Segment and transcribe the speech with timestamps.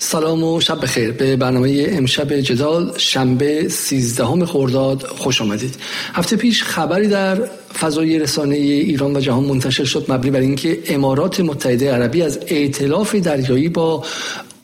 [0.00, 1.12] سلام و شب بخیر.
[1.12, 5.74] به برنامه امشب جدال شنبه 13 خرداد خوش آمدید.
[6.14, 7.48] هفته پیش خبری در
[7.78, 13.14] فضای رسانه ایران و جهان منتشر شد مبنی بر اینکه امارات متحده عربی از ائتلاف
[13.14, 14.04] دریایی با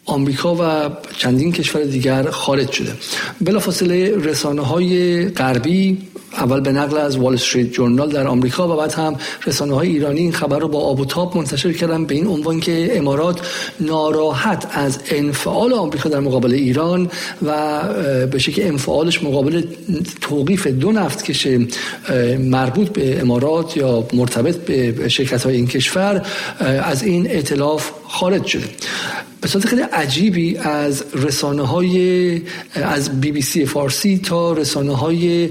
[0.06, 2.92] آمریکا و چندین کشور دیگر خارج شده.
[3.40, 5.98] بلافاصله رسانه های غربی
[6.36, 9.16] اول به نقل از وال استریت جورنال در آمریکا و بعد هم
[9.46, 12.60] رسانه های ایرانی این خبر رو با آب و تاب منتشر کردن به این عنوان
[12.60, 13.40] که امارات
[13.80, 17.10] ناراحت از انفعال آمریکا در مقابل ایران
[17.42, 17.82] و
[18.26, 19.62] به شکل انفعالش مقابل
[20.20, 21.48] توقیف دو نفت کش
[22.38, 26.26] مربوط به امارات یا مرتبط به شرکت های این کشور
[26.60, 28.68] از این اعتلاف خارج شده.
[29.44, 32.42] به صورت خیلی عجیبی از رسانه های
[32.74, 35.50] از بی بی سی فارسی تا رسانه های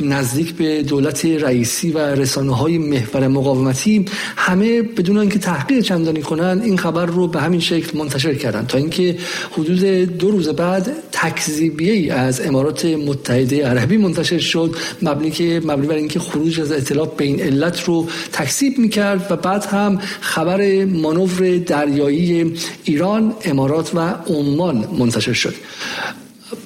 [0.00, 4.04] نزدیک به دولت رئیسی و رسانه های محور مقاومتی
[4.36, 8.66] همه بدون اینکه تحقیق چندانی کنند این خبر رو به همین شکل منتشر کردن.
[8.66, 9.16] تا اینکه
[9.52, 9.84] حدود
[10.18, 15.94] دو روز بعد تکذیبیه ای از امارات متحده عربی منتشر شد مبنی که مبنی بر
[15.94, 21.55] اینکه خروج از اطلاع به این علت رو تکذیب می‌کرد و بعد هم خبر مانور
[21.58, 22.54] دریایی
[22.84, 25.54] ایران امارات و عمان منتشر شد.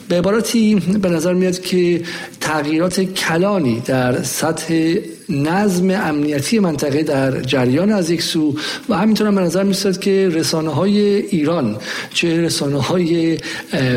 [0.08, 2.02] به عبارتی به نظر میاد که
[2.40, 4.94] تغییرات کلانی در سطح
[5.30, 8.54] نظم امنیتی منطقه در جریان از یک سو
[8.88, 11.76] و همینطور هم به نظر میاد که رسانه های ایران
[12.14, 13.38] چه رسانه های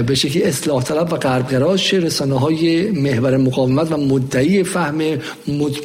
[0.08, 5.02] به شکلی اصلاح طلب و غربگرا چه رسانه های محور مقاومت و مدعی فهم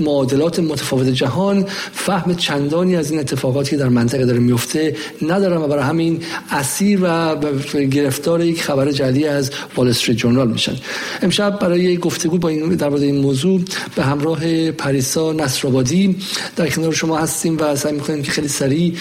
[0.01, 5.67] معادلات متفاوت جهان فهم چندانی از این اتفاقاتی که در منطقه داره میفته ندارن و
[5.67, 7.37] برای همین اسیر و
[7.91, 10.77] گرفتار یک خبر جدی از وال استریت جورنال میشن.
[11.23, 13.61] امشب برای گفتگو با این در این موضوع
[13.97, 16.17] به همراه پریسا نصرآبادی
[16.57, 18.95] در کنار شما هستیم و سعی می‌کنیم که خیلی سریع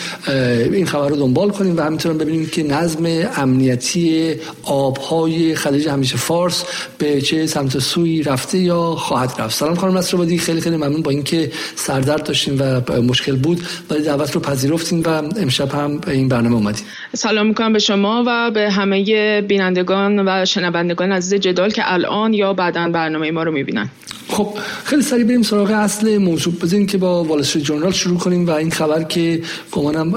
[0.73, 6.63] این خبر رو دنبال کنیم و همینطور ببینیم که نظم امنیتی آبهای خلیج همیشه فارس
[6.97, 9.55] به چه سمت سوی رفته یا خواهد رفت.
[9.55, 14.31] سلام خانم نصرآبادی خیلی خیلی ممنون با اینکه سردرد داشتیم و مشکل بود ولی دعوت
[14.31, 16.83] رو پذیرفتیم و امشب هم به این برنامه اومدیم.
[17.15, 22.53] سلام می‌کنم به شما و به همه بینندگان و شنوندگان عزیز جدال که الان یا
[22.53, 23.89] بعدا برنامه ما رو می‌بینن.
[24.29, 24.53] خب
[24.83, 28.71] خیلی سریع بریم سراغ اصل موضوع بزنین که با وال جورنال شروع کنیم و این
[28.71, 30.07] خبر که گمانم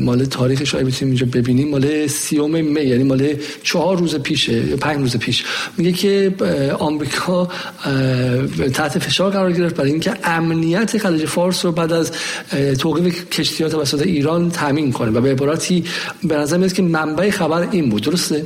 [0.00, 3.28] مال تاریخش رو بتونیم اینجا ببینیم مال سیوم می یعنی مال
[3.62, 5.44] چهار روز پیشه یا پنج روز پیش.
[5.76, 6.34] میگه که
[6.78, 7.48] آمریکا
[8.74, 12.12] تحت فشار قرار گرفت برای اینکه امنیت خلیج فارس رو بعد از
[12.78, 15.10] توقیف کشتیات توسط ایران تامین کنه.
[15.10, 15.84] و به عبارتی
[16.24, 18.02] به نظر میاد که منبع خبر این بود.
[18.02, 18.44] درسته؟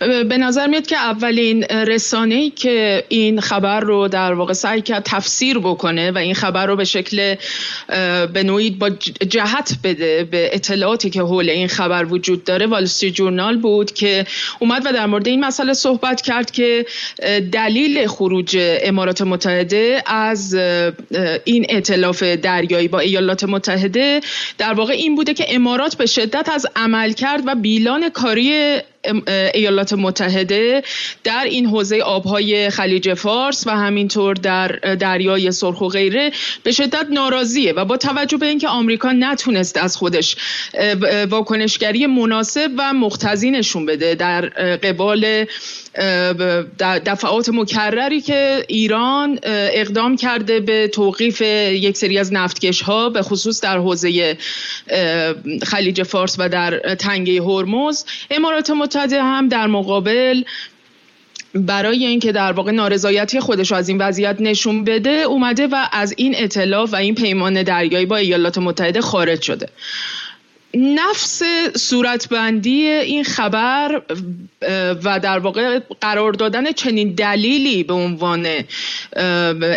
[0.00, 5.02] به نظر میاد که اولین رسانه ای که این خبر رو در واقع سعی کرد
[5.02, 7.34] تفسیر بکنه و این خبر رو به شکل
[8.32, 8.90] به نوعی با
[9.28, 14.26] جهت بده به اطلاعاتی که حول این خبر وجود داره والستری جورنال بود که
[14.58, 16.86] اومد و در مورد این مسئله صحبت کرد که
[17.52, 20.54] دلیل خروج امارات متحده از
[21.44, 24.20] این اطلاف دریایی با ایالات متحده
[24.58, 28.80] در واقع این بوده که امارات به شدت از عمل کرد و بیلان کاری
[29.54, 30.82] ایالات متحده
[31.24, 34.68] در این حوزه آبهای خلیج فارس و همینطور در
[35.00, 39.96] دریای سرخ و غیره به شدت ناراضیه و با توجه به اینکه آمریکا نتونست از
[39.96, 40.36] خودش
[41.30, 45.46] واکنشگری مناسب و مختزی نشون بده در قبال
[47.06, 53.60] دفعات مکرری که ایران اقدام کرده به توقیف یک سری از نفتکش ها به خصوص
[53.60, 54.36] در حوزه
[55.62, 58.04] خلیج فارس و در تنگه هرمز.
[58.30, 60.42] امارات متحده هم در مقابل
[61.54, 66.34] برای اینکه در واقع نارضایتی خودش از این وضعیت نشون بده اومده و از این
[66.38, 69.68] اطلاف و این پیمان دریایی با ایالات متحده خارج شده.
[70.74, 71.42] نفس
[71.76, 74.02] صورتبندی این خبر
[75.04, 78.46] و در واقع قرار دادن چنین دلیلی به عنوان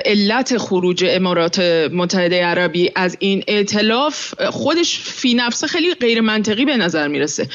[0.06, 1.60] علت خروج امارات
[1.94, 7.48] متحده عربی از این اعتلاف خودش فی نفسه خیلی غیر منطقی به نظر می‌رسه.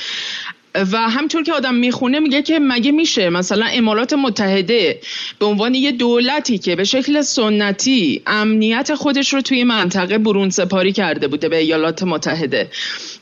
[0.75, 5.01] و همطور که آدم می‌خونه میگه که مگه میشه مثلا امارات متحده
[5.39, 10.93] به عنوان یه دولتی که به شکل سنتی امنیت خودش رو توی منطقه برون سپاری
[10.93, 12.71] کرده بوده به ایالات متحده.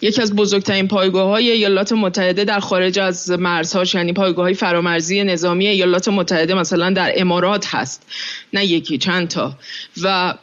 [0.00, 5.24] یکی از بزرگترین پایگاه های ایالات متحده در خارج از مرزهاش یعنی پایگاه های فرامرزی
[5.24, 8.06] نظامی ایالات متحده مثلا در امارات هست.
[8.52, 9.56] نه یکی چند تا.
[10.02, 10.34] و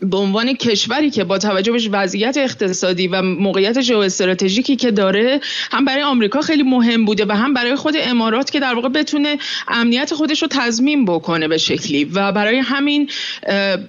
[0.00, 5.40] به عنوان کشوری که با توجه به وضعیت اقتصادی و موقعیت ژئواستراتژیکی که داره
[5.72, 9.38] هم برای آمریکا خیلی مهم بوده و هم برای خود امارات که در واقع بتونه
[9.68, 12.04] امنیت خودش رو تضمین بکنه به شکلی.
[12.04, 13.10] و برای همین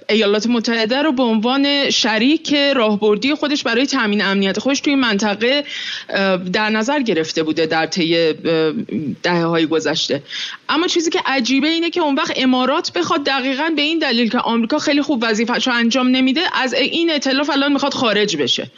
[0.08, 5.64] ایالات متحده رو به عنوان شریک راهبردی خودش برای تامین امنیت خودش توی منطقه
[6.52, 8.32] در نظر گرفته بوده در طی
[9.22, 10.22] دهه های گذشته.
[10.68, 14.38] اما چیزی که عجیبه اینه که اون وقت امارات بخواد دقیقا به این دلیل که
[14.38, 18.70] آمریکا خیلی خوب وظیفه‌شو انجام نمیده از این اطلاف الان می‌خواد خارج بشه.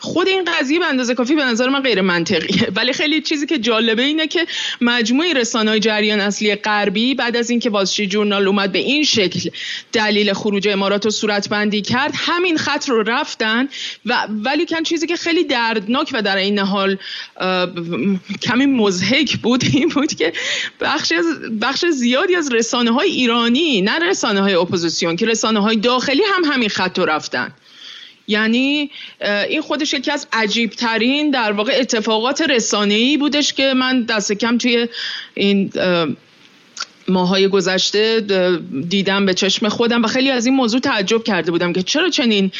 [0.00, 2.68] خود این قضیه به اندازه کافی به نظر من غیر منطقیه.
[2.76, 4.46] ولی خیلی چیزی که جالبه اینه که
[4.80, 9.50] مجموعه رسانه‌های جریان اصلی غربی بعد از اینکه واسشی جورنال اومد به این شکل
[9.92, 13.68] دلیل خروج امارات رو صورت بندی کرد همین خط رو رفتن
[14.06, 16.96] و ولی کن چیزی که خیلی دردناک و در این حال
[18.42, 20.32] کمی مزهک بود این بود که
[20.80, 21.12] بخش
[21.62, 26.52] بخش زیادی از رسانه های ایرانی نه رسانه های اپوزیسیون که رسانه های داخلی هم
[26.52, 27.52] همین خط رو رفتن.
[28.30, 28.90] یعنی
[29.48, 34.58] این خودش یکی از عجیب ترین در واقع اتفاقات رسانه‌ای بودش که من دست کم
[34.58, 34.88] توی
[35.34, 35.72] این
[37.10, 38.20] ماهای گذشته
[38.88, 42.50] دیدم به چشم خودم و خیلی از این موضوع تعجب کرده بودم که چرا چنین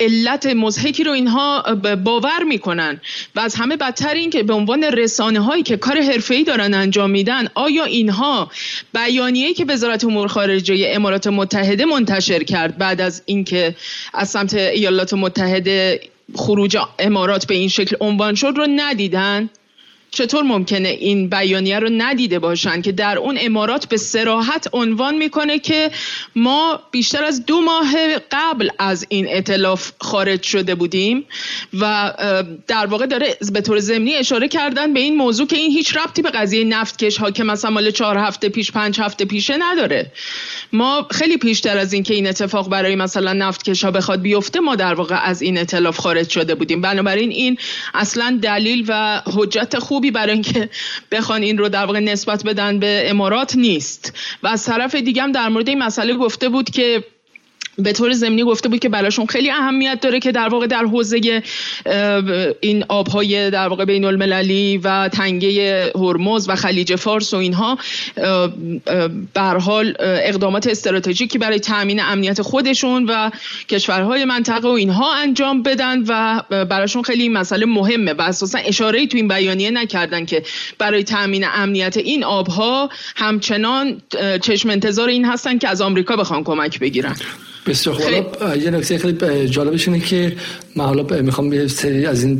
[0.00, 1.62] علت مزهکی رو اینها
[2.04, 3.00] باور می‌کنن.
[3.34, 7.10] و از همه بدتر این که به عنوان رسانه هایی که کار حرفه‌ای دارن انجام
[7.10, 8.50] میدن آیا اینها
[8.94, 13.74] بیانیه‌ای که وزارت امور خارجه امارات متحده منتشر کرد بعد از اینکه
[14.14, 16.00] از سمت ایالات متحده
[16.34, 19.50] خروج امارات به این شکل عنوان شد رو ندیدن؟
[20.10, 25.58] چطور ممکنه این بیانیه رو ندیده باشن که در اون امارات به سراحت عنوان می‌کنه
[25.58, 25.90] که
[26.36, 27.94] ما بیشتر از دو ماه
[28.30, 31.24] قبل از این اطلاف خارج شده بودیم
[31.80, 32.14] و
[32.66, 36.22] در واقع داره به طور ضمنی اشاره کردن به این موضوع که این هیچ ربطی
[36.22, 40.12] به قضیه نفتکش ها که مثلا مال چهار هفته پیش پنج هفته پیشه نداره.
[40.72, 44.76] ما خیلی پیشتر از این که این اتفاق برای مثلا نفتکش ها بخواد بیفته ما
[44.76, 46.80] در واقع از این اطلاف خارج شده بودیم.
[46.80, 47.58] بنابراین این
[47.94, 50.68] اصلا دلیل و حجت خوب خوبی برای اینکه
[51.10, 54.12] بخوان این رو در واقع نسبت بدن به امارات نیست.
[54.42, 57.04] و از طرف دیگه هم در مورد این مسئله گفته بود که
[57.82, 61.42] به طور زمینی گفته بود که براشون خیلی اهمیت داره که در واقع در حوزه
[62.60, 67.78] این آبهای در واقع بین المللی و تنگه هرمز و خلیج فارس و اینها
[69.34, 73.30] به حال اقدامات استراتژیکی برای تامین امنیت خودشون و
[73.68, 79.06] کشورهای منطقه و اینها انجام بدن و براشون خیلی این مسئله مهمه و اساسا اشاره
[79.06, 80.42] تو این بیانیه نکردن که
[80.78, 84.02] برای تامین امنیت این آبها همچنان
[84.42, 87.16] چشم انتظار این هستن که از آمریکا بخوان کمک بگیرن.
[87.70, 90.32] بسیار خوب یه نکته خیلی جالبش اینه که
[90.76, 92.38] من حالا می‌خوام یه سری از این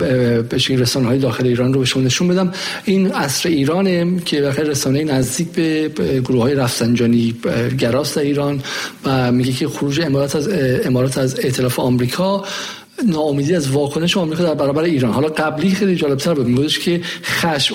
[0.50, 2.52] بشین رسانه های داخل ایران رو به شما نشون بدم.
[2.84, 5.88] این عصر ایرانه که بخیر رسانه نزدیک به
[6.24, 7.34] گروه های رفسنجانی
[7.78, 8.62] گراست در ایران
[9.04, 10.48] و میگه که خروج امارات از
[10.84, 12.44] امارات از ائتلاف آمریکا
[13.06, 15.12] ناامیدی از واکنش آمریکا در برابر ایران.
[15.12, 16.46] حالا قبلی خیلی جالبتر بود.
[16.46, 17.74] میگفتش که خشم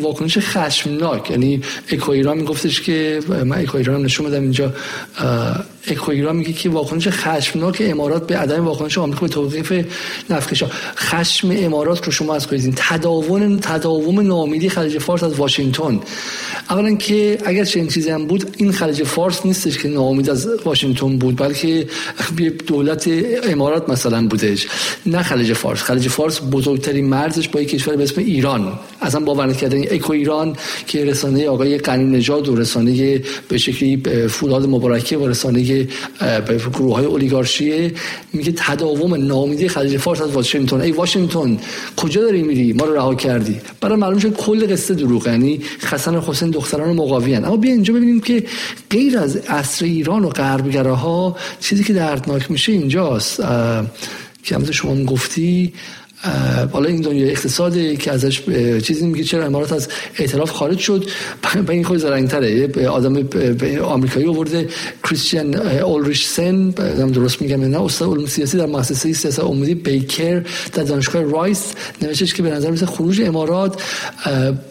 [0.00, 1.30] واکنش خشمناک.
[1.30, 1.60] یعنی
[1.92, 4.72] اکو ایران میگفتش که من اکو ایران نشون بدم اینجا
[5.86, 9.72] اکو ایران میگه که واکنش خشمناک امارات به عدم واکنش آمریکا به توقیف
[10.30, 10.66] نفکشا.
[10.96, 16.00] خشم امارات رو شما از کنید تداوم تداوم ناامیدی خلیج فارس از واشنگتن.
[16.70, 21.18] اولا که اگر چنین چیزی هم بود این خلیج فارس نیستش که ناامید از واشنگتن
[21.18, 21.86] بود بلکه
[22.66, 23.10] دولت
[23.44, 24.66] امارات مثلا بودش.
[25.06, 25.82] نه خلیج فارس.
[25.82, 28.78] خلیج فارس بزرگترین مرزش با یک کشور به اسم ایران.
[29.02, 30.56] اصلا باور نکردن اکو ایران
[30.86, 35.73] که رسانه آقای قنی نژاد و رسانه به شکلی فولاد مبارکه و رسانه
[36.74, 37.92] گروه های اولیگارشی
[38.32, 40.80] میگه تداوم ناامیدی خلیج فارس از واشنگتن.
[40.80, 41.58] ای واشنگتن
[41.96, 43.60] کجا داری میری؟ ما رو رها کردی.
[43.80, 45.60] برای معلوم شد کل قصه دروغ یعنی
[45.90, 48.44] حسن حسین دختران مقاوی اما بیا اینجا ببینیم که
[48.90, 53.40] غیر از عصر ایران و غربگراها چیزی که دردناک میشه اینجاست.
[54.44, 55.72] که شما گفتی
[56.72, 58.42] حالا این دنیا اقتصادی که ازش
[58.82, 59.88] چیزی میگه چرا امارات از
[60.18, 61.04] ائتلاف خارج شد.
[61.66, 63.28] به این خود زرنگتره آدم
[63.82, 64.68] آمریکایی آورده.
[65.04, 66.70] کریستیان اولریشسن
[67.14, 72.34] درست میگم نه استاد علوم سیاسی در مؤسسه سیاست عمومی بیکر در دانشگاه رایس نوشتش
[72.34, 73.82] که به نظر می‌رسه خروج امارات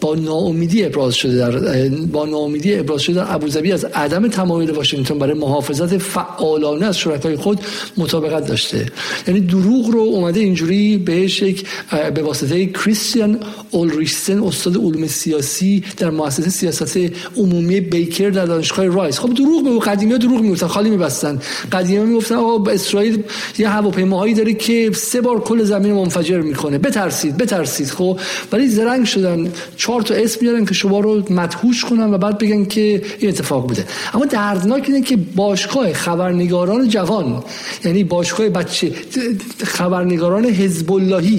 [0.00, 5.18] با ناامیدی ابراز شده در با ناامیدی ابراز شده در ابوظبی از عدم تمایل واشنگتن
[5.18, 7.60] برای محافظت فعالانه از شرکای خود
[7.96, 8.86] مطابقت داشته.
[9.28, 11.66] یعنی دروغ رو اومده اینجوری بهش یک
[12.14, 16.98] به واسطه کریستیان اولریشسن استاد علوم سیاسی در مؤسسه سیاست
[17.36, 19.18] عمومی بیکر در دانشگاه رایس.
[19.18, 21.40] خب دروغ به قدیمی دروغ می‌گفتن خالی میبستن.
[21.72, 23.22] قدیمی می‌گفتن آقا اسرائیل
[23.58, 26.78] یه هواپیماهایی داره که سه بار کل زمین منفجر می‌کنه.
[26.78, 27.86] بترسید بترسید.
[27.90, 28.18] خب
[28.52, 29.52] ولی زرنگ شدن.
[29.76, 33.68] چهار تا اسم میارن که شما رو مدهوش کنن و بعد بگن که این اتفاق
[33.68, 33.84] بوده.
[34.14, 37.44] اما دردناک اینه که باشگاه خبرنگاران جوان
[37.84, 38.92] یعنی باشگاه بچه
[39.64, 41.33] خبرنگاران حزب اللهی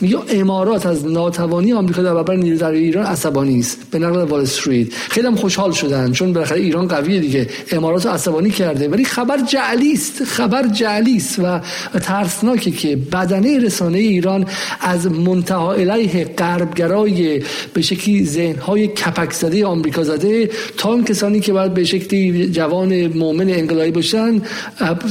[0.00, 4.40] میگه امارات از ناتوانی آمریکا در برابر نیرو در ایران عصبانی است به نقل وال
[4.40, 4.88] استریت.
[4.92, 7.48] خیلی خوشحال شدن چون بالاخره ایران قویه دیگه.
[7.72, 8.88] امارات عصبانی کرده.
[8.88, 10.24] ولی خبر جعلی است.
[10.24, 11.60] خبر جعلی است و
[11.98, 14.46] ترسناکه که بدنه رسانه ایران
[14.80, 17.42] از منتها الیه غربگرای
[17.74, 23.06] به شکلی ذهنهای کپک زده آمریکا زده تا اون کسانی که باید به شکلی جوان
[23.06, 24.42] مؤمن انقلابی باشن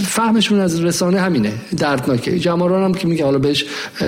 [0.07, 1.51] فهمشون از رسانه همینه.
[1.77, 2.39] دردناکه.
[2.39, 3.65] جماران هم که میگه حالا بهش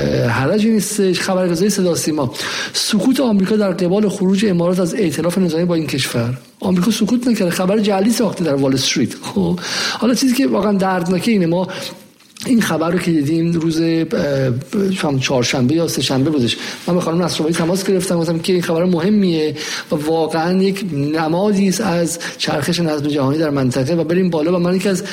[0.07, 2.33] حرجی نیستش خبرگزاری صدا سیما.
[2.73, 6.37] سکوت آمریکا در قبال خروج امارات از ائتلاف نظامی با این کشور.
[6.59, 9.15] آمریکا سکوت نکرده خبر جعلی ساخته در وال استریت.
[9.21, 9.59] خب
[9.99, 11.67] حالا چیزی که واقعا دردناکه اینه ما
[12.45, 13.81] این خبر رو که دیدیم روز
[15.21, 18.85] چهارشنبه یا سه شنبه بودش من به خانم نصرآبادی تماس گرفتم گفتم که این خبر
[18.85, 19.55] مهمیه
[19.91, 24.59] و واقعا یک نمادی است از چرخش نظم جهانی در منطقه و بریم بالا و
[24.59, 25.03] من یکی از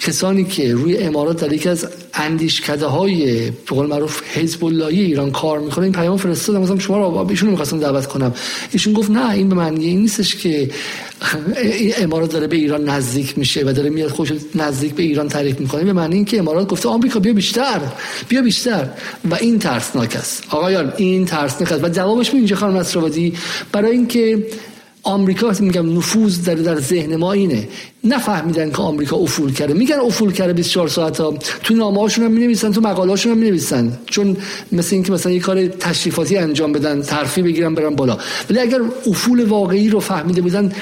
[0.00, 5.30] کسانی که روی امارات در یکی از اندیشکده های به قول معروف حزب اللهی ایران
[5.30, 8.34] کار می‌کنه این پیام فرستادم گفتم شما رو ایشون می‌خواستم دعوت کنم.
[8.72, 10.70] ایشون گفت نه این به معنی این نیستش که
[12.04, 15.84] امارات داره به ایران نزدیک میشه و داره میاد خوش نزدیک به ایران تعریف می‌کنه.
[15.84, 17.80] به معنی اینکه امارات گفته آمریکا بیا بیشتر
[18.28, 18.88] بیا بیشتر.
[19.30, 20.44] و این ترسناک است.
[20.50, 21.84] آقایان این ترسناک است.
[21.84, 23.34] و جوابش اینجا خانم نصرآبادی؟
[23.72, 24.46] برای اینکه
[25.08, 27.68] آمریکا میگم نفوذ در در ذهن ما اینه.
[28.04, 29.74] نفهمیدن که آمریکا افول کرده.
[29.74, 33.38] میگن افول کرده 24 ساعت ها تو نامه هاشون هم می‌نویسن تو مقاله هاشون هم
[33.38, 33.98] می‌نویسن.
[34.06, 34.36] چون
[34.72, 38.18] مثل اینکه مثلا یه کار تشریفاتی انجام بدن ترفی بگیرن برن بالا.
[38.50, 40.72] ولی اگر افول واقعی رو فهمیده بودن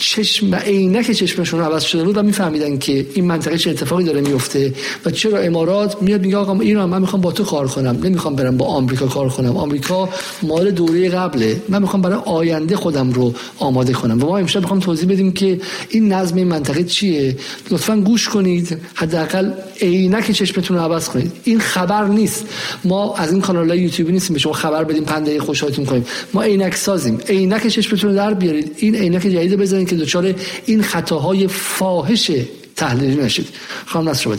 [0.00, 4.74] چشم عینک چشمشون عوض شده بود و میفهمیدن که این منطقه چه اتفاقی داره میفته
[5.06, 8.56] و چرا امارات میاد میگه آقا ایران من می‌خوام با تو کار کنم نمی‌خوام برم
[8.56, 9.56] با آمریکا کار کنم.
[9.56, 10.08] آمریکا
[10.42, 11.62] مال دوره قبله.
[11.68, 14.22] من می‌خوام برای آینده خودم رو آماده کنم.
[14.22, 17.36] و ما امشب می‌خوام توضیح بدیم که این نظم این منطقه چیه.
[17.70, 18.78] لطفا گوش کنید.
[18.94, 21.32] حداقل عینک چشمتون رو عوض کنید.
[21.44, 22.44] این خبر نیست.
[22.84, 26.04] ما از این کانال یوتیوبی نیستیم به شما خبر بدیم پنده خوشحالتون کنیم.
[26.34, 27.18] ما عینک سازیم.
[27.28, 28.74] عینک چشمتون رو در بیارید.
[28.76, 30.34] این عینک جدید بزنید که دچار
[30.66, 32.30] این خطاهای فاحش
[32.76, 33.48] تحلیلی نشید.
[33.86, 34.30] خانم نصر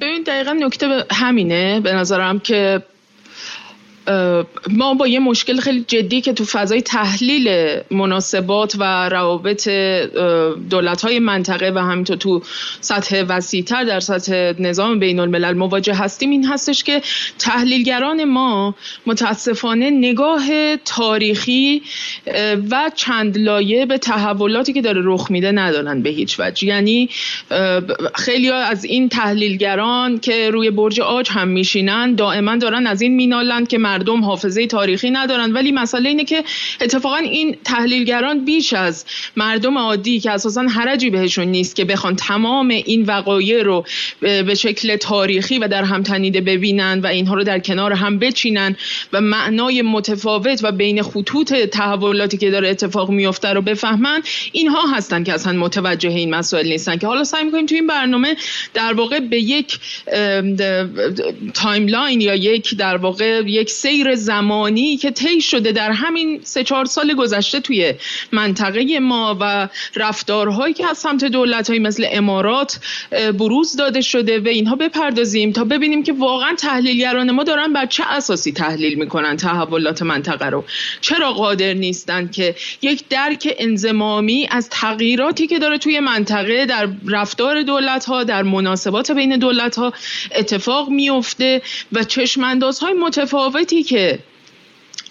[0.00, 1.80] ببین دقیقا نکته همینه.
[1.80, 2.82] به نظرم که
[4.70, 9.68] ما با یه مشکل خیلی جدی که تو فضای تحلیل مناسبات و روابط
[10.70, 12.42] دولت های منطقه و همینطور تو
[12.80, 17.02] سطح وسیعتر در سطح نظام بین الملل مواجه هستیم این هستش که
[17.38, 18.74] تحلیلگران ما
[19.06, 21.82] متاسفانه نگاه تاریخی
[22.70, 26.68] و چند لایه به تحولاتی که داره رخ میده ندارن به هیچ وجه.
[26.68, 27.08] یعنی
[28.14, 33.68] خیلی از این تحلیلگران که روی برج آج هم میشینن دائما دارن از این مینالند
[33.68, 36.44] که مردم حافظه تاریخی ندارن ولی مسئله اینه که
[36.80, 39.04] اتفاقا این تحلیلگران بیش از
[39.36, 43.84] مردم عادی که اساسا حرجی بهشون نیست که بخوان تمام این وقایع رو
[44.20, 48.76] به شکل تاریخی و در هم تنیده ببینن و اینها رو در کنار هم بچینن
[49.12, 54.22] و معنای متفاوت و بین خطوط تحولاتی که داره اتفاق میفته رو بفهمن
[54.52, 56.96] اینها هستن که اصلا متوجه این مسائل نیستن.
[56.96, 58.36] که حالا سعی می‌کنیم تو این برنامه
[58.74, 59.78] در واقع به یک
[61.54, 66.84] timeline یا یک در واقع یک سیر زمانی که طی شده در همین سه چهار
[66.84, 67.94] سال گذشته توی
[68.32, 72.80] منطقه ما و رفتارهایی که از سمت دولت مثل امارات
[73.38, 78.04] بروز داده شده و اینها بپردازیم تا ببینیم که واقعا تحلیلگران ما دارن بر چه
[78.06, 80.64] اساسی تحلیل می‌کنن تحولات منطقه رو.
[81.00, 87.62] چرا قادر نیستن که یک درک انزمامی از تغییراتی که داره توی منطقه در رفتار
[87.62, 89.92] دولت ها در مناسبات بین دولت ها
[90.34, 91.62] اتفاق میفته
[91.92, 94.18] و چشماندازهای متفاوتی که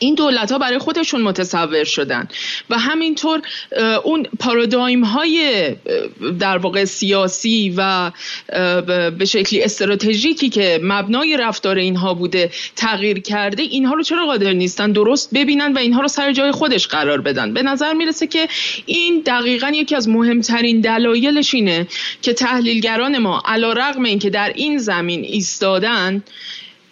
[0.02, 2.28] این دولت ها برای خودشون متصور شدن
[2.70, 3.42] و همینطور
[4.04, 5.66] اون پارادایم های
[6.40, 8.12] در واقع سیاسی و
[9.18, 14.92] به شکلی استراتژیکی که مبنای رفتار اینها بوده تغییر کرده اینها رو چرا قادر نیستن
[14.92, 18.48] درست ببینن و اینها رو سر جای خودش قرار بدن؟ به نظر می‌رسه که
[18.86, 21.88] این دقیقا یکی از مهمترین دلایلش اینه
[22.22, 26.24] که تحلیلگران ما علا رقم این که در این زمین ایستادن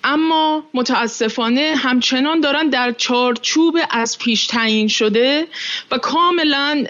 [0.03, 5.48] اما متاسفانه همچنان دارن در چارچوب از پیش تعیین شده
[5.91, 6.86] و کاملا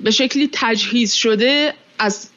[0.00, 2.29] به شکلی تجهیز شده از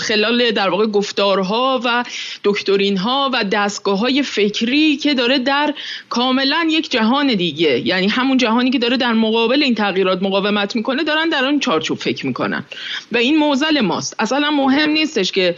[0.00, 2.04] خلال در واقع گفتارها و
[2.44, 5.74] دکترین ها و دستگاه های فکری که داره در
[6.08, 7.86] کاملا یک جهان دیگه.
[7.86, 11.98] یعنی همون جهانی که داره در مقابل این تغییرات مقاومت می‌کنه دارن در اون چارچوب
[11.98, 12.64] فکر می‌کنن.
[13.12, 14.16] و این موزل ماست.
[14.18, 15.56] اصلا مهم نیستش که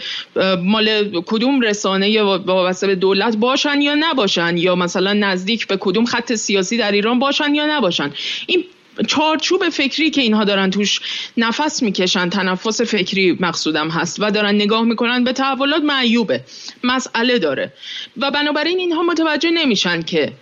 [0.62, 6.04] مال کدوم رسانه یا وابسته به دولت باشن یا نباشن یا مثلا نزدیک به کدوم
[6.04, 8.12] خط سیاسی در ایران باشن یا نباشن.
[8.46, 8.64] این
[9.06, 11.00] چارچوب فکری که اینها دارن توش
[11.36, 16.40] نفس می‌کشن تنفس فکری مقصودم هست و دارن نگاه می‌کنن به تحولات معیوبه
[16.84, 17.72] مسئله داره.
[18.16, 20.32] و بنابراین اینها متوجه نمیشن که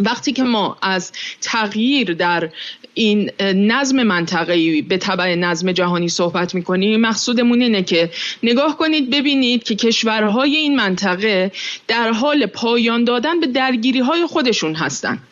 [0.00, 2.50] وقتی که ما از تغییر در
[2.94, 8.10] این نظم منطقه‌ای به تبع نظم جهانی صحبت می‌کنیم مقصودمون اینه که
[8.42, 11.52] نگاه کنید ببینید که کشورهای این منطقه
[11.88, 15.22] در حال پایان دادن به درگیری های خودشون هستند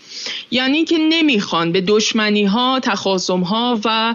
[0.51, 4.15] یعنی که نمی‌خوان به دشمنی ها تخاصم ها و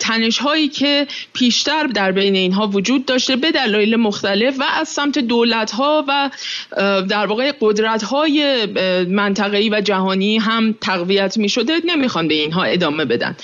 [0.00, 5.18] تنش هایی که پیشتر در بین اینها وجود داشته به دلایل مختلف و از سمت
[5.18, 6.30] دولت ها و
[7.08, 8.66] در واقع قدرت های
[9.08, 13.36] منطقه‌ای و جهانی هم تقویت می شده نمی‌خوان به اینها ادامه بدن.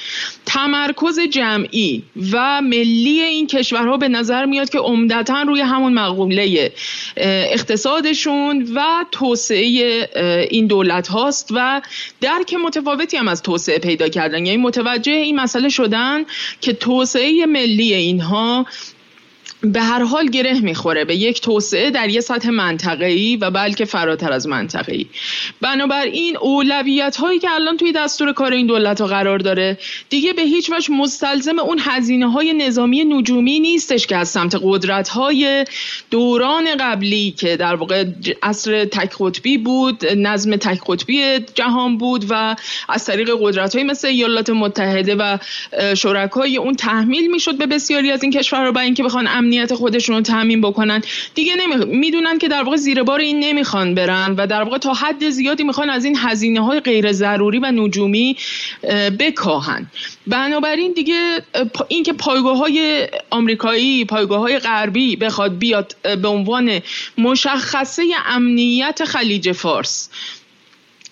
[0.46, 2.02] تمرکز جمعی
[2.32, 6.72] و ملی این کشورها به نظر میاد که عمدتا روی همون مقوله
[7.16, 10.08] اقتصادشون و توسعه
[10.50, 11.82] این دولت هاست و
[12.22, 14.46] درک متفاوتی هم از توسعه پیدا کردن.
[14.46, 16.24] یعنی متوجه این مسئله شدن
[16.60, 18.66] که توسعه ملی اینها
[19.62, 21.04] به هر حال گره می‌خوره.
[21.04, 25.06] به یک توسعه در یه سطح منطقه‌ای و بلکه فراتر از منطقه‌ای.
[25.60, 29.78] بنابراین اولویت هایی که الان توی دستور کار این دولت ها قرار داره
[30.10, 35.08] دیگه به هیچ وجه مستلزم اون هزینه های نظامی نجومی نیستش که از سمت قدرت
[35.08, 35.64] های
[36.10, 38.04] دوران قبلی که در واقع
[38.42, 42.56] عصر تک قطبی بود نظم تک قطبی جهان بود و
[42.88, 45.38] از طریق قدرت های مثل ایالات متحده و
[45.94, 50.22] شرکای اون تحمیل می‌شد به بسیاری از این کشورها برای اینکه بخوان امنیت خودشون رو
[50.22, 51.02] تامین بکنن.
[51.34, 51.84] دیگه نمی...
[51.84, 55.64] می‌دونن که در واقع زیر بار این نمی‌خوان برن و در واقع تا حد زیادی
[55.64, 58.36] می‌خوان از این هزینه های غیر ضروری و نجومی
[59.18, 59.86] بکاهن.
[60.26, 61.42] بنابراین دیگه
[61.88, 66.80] اینکه پایگاه های آمریکایی پایگاه های غربی بخواد بیاد به عنوان
[67.18, 70.08] مشخصه امنیت خلیج فارس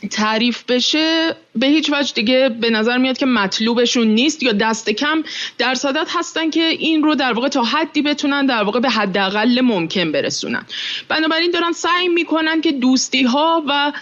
[0.09, 5.23] تعریف بشه به هیچ وجه دیگه به نظر میاد که مطلوبشون نیست یا دست کم
[5.59, 10.13] درصدت هستن که این رو در واقع تا حدی بتونن در واقع به حداقل ممکن
[10.13, 10.67] برسونن.
[11.09, 13.93] بنابراین دارن سعی می‌کنن که دوستی ها و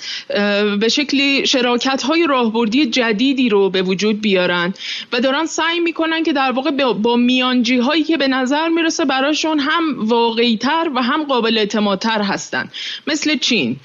[0.81, 4.75] به شکلی شراکت های راهبردی جدیدی رو به وجود بیارن
[5.13, 9.59] و دارن سعی می‌کنن که در واقع با میانجی هایی که به نظر می‌رسه براشون
[9.59, 12.71] هم واقعی تر و هم قابل اعتمادتر هستن.
[13.07, 13.77] مثل چین.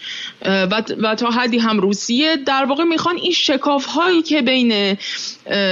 [0.46, 4.98] و, تا حدی هم روسیه در واقع می‌خوان این شکاف هایی که بین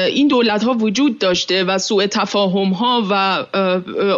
[0.08, 3.46] این دولت ها وجود داشته و سوء تفاهم ها و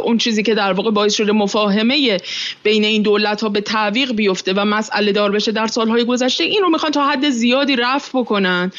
[0.06, 2.17] اون چیزی که در واقع باعث شده مفاهمه
[2.63, 6.62] بین این دولت ها به تعویق بیفته و مسئله دار بشه در سالهای گذشته این
[6.62, 8.71] رو می‌خوان تا حد زیادی رفع بکنن.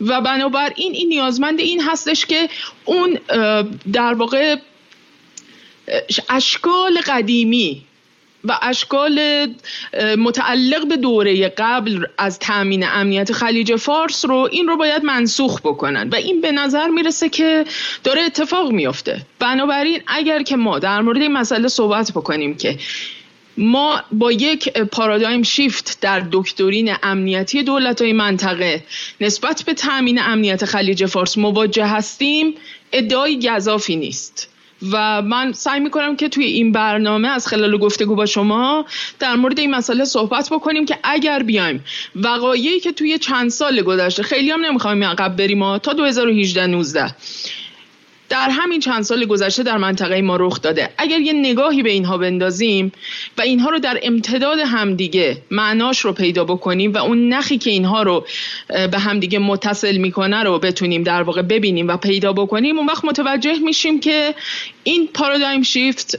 [0.00, 2.48] و بنابراین این نیازمند این هستش که
[2.84, 3.18] اون
[3.92, 4.56] در واقع
[6.28, 7.82] اشکال قدیمی
[8.44, 9.46] و اشکال
[10.18, 16.08] متعلق به دوره قبل از تامین امنیت خلیج فارس رو این رو باید منسوخ بکنن.
[16.08, 17.64] و این به نظر می‌رسه که
[18.04, 22.78] داره اتفاق میافته بنابراین اگر که ما در مورد این مسئله صحبت بکنیم که
[23.56, 28.84] ما با یک پارادایم شیفت در دکترین امنیتی دولت های منطقه
[29.20, 32.54] نسبت به تامین امنیت خلیج فارس مواجه هستیم
[32.92, 34.51] ادعای گذافی نیست.
[34.92, 38.86] و من سعی می‌کنم که توی این برنامه از خلال گفتگو با شما
[39.18, 44.22] در مورد این مسئله صحبت بکنیم که اگر بیایم وقایعی که توی چند سال گذشته
[44.22, 47.14] خیلی هم نمی‌خوایم عقب بریم تا 2018 19
[48.28, 50.88] در همین چند سال گذشته در منطقه ما رخ داده.
[50.98, 52.92] اگر یه نگاهی به اینها بندازیم
[53.38, 58.02] و اینها رو در امتداد همدیگه معناش رو پیدا بکنیم و اون نخی که اینها
[58.02, 58.26] رو
[58.68, 63.58] به همدیگه متصل می‌کنه رو بتونیم در واقع ببینیم و پیدا بکنیم اون وقت متوجه
[63.58, 64.34] میشیم که
[64.84, 66.18] این پارادایم شیفت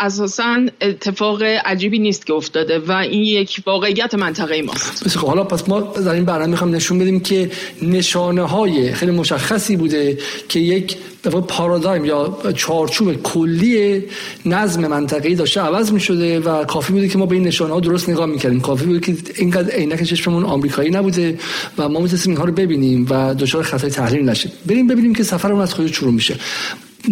[0.00, 5.08] اساسا اتفاق عجیبی نیست که افتاده و این یک واقعیت منطقه ماست.
[5.18, 7.50] خب حالا پس ما در این برنامه می‌خوام نشون بدیم که
[7.82, 10.18] نشانه های خیلی مشخصی بوده
[10.48, 10.96] که یک
[11.48, 14.04] پارادایم یا چارچوب کلی
[14.46, 18.08] نظم منطقه‌ای داشته عوض می و کافی بوده که ما به این نشانه ها درست
[18.08, 18.60] نگاه می‌کردیم.
[18.60, 21.38] کافی بوده که اینقدر عینک چشممون آمریکایی نبوده
[21.78, 24.52] و ما می‌تونستیم اینها رو ببینیم و دچار خطای تحلیل نشیم.
[24.66, 26.36] بریم ببینیم که سفرمون از خود شروع میشه.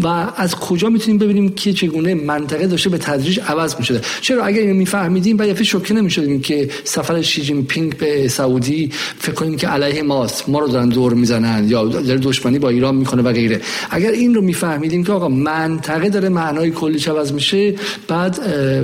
[0.02, 4.60] و از کجا می‌تونیم ببینیم که چگونه منطقه داشته به تدریج عوض می‌شده؟ چرا اگر
[4.60, 9.56] اینو میفهمیدیم بعد یه شوکه نمی‌شدیم که سفر شی جین پینگ به سعودی فکر کنیم
[9.56, 13.32] که علیه ماست ما رو دارن دور می‌زنن یا داره دشمنی با ایران می‌کنه و
[13.32, 13.60] غیره.
[13.90, 17.74] اگر این رو میفهمیدیم که آقا منطقه داره معنای کلی عوض میشه
[18.08, 18.40] بعد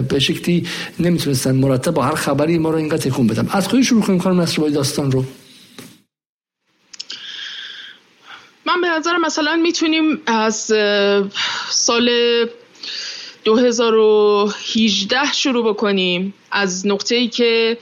[0.09, 0.67] به شکلی
[1.01, 4.41] نمی‌تونستن مرتب با هر خبری ما رو اینقدر تکون بدم از خودی شروع کنیم کارم
[4.41, 5.25] نصر داستان رو
[8.67, 10.73] من به نظر مثلا می‌تونیم از
[11.71, 12.11] سال
[13.45, 16.35] 2018 شروع بکنیم.
[16.51, 17.79] از نقطه ای که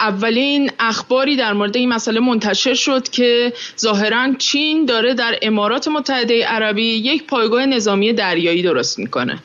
[0.00, 6.46] اولین اخباری در مورد این مسئله منتشر شد که ظاهرا چین داره در امارات متحده
[6.46, 9.42] عربی یک پایگاه نظامی دریایی درست می‌کنه.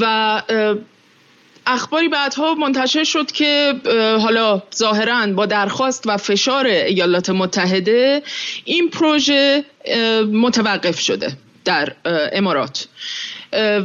[0.00, 0.42] و
[1.66, 3.74] اخباری بعدها منتشر شد که
[4.22, 8.22] حالا ظاهرا با درخواست و فشار ایالات متحده
[8.64, 9.64] این پروژه
[10.32, 11.32] متوقف شده
[11.64, 11.92] در
[12.32, 12.88] امارات.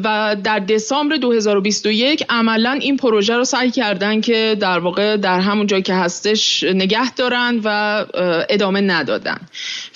[0.04, 5.68] و در دسامبر 2021 عملا این پروژه رو سعی کردن که در واقع در همون
[5.68, 8.06] جایی که هستش نگه دارن و
[8.50, 9.38] ادامه ندادن.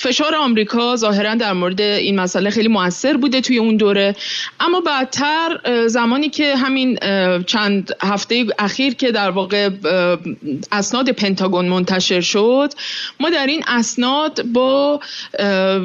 [0.06, 4.16] فشار آمریکا ظاهرا در مورد این مسئله خیلی موثر بوده توی اون دوره.
[4.60, 6.98] اما بعدتر زمانی که همین
[7.46, 9.70] چند هفته اخیر که در واقع
[10.72, 12.74] اسناد پنتاگون منتشر شد
[13.20, 15.00] ما در این اسناد با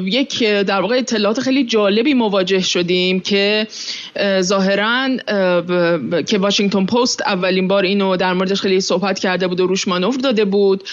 [0.05, 3.67] یک در واقع اطلاعات خیلی جالبی مواجه شدیم که
[4.41, 5.09] ظاهرا
[6.27, 10.13] که واشنگتن پست اولین بار اینو در موردش خیلی صحبت کرده بود و روش مانور
[10.13, 10.83] داده بود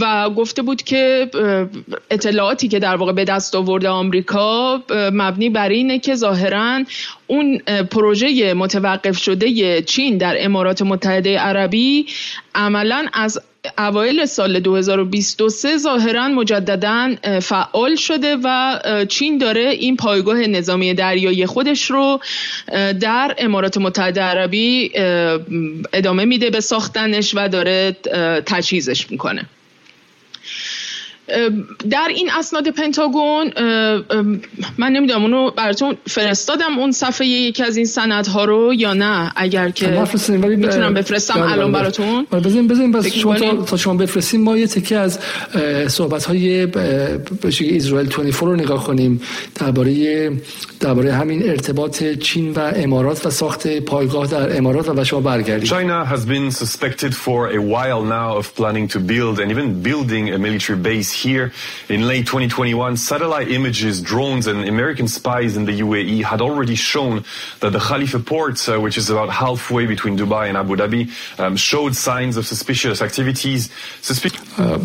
[0.00, 1.30] و گفته بود که
[2.14, 6.84] اطلاعاتی که در واقع به دست آورده آمریکا مبنی بر اینه که ظاهرا
[7.26, 7.58] اون
[7.90, 12.06] پروژه متوقف شده چین در امارات متحده عربی
[12.54, 13.40] عملا از
[13.78, 21.90] اوایل سال 2023 ظاهرا مجددا فعال شده و چین داره این پایگاه نظامی دریایی خودش
[21.90, 22.20] رو
[23.00, 24.92] در امارات متحده عربی
[25.92, 27.96] ادامه میده به ساختنش و داره
[28.46, 29.46] تجهیزش می‌کنه.
[31.90, 33.52] در این اسناد پنتاگون
[34.78, 39.70] من نمی‌دونم اونو براتون فرستادم اون صفحه یکی از این سندها رو یا نه اگر
[39.70, 40.04] که
[40.56, 41.82] می‌تونم بفرستم بله، الان بله.
[41.82, 42.26] براتون.
[42.30, 45.18] بله، بزنیم بزنیم بس شما تا, شما بفرستیم ما یه تکه از
[45.88, 46.62] صحبت های
[47.42, 49.20] اسرائیل 24 رو نگاه کنیم.
[49.54, 50.32] درباره
[50.80, 56.04] درباره همین ارتباط چین و امارات و ساخت پایگاه در امارات و شما برگردیم China
[56.08, 60.38] has been suspected for a while now of planning to build and even building a
[60.38, 61.52] military base here.
[61.88, 67.24] In late 2021, satellite images, drones, and American spies in the UAE had already shown
[67.60, 71.56] that the Khalifa port, uh, which is about halfway between Dubai and Abu Dhabi, um,
[71.56, 73.70] showed signs of suspicious activities.
[74.02, 74.78] Suspic- uh,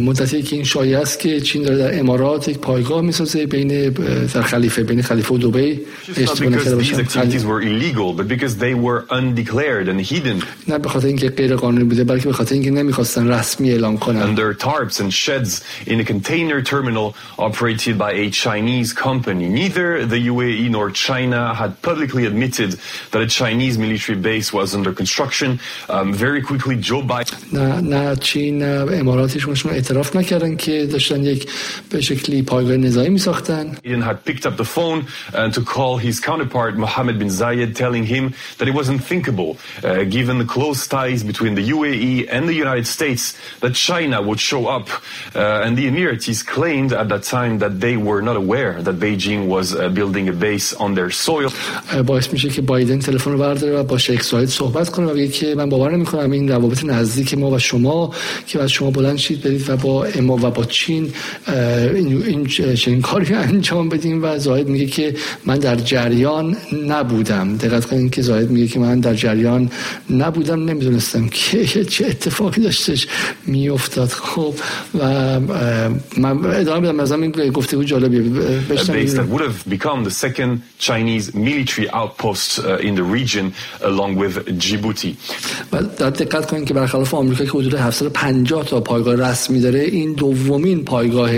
[0.00, 3.90] مدتی که این شایعه است که چین داره در امارات یک پایگاه میسازه بین
[4.34, 5.80] در خلیفه بین خلیفه و دبی
[10.68, 14.36] نه به خاطر اینکه غیر قانونی بوده بلکه به خاطر اینکه نمیخواستن رسمی اعلام کنن
[14.36, 20.28] under tarps and sheds in a container terminal operated by a Chinese company neither the
[20.28, 22.70] UAE nor China had publicly admitted
[23.10, 25.50] that a Chinese military base was under construction
[25.88, 31.23] um, very quickly Joe Biden نه نه چین نه اماراتش خودشون اعتراف نکردن که داشتن
[31.23, 31.47] یک
[31.89, 34.99] به شکلی پایگاه نظامی می ساختن Biden had picked up the phone
[35.33, 40.03] uh, to call his counterpart Mohammed bin Zayed telling him that it was unthinkable uh,
[40.17, 43.23] given the close ties between the UAE and the United States
[43.63, 44.87] that China would show up
[45.35, 49.41] uh, and the Emiratis claimed at that time that they were not aware that Beijing
[49.55, 51.49] was uh, building a base on their soil
[52.05, 55.27] باعث میشه که بایدن تلفن رو برداره و با شیخ زاید صحبت کنه و بگه
[55.27, 58.13] که من باور نمی‌کنم این روابط نزدیک ما و شما
[58.47, 61.13] که از شما بلند شید برید و با اما و با چین
[61.95, 67.57] این چنین کاری انجام بدیم و زاید میگه که من در جریان نبودم.
[67.57, 69.69] دقت کنید که زاید میگه که من در جریان
[70.09, 73.07] نبودم نمی‌دونستم که چه اتفاقی داشتش
[73.45, 74.09] میافتاد.
[74.09, 74.53] خب
[74.99, 75.39] و
[76.17, 76.99] من ادامه بدم.
[76.99, 78.23] از این گفتگو جالبیه.
[79.13, 83.45] that would have become the second Chinese military outpost in the region
[83.83, 85.15] along with Djibouti.
[85.71, 90.83] و دقت کنید که برخلاف آمریکا که حدود 750 تا پایگاه رسمی داره این دومین
[90.85, 91.31] پایگاه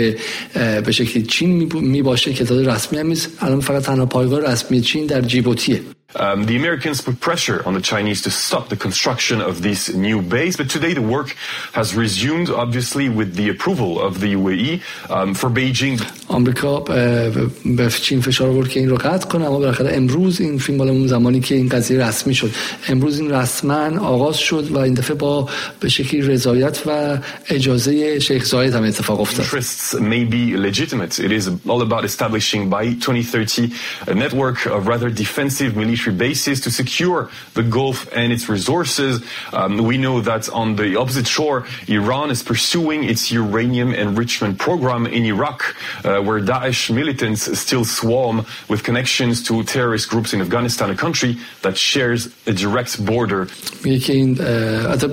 [0.54, 5.06] به شکلی چین می باشه که داده رسمی هم الان فقط تنها پایگاه رسمی چین
[5.06, 5.95] در جیبوتیه.
[6.15, 10.21] Um, the Americans put pressure on the Chinese to stop the construction of this new
[10.21, 11.35] base, but today the work
[11.73, 16.01] has resumed, obviously, with the approval of the UAE um, for Beijing.
[16.27, 20.77] آمریکا به چین فشار آورد که این رو قطع کنه اما بالاخره امروز این فیلم
[20.77, 22.51] مال اون زمانی که این قضیه رسمی شد
[22.87, 27.17] امروز این رسما آغاز شد و این دفعه با به شکلی رضایت و
[27.49, 29.45] اجازه شیخ زاید هم اتفاق افتاد.
[29.45, 31.19] Interests may be legitimate.
[31.19, 33.73] It is all about establishing by 2030
[34.07, 39.23] a network of rather defensive military military bases to secure the Gulf and its resources.
[39.53, 45.05] Um, we know that on the opposite shore, Iran is pursuing its uranium enrichment program
[45.05, 50.89] in Iraq, uh, where Daesh militants still swarm with connections to terrorist groups in Afghanistan,
[50.89, 53.47] a country that shares a direct border.
[53.83, 54.41] میگه که این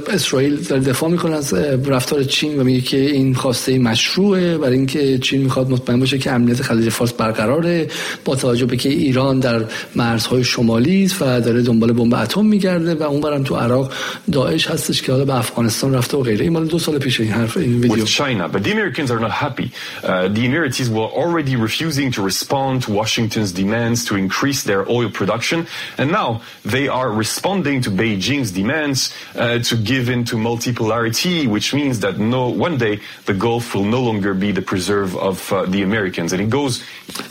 [0.09, 1.55] اسرائیل در دفاع میکنه از
[1.87, 6.33] رفتار چین و میگه که این خواسته مشروعه برای اینکه چین میخواد مطمئن باشه که
[6.33, 7.89] امنیت خلیج فارس برقراره
[8.25, 9.65] با توجه به که ایران در
[9.97, 13.93] مرزهای شمالی و داره دنبال بمب اتم میگرده و اونورم تو عراق
[14.33, 17.31] داعش هستش که حالا به افغانستان رفته و غیره این مال دو سال پیش این
[17.31, 19.69] حرف این ویدیو With China, but the Americans are not happy.
[19.69, 25.09] Uh, the Emiratis were already refusing to respond to Washington's demands to increase their oil
[25.21, 25.59] production,
[26.01, 26.29] and now
[26.75, 32.15] they are responding to Beijing's demands uh, to give in to multipolarity, which means that
[32.37, 32.95] no one day
[33.31, 36.29] the Gulf will no longer be the preserve of uh, the Americans.
[36.35, 36.75] And it goes.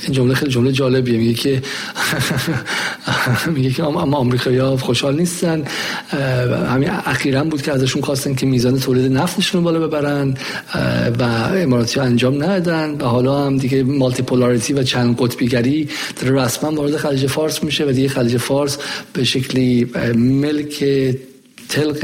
[0.02, 1.62] این جمله خیلی جمله جالبیه میگه که
[3.55, 5.64] میگه که اما آمریکایی‌ها خوشحال نیستن.
[6.68, 10.35] همین اخیرا بود که ازشون خواستن که میزان تولید نفتشون بالا ببرن
[11.18, 11.23] و
[11.55, 12.90] اماراتی انجام ندادن.
[12.90, 15.88] و حالا هم دیگه مالتی پولاریتی و چند قطبیگری
[16.23, 18.79] رسما وارد خلیج فارس میشه و دیگه خلیج فارس
[19.12, 20.85] به شکلی ملک
[21.72, 22.02] تلق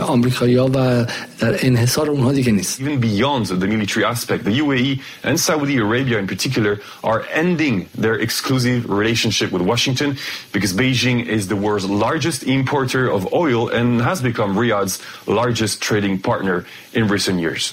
[0.00, 1.06] آمریکایی‌ها و
[1.38, 2.80] در انحصار اونها دیگه نیست.
[2.80, 8.16] Even beyond the military aspect, the UAE and Saudi Arabia in particular are ending their
[8.26, 10.16] exclusive relationship with Washington
[10.52, 16.14] because Beijing is the world's largest importer of oil and has become Riyadh's largest trading
[16.30, 16.64] partner
[16.98, 17.64] in recent years.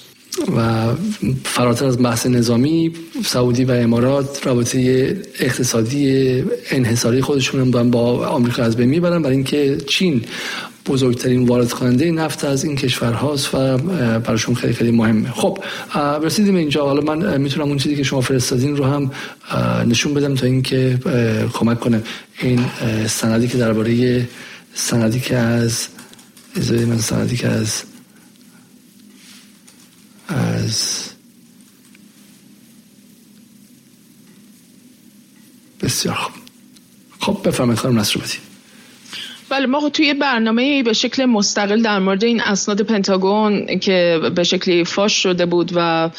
[0.56, 0.88] و
[1.44, 2.92] فراتر از بحث نظامی
[3.24, 4.78] سعودی و امارات رابطه
[5.40, 9.22] اقتصادی انحصاری خودشون با آمریکا از بین می‌برن.
[9.22, 10.24] برای اینکه چین
[10.86, 13.78] بزرگترین وارد کننده نفت از این کشور هاست و
[14.18, 15.30] براشون خیلی خیلی مهمه.
[15.30, 15.58] خب
[16.22, 16.84] رسیدیم اینجا.
[16.84, 19.10] حالا من می‌تونم اون چیزی که شما فرستادین رو هم
[19.86, 20.98] نشون بدم تا اینکه
[21.52, 22.02] کمک کنه
[22.38, 22.60] این
[23.06, 24.28] سندی که درباره
[24.74, 25.86] سندی که از
[26.70, 27.82] من سندی که از
[30.28, 31.10] از
[35.82, 36.34] بسیار خوب.
[37.20, 38.54] خب بفرمایید خانم نصر بدید
[39.48, 44.84] بله ما توی برنامه به شکل مستقل در مورد این اسناد پنتاگون که به شکلی
[44.84, 46.10] فاش شده بود و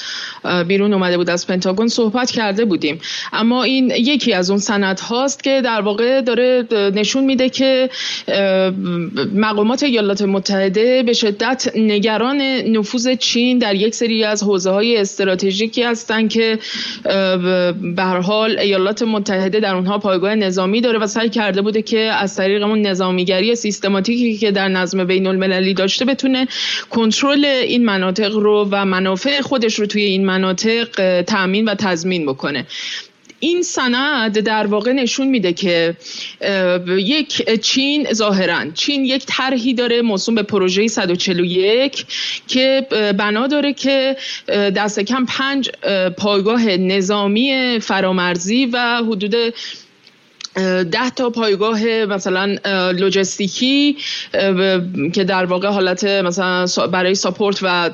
[0.67, 2.99] بیرون اومده بود از پنتاگون صحبت کرده بودیم.
[3.33, 6.63] اما این یکی از اون سند هاست که در واقع داره
[6.95, 7.89] نشون میده که
[9.33, 15.83] مقامات ایالات متحده به شدت نگران نفوذ چین در یک سری از حوزه های استراتژیکی
[15.83, 16.59] هستند که
[17.95, 21.99] به هر حال ایالات متحده در اونها پایگاه نظامی داره و سعی کرده بوده که
[21.99, 26.47] از طریق اون نظامیگری سیستماتیکی که در نظم بین المللی داشته بتونه
[26.89, 30.34] کنترل این مناطق رو و منافع خودش رو توی این مناطق
[31.27, 32.65] تأمین و تضمین بکنه.
[33.39, 35.95] این سند در واقع نشون میده که
[36.97, 42.05] یک چین ظاهرا چین یک طرحی داره موسوم به پروژه 141
[42.47, 44.17] که بنا داره که
[44.47, 45.69] دست کم پنج
[46.17, 49.35] پایگاه نظامی فرامرزی و حدود
[50.91, 52.57] ده تا پایگاه مثلا
[52.91, 53.97] لوجستیکی
[55.13, 57.89] که در واقع حالت مثلا برای ساپورت و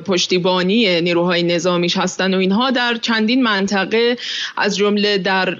[0.00, 2.70] پشتیبانی نیروهای نظامیش هستن و اینها.
[2.70, 4.16] در چندین منطقه
[4.56, 5.56] از جمله در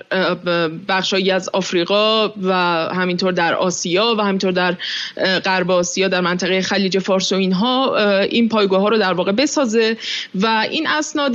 [0.89, 2.53] بخشایی از آفریقا و
[2.95, 4.77] همینطور در آسیا و همینطور در
[5.45, 9.97] غرب آسیا در منطقه خلیج فارس و اینها این پایگاه ها رو در واقع بسازه
[10.35, 11.33] و این اسناد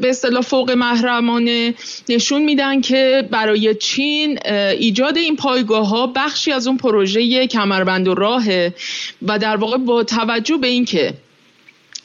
[0.00, 1.74] به اصطلاح فوق محرمانه
[2.08, 4.38] نشون میدن که برای چین
[4.78, 8.74] ایجاد این پایگاه ها بخشی از اون پروژه کمربند و راهه
[9.22, 11.14] و در واقع با توجه به اینکه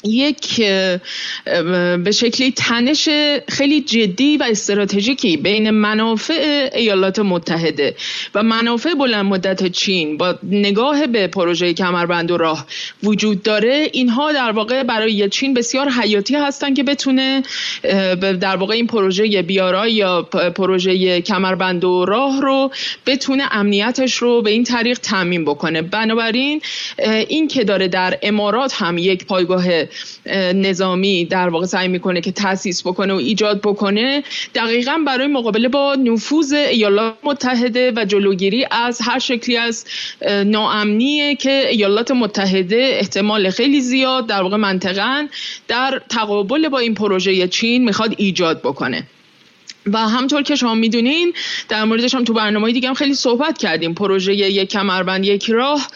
[0.04, 0.62] یک
[2.04, 3.10] به شکلی تنش
[3.48, 7.96] خیلی جدی و استراتژیکی بین منافع ایالات متحده
[8.36, 12.66] و منافع بلند مدت چین با نگاه به پروژه کمربند و راه
[13.04, 13.90] وجود داره.
[13.94, 17.44] اینها در واقع برای چین بسیار حیاتی هستند که بتونه
[18.22, 20.22] در واقع این پروژه بیارای یا
[20.56, 22.72] پروژه کمربند و راه رو
[23.06, 25.82] بتونه امنیتش رو به این طریق تعمین بکنه.
[25.82, 26.62] بنابراین
[27.28, 29.88] این که داره در امارات هم یک پایگاه
[30.54, 34.23] نظامی در واقع سعی می‌کنه که تاسیس بکنه و ایجاد بکنه.
[34.56, 39.86] دقیقا برای مقابله با نفوذ ایالات متحده و جلوگیری از هر شکلی از
[40.45, 45.28] ناامنیه که ایالات متحده احتمال خیلی زیاد در واقع منطقا
[45.67, 49.08] در تقابل با این پروژه چین می‌خواد ایجاد بکنه.
[49.86, 51.34] و همطور که شما می‌دونین
[51.70, 53.94] در موردش هم تو برنامه دیگه هم خیلی صحبت کردیم.
[53.94, 55.88] پروژه یک کمربند یک راه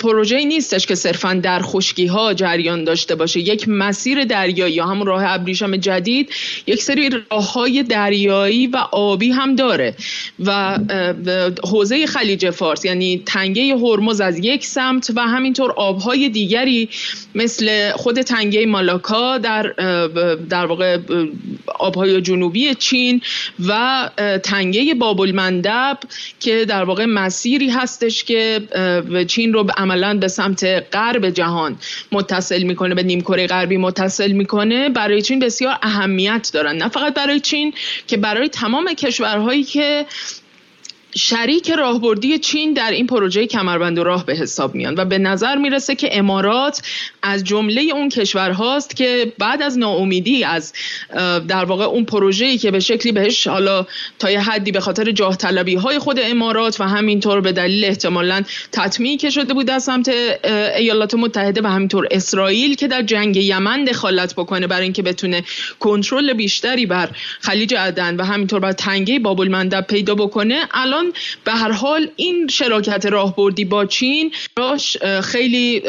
[0.00, 3.40] پروژه نیستش که صرفا در خشکی ها جریان داشته باشه.
[3.40, 6.30] یک مسیر دریایی یا همون راه ابریشم جدید
[6.66, 9.94] یک سری راه های دریایی و آبی هم داره.
[10.44, 10.78] و
[11.64, 16.88] حوزه خلیج فارس یعنی تنگه هرمز از یک سمت و همینطور آبهای دیگری
[17.34, 19.62] مثل خود تنگه مالاکا در
[20.48, 20.98] در واقع
[21.78, 23.13] آبهای جنوبی چین
[23.68, 24.10] و
[24.42, 25.98] تنگه بابل مندب
[26.40, 28.60] که در واقع مسیری هستش که
[29.28, 31.76] چین رو عملا به سمت غرب جهان
[32.12, 34.88] متصل می‌کنه به نیمکره غربی متصل می‌کنه.
[34.88, 36.76] برای چین بسیار اهمیت دارن.
[36.76, 37.74] نه فقط برای چین
[38.06, 40.06] که برای تمام کشورهایی که
[41.16, 45.56] شریک راهبردی چین در این پروژه کمربند و راه به حساب میان و به نظر
[45.56, 46.82] می‌رسه که امارات
[47.22, 50.72] از جمله اون کشورهاست که بعد از ناامیدی از
[51.48, 53.86] در واقع اون پروژه‌ای که به شکلی بهش حالا
[54.18, 58.42] تا یه حدی به خاطر جاه طلبی های خود امارات و همینطور به دلیل احتمالا
[58.72, 60.08] تطمیعی که شده بود از سمت
[60.76, 65.44] ایالات متحده و همینطور اسرائیل که در جنگ یمن دخالت بکنه برای اینکه بتونه
[65.80, 71.03] کنترل بیشتری بر خلیج عدن و همینطور بر تنگه باب المندب پیدا بکنه الان
[71.44, 74.32] به هر حال این شراکت راهبردی با چین
[75.22, 75.82] خیلی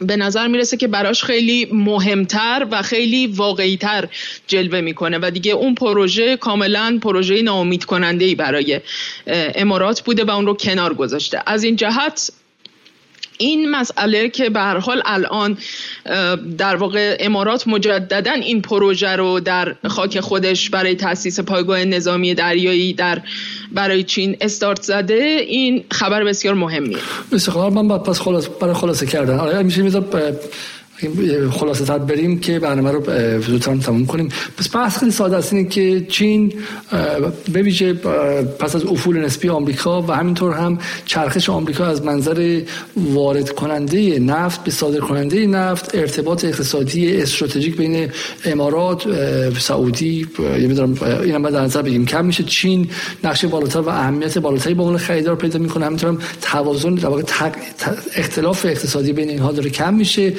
[0.00, 4.08] به نظر می‌رسه که براش خیلی مهمتر و خیلی واقعیتر
[4.46, 5.18] جلوه می‌کنه.
[5.22, 8.80] و دیگه اون پروژه کاملا پروژه ناامید کننده ای برای
[9.26, 11.42] امارات بوده و اون رو کنار گذاشته.
[11.46, 12.30] از این جهت
[13.38, 15.58] این مسئله که به هر حال الان
[16.58, 22.92] در واقع امارات مجددا این پروژه رو در خاک خودش برای تاسیس پایگاه نظامی دریایی
[22.92, 23.22] در
[23.74, 26.98] برای چین استارت زده این خبر بسیار مهمیه.
[27.32, 29.38] بسیار من پس خلاص برای خلاصه کردن.
[29.38, 29.82] آره میشه
[31.50, 33.02] خلاصه تر بریم که برنامه رو
[33.40, 34.28] زودتر تموم کنیم.
[34.58, 36.52] پس بحث خیلی ساده است اینه که چین
[37.52, 37.92] به ویژه
[38.58, 42.60] پس از افول نسبی آمریکا و همینطور هم چرخش آمریکا از منظر
[42.96, 48.08] وارد کننده نفت به صادر کننده نفت ارتباط اقتصادی استراتژیک بین
[48.44, 49.04] امارات
[49.58, 50.26] سعودی
[50.58, 52.88] می‌دونم اینم بعد نظر بگیم کم میشه چین
[53.24, 55.86] نقش بالاتر و اهمیت بالاتری به عنوان خریدار پیدا می‌کنه.
[55.86, 57.22] همینطور هم توازن در واقع
[58.16, 60.32] اختلاف اقتصادی بین اینها داره کم میشه.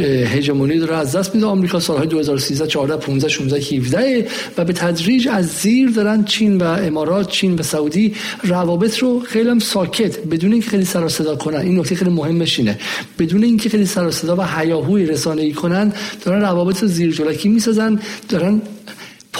[0.00, 4.26] هژمونی داره از دست میده آمریکا سالهای 2013 14 15 16 17
[4.58, 9.48] و به تدریج از زیر دارن چین و امارات چین و سعودی روابط رو خیلی
[9.48, 11.60] هم ساکت بدون اینکه خیلی سر صدا کنن.
[11.60, 12.78] این نکته خیلی مهمش اینه.
[13.18, 15.92] بدون اینکه خیلی سر صدا و هیاهوی رسانه‌ای کنن
[16.24, 18.62] دارن روابط رو زیر جلکی می‌سازن دارن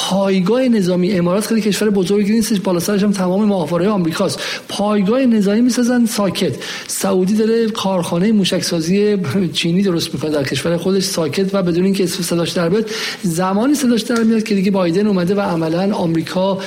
[0.00, 4.40] پایگاه نظامی امارات خیلی کشور بزرگی نیستش بالا سرش هم تمام ماهواره آمریکاست.
[4.68, 6.52] پایگاه نظامی می‌سازن ساکت.
[6.86, 9.16] سعودی داره کارخانه موشک سازی
[9.52, 12.90] چینی درست می‌کنه در کشور خودش ساکت و بدون اینکه صداش در بیاد
[13.22, 16.58] زمانی صداش در میاد که دیگه بایدن اومده و عملا آمریکا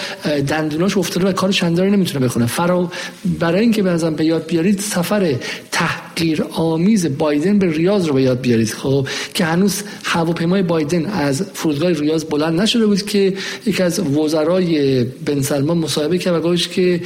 [0.47, 2.91] دندوناش افتاده و کار چندانی نمی‌تونه بکنه فرا
[3.39, 5.35] برای اینکه به به یاد بیارید سفر
[5.81, 11.43] تحقیر آمیز بایدن به ریاض رو به یاد بیارید خب؟ که هنوز هواپیمای بایدن از
[11.53, 13.33] فرودگاه ریاض بلند نشده بود که
[13.65, 17.01] یکی از وزرای بن سلمان مصاحبه کرد و گفت که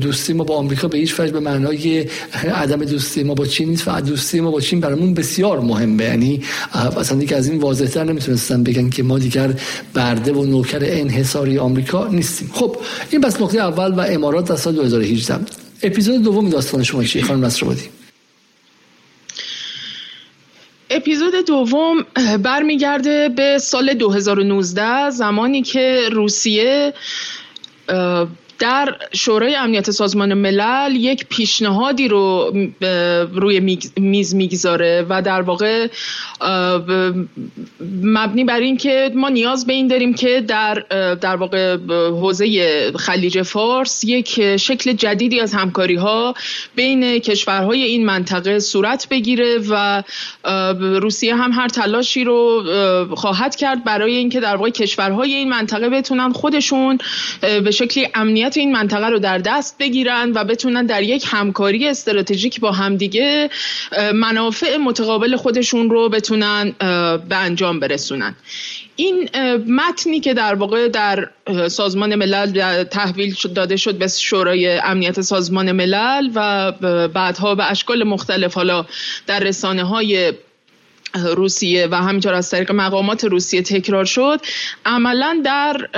[0.00, 2.06] دوستی ما با آمریکا به هیچ وجه به معنای
[2.54, 6.04] عدم دوستی ما با چین نیست و دوستی ما با چین برامون بسیار مهمه.
[6.04, 9.54] یعنی اصلا دیگه از این واضحتر نمی‌تونستن بگن که ما دیگر
[9.94, 12.50] برده و نوکر انحصاری آمریکا نیستیم.
[12.52, 12.76] خب
[13.10, 17.44] این بس نقطه اول و امارات در سال 2018 اپیزود دوم داستان شما چیه خانم
[17.44, 17.88] نصرآبادی؟
[20.90, 22.06] اپیزود دوم
[22.42, 26.94] برمیگرده به سال 2019 زمانی که روسیه
[28.58, 32.52] در شورای امنیت سازمان ملل یک پیشنهادی رو
[33.34, 35.88] روی میز می‌گذاره و در واقع
[38.02, 40.74] مبنی بر اینکه ما نیاز به این داریم که در
[41.14, 41.76] در واقع
[42.10, 46.34] حوزه خلیج فارس یک شکل جدیدی از همکاری ها
[46.74, 50.02] بین کشورهای این منطقه صورت بگیره و
[51.00, 52.64] روسیه هم هر تلاشی رو
[53.16, 56.98] خواهد کرد برای اینکه در واقع کشورهای این منطقه بتونن خودشون
[57.40, 62.60] به شکلی امنیت این منطقه رو در دست بگیرن و بتونن در یک همکاری استراتژیک
[62.60, 63.50] با همدیگه
[64.14, 66.74] منافع متقابل خودشون رو بتونن
[67.28, 68.34] به انجام برسونن.
[68.96, 69.28] این
[69.68, 71.30] متنی که در واقع در
[71.68, 76.72] سازمان ملل تحویل داده شد به شورای امنیت سازمان ملل و
[77.08, 78.86] بعدها به اشکال مختلف حالا
[79.26, 80.32] در رسانه های
[81.14, 84.40] روسیه و همینطور از طریق مقامات روسیه تکرار شد.
[84.84, 85.88] عملا در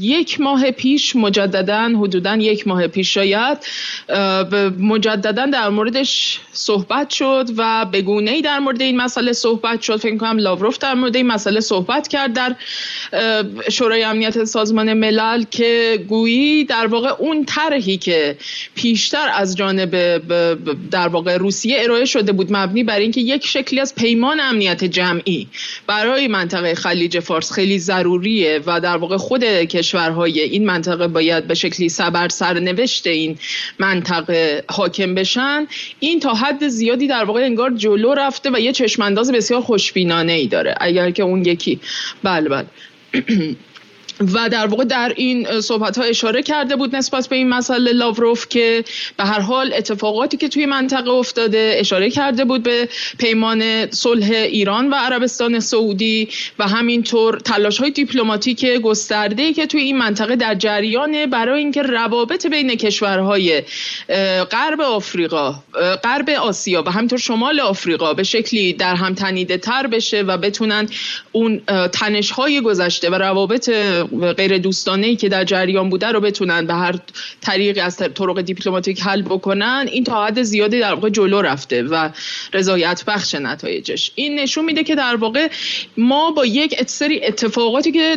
[0.00, 3.58] یک ماه پیش مجددا حدودا یک ماه پیش شاید
[4.78, 9.96] مجددا در موردش صحبت شد و به گونه ای در مورد این مسئله صحبت شد.
[9.96, 12.56] فکر کنم لاوروف در مورد این مسئله صحبت کرد در
[13.70, 18.36] شورای امنیت سازمان ملل که گویی در واقع اون طرحی که
[18.74, 19.90] پیشتر از جانب
[20.90, 25.48] در واقع روسیه ارائه شده بود مبنی بر اینکه یک شکلی از پیمان امنیت جمعی.
[25.86, 31.54] برای منطقه خلیج فارس خیلی ضروریه و در واقع خود کشورهای این منطقه باید به
[31.54, 33.38] شکلی سبر سرنوشت این
[33.78, 35.66] منطقه حاکم بشن.
[36.00, 40.46] این تا حد زیادی در واقع انگار جلو رفته و یه چشمانداز بسیار خوشبینانه ای
[40.46, 40.74] داره.
[40.80, 41.80] اگر که اون یکی
[42.22, 42.66] بله بله.
[44.20, 48.48] و در واقع در این صحبت ها اشاره کرده بود نسبت به این مسئله لاوروف
[48.48, 48.84] که
[49.16, 52.88] به هر حال اتفاقاتی که توی منطقه افتاده اشاره کرده بود به
[53.18, 59.98] پیمان صلح ایران و عربستان سعودی و همینطور تلاش های دیپلماتیک گسترده که توی این
[59.98, 63.62] منطقه در جریانه برای اینکه روابط بین کشورهای
[64.50, 65.54] غرب آفریقا
[66.04, 70.88] غرب آسیا و همینطور شمال آفریقا به شکلی در هم تنیده تر بشه و بتونن
[71.32, 71.60] اون
[71.92, 73.70] تنش های گذشته و روابط
[74.36, 76.94] غیر دوستانه که در جریان بوده رو بتونن به هر
[77.40, 82.10] طریقی از طرق دیپلماتیک حل بکنن این تا حد زیادی در واقع جلو رفته و
[82.52, 84.12] رضایت بخش نتایجش.
[84.14, 85.48] این نشون میده که در واقع
[85.96, 88.16] ما با یک سری اتفاقاتی که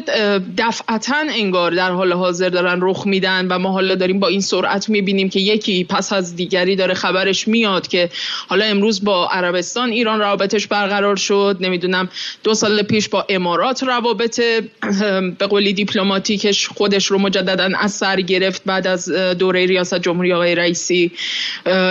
[0.57, 4.89] دفعتا انگار در حال حاضر دارن رخ میدن و ما حالا داریم با این سرعت
[4.89, 8.09] می‌بینیم که یکی پس از دیگری داره خبرش میاد که
[8.47, 12.09] حالا امروز با عربستان ایران روابطش برقرار شد نمی‌دونم
[12.43, 14.41] دو سال پیش با امارات روابط
[15.39, 20.55] به قولی دیپلماتیکش خودش رو مجددا از سر گرفت بعد از دوره ریاست جمهوری آقای
[20.55, 21.11] رئیسی.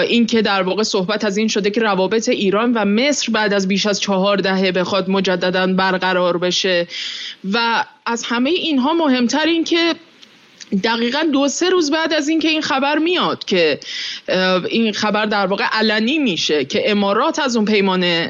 [0.09, 3.69] این که در واقع صحبت از این شده که روابط ایران و مصر بعد از
[3.69, 6.87] بیش از چهار دهه بخواد مجددا برقرار بشه.
[7.53, 9.95] و از همه اینها مهمتر این که
[10.85, 13.81] دقیقا دو سه روز بعد از اینکه این خبر میاد که
[14.69, 18.27] این خبر در واقع علنی میشه که امارات از اون پیمان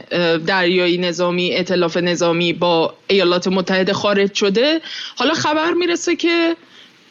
[0.46, 4.80] دریایی نظامی اطلاف نظامی با ایالات متحده خارج شده.
[5.16, 6.56] حالا خبر می‌رسه که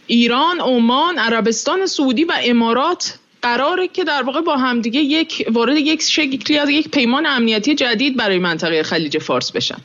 [0.08, 6.02] ایران، عمان، عربستان سعودی و امارات قراره که در واقع با همدیگه یک وارد یک
[6.02, 9.78] شکلی از یک پیمان امنیتی جدید برای منطقه خلیج فارس بشن.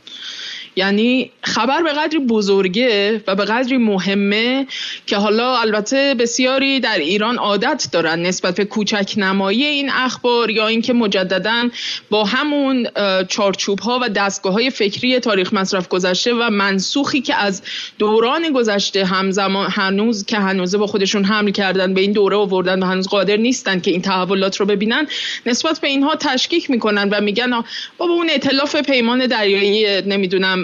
[0.77, 4.67] یعنی خبر به قدری بزرگه و به قدری مهمه
[5.07, 10.67] که حالا البته بسیاری در ایران عادت دارن نسبت به کوچک نمایی این اخبار یا
[10.67, 11.69] اینکه مجددا
[12.11, 12.89] با همون
[13.29, 17.63] چارچوب ها و دستگاه های فکری تاریخ مصرف گذشته و منسوخی که از
[17.99, 22.87] دوران گذشته همزمان هنوز که هنوزه با خودشون حمل کردن به این دوره آوردن و
[22.87, 25.07] هنوز قادر نیستن که این تحولات رو ببینن
[25.47, 27.51] نسبت به اینها تشکیک می‌کنن و میگن
[27.99, 30.62] بابا اون ائتلاف پیمان دریایی نمی‌دونم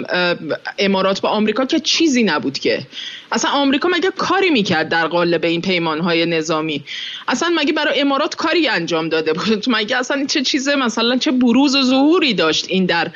[0.77, 2.87] امارات با آمریکا که چیزی نبود که.
[3.31, 6.83] اصلا آمریکا مگه کاری می‌کرد در قالب این پیمانهای نظامی؟
[7.27, 11.75] اصلا مگه برای امارات کاری انجام داده بود؟ مگه اصلا چه چیزه مثلا چه بروز
[11.75, 13.11] و ظهوری داشت این در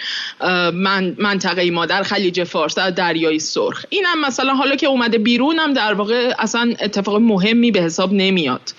[0.74, 5.18] من منطقه ما در خلیج فارس در دریای سرخ؟ این هم مثلا حالا که اومده
[5.18, 8.74] بیرون هم در واقع اصلا اتفاق مهمی به حساب نمیاد.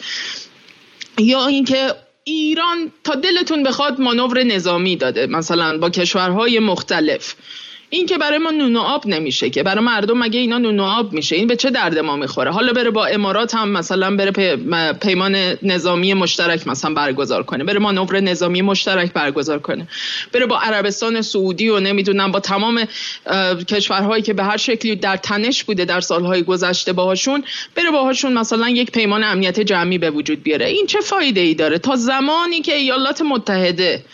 [1.19, 1.95] یا اینکه
[2.25, 7.35] ایران تا دلتون بخواد مانور نظامی داده مثلا با کشورهای مختلف.
[7.91, 10.83] این که برای ما نون و آب نمیشه که برای مردم مگه اینا نون و
[10.83, 14.57] آب میشه؟ این به چه درد ما می‌خوره؟ حالا بره با امارات هم مثلا بره
[14.93, 17.65] پیمان نظامی مشترک مثلا برگزار کنه.
[17.65, 19.89] بره مانور نظامی مشترک برگزار کنه.
[20.33, 22.85] بره با عربستان سعودی و نمی‌دونم با تمام
[23.69, 28.69] کشورهایی که به هر شکلی در تنش بوده در سالهای گذشته باهاشون بره باهاشون مثلا
[28.69, 30.67] یک پیمان امنیت جمعی به وجود بیاره.
[30.67, 34.05] این چه فایده ای داره؟ تا زمانی که ایالات متحده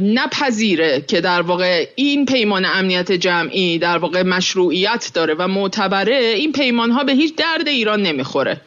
[0.00, 6.52] نپذیره که در واقع این پیمان امنیت جمعی در واقع مشروعیت داره و معتبره این
[6.52, 8.60] پیمان ها به هیچ درد ایران نمی‌خوره.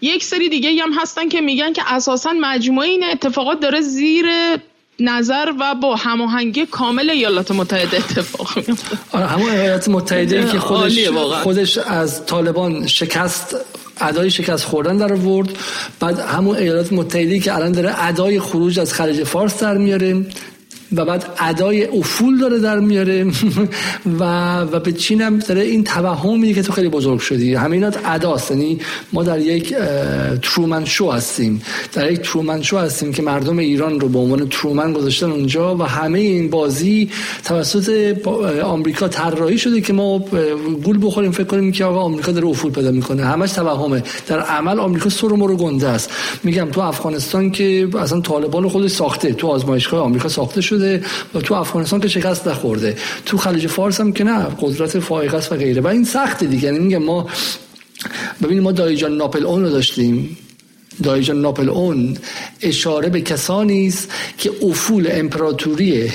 [0.00, 4.26] یک سری دیگه هم هستن که میگن که اساسا مجموعه این اتفاقات داره زیر
[5.00, 11.08] نظر و با هماهنگی کامل ایالات متحده اتفاق میفته آره همون ایالات متحده که خودش
[11.42, 13.56] خودش از طالبان شکست
[14.00, 15.48] ادای شکست خوردن در ورد
[16.00, 20.26] بعد همون ایالات متحده که الان داره ادای خروج از خلیج فارس در میاره.
[20.92, 23.26] و بعد ادای افول داره در میاره.
[24.20, 27.54] و و به چین هم داره این توهمی که تو خیلی بزرگ شدی.
[27.54, 28.50] همینات اداست.
[28.50, 28.78] یعنی
[29.12, 29.74] ما در یک
[30.42, 31.62] ترومن شو هستیم.
[31.92, 35.82] در یک ترومن شو هستیم که مردم ایران رو به عنوان ترومن گذاشتن اونجا و
[35.82, 37.10] همه این بازی
[37.44, 38.16] توسط
[38.64, 40.18] آمریکا طراحی شده که ما
[40.84, 43.24] گول بخوریم فکر کنیم که آقا آمریکا داره افول پیدا می‌کنه.
[43.24, 44.02] همش توهمه.
[44.26, 46.10] در عمل آمریکا سر و رو گنده است.
[46.42, 49.32] میگم تو افغانستان که اصلا طالبان خودش ساخته.
[49.32, 50.75] تو آزمایشگاه آمریکا ساخته شده.
[50.76, 51.04] شده
[51.34, 52.96] و تو افغانستان که شکست نخورده.
[53.26, 55.80] تو خلیج فارس هم که نه قدرت فائقه است و غیره.
[55.80, 56.64] و این سخت دیگه.
[56.64, 57.26] یعنی میگه ما
[58.42, 60.36] ببینید ما دایجان ناپل اون رو داشتیم.
[61.02, 62.16] دایجان ناپل اون
[62.62, 64.08] اشاره به کسانی است
[64.38, 66.12] که افول امپراتوری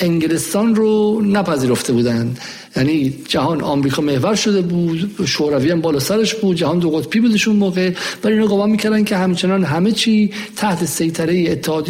[0.00, 2.40] انگلستان رو نپذیرفته بودند.
[2.76, 7.56] یعنی جهان آمریکا محور شده بود شوروی هم بالا سرش بود جهان دو قطبی بودشون
[7.56, 7.90] موقع.
[8.24, 11.86] ولی اینا گمان می‌کردن که همچنان همه چی تحت سیطره اتحاد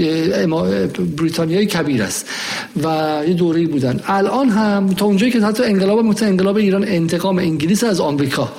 [1.16, 2.28] بریتانیای کبیر است.
[2.84, 2.86] و
[3.28, 4.00] یه دوره بودن.
[4.06, 8.52] الان هم تا اونجایی که حتی انقلاب مثل انقلاب ایران انتقام انگلیس از آمریکا.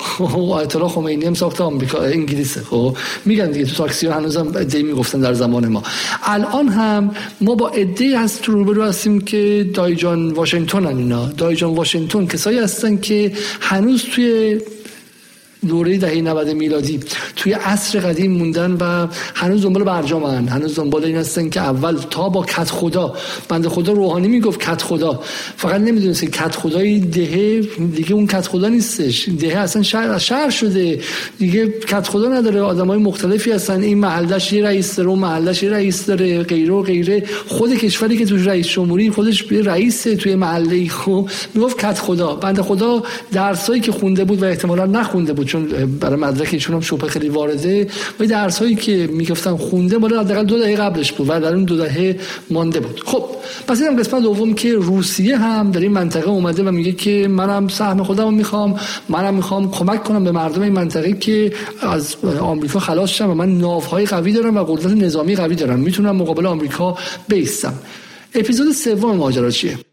[0.52, 5.20] آیت الله خمینی هم ساخته آمریکا انگلیس خب میگن دیگه تو تاکسی هنوزم دی می‌گفتن
[5.20, 5.84] در زمان ما.
[6.24, 7.12] الان هم
[7.42, 7.72] ما با
[8.18, 11.26] هست تو روبرو هستیم که دایجان واشنگتن اینا.
[11.26, 14.60] دایجان واشنگتن کسایی هستن که هنوز توی
[15.68, 17.00] دوره دهه 90 میلادی.
[17.36, 20.48] توی عصر قدیم موندن و هنوز دنبال برجامن.
[20.48, 23.14] هنوز دنبال این هستن که اول تا با کت خدا.
[23.50, 25.20] بند خدا روحانی می‌گفت کت خدا.
[25.58, 27.62] فقط نمی‌دونست که کت خدای دهه
[27.96, 29.30] دیگه اون کت خدا نیستش.
[29.40, 31.00] دهه اصلا شهر, شهر شده.
[31.40, 32.62] دیگه کت خدا نداره.
[32.62, 33.82] آدمای مختلفی هستن.
[33.82, 36.44] این محلش یه رئیس داره اون محلش یه رئیس داره.
[36.44, 37.24] غیره و غیره.
[37.48, 42.36] خود کشوری که توش رئیس جمهوری خودش رئیس توی محله خب می‌گفت کت خدا.
[42.36, 45.48] بند خدا درسایی که خونده بود و احتمالا نخونده بود.
[45.58, 47.88] چون برای مدرک ایشون هم شبه خیلی وارده
[48.20, 51.64] و درس هایی که می‌گفتن خونده مال حداقل دو دهه قبلش بود و در اون
[51.64, 53.02] دو دهه مانده بود.
[53.06, 53.26] خب
[53.68, 57.68] پس این قسمت دوم که روسیه هم در این منطقه اومده و میگه که منم
[57.68, 58.80] سهم خودم رو می‌خوام
[59.10, 63.58] منم می‌خوام کمک کنم به مردم این منطقه که از آمریکا خلاص شم و من
[63.58, 65.80] ناوهای قوی دارم و قدرت نظامی قوی دارم.
[65.80, 66.98] می‌تونم مقابل آمریکا
[67.28, 67.74] بیستم.
[68.36, 69.87] اپیزود سوم ماجرا چیه؟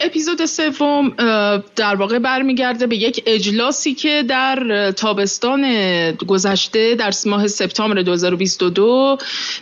[0.00, 1.08] اپیزود سوم
[1.76, 5.62] در واقع برمیگرده به یک اجلاسی که در تابستان
[6.12, 9.18] گذشته در ماه سپتامبر 2022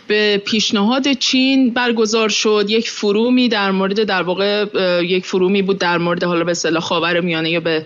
[0.07, 2.65] به پیشنهاد چین برگزار شد.
[2.67, 4.65] یک فرومی در مورد در واقع
[5.03, 7.85] یک فرومی بود در مورد حالا به اصطلاح خاور میانه یا به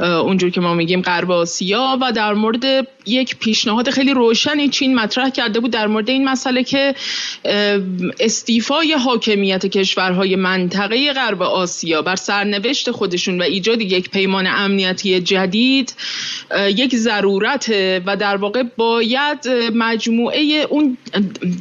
[0.00, 5.30] اونجور که ما میگیم غرب آسیا و در مورد یک پیشنهاد خیلی روشنی چین مطرح
[5.30, 6.94] کرده بود در مورد این مسئله که
[8.20, 15.94] استیفای حاکمیت کشورهای منطقه غرب آسیا بر سرنوشت خودشون و ایجاد یک پیمان امنیتی جدید
[16.68, 17.70] یک ضرورت
[18.06, 20.96] و در واقع باید مجموعه اون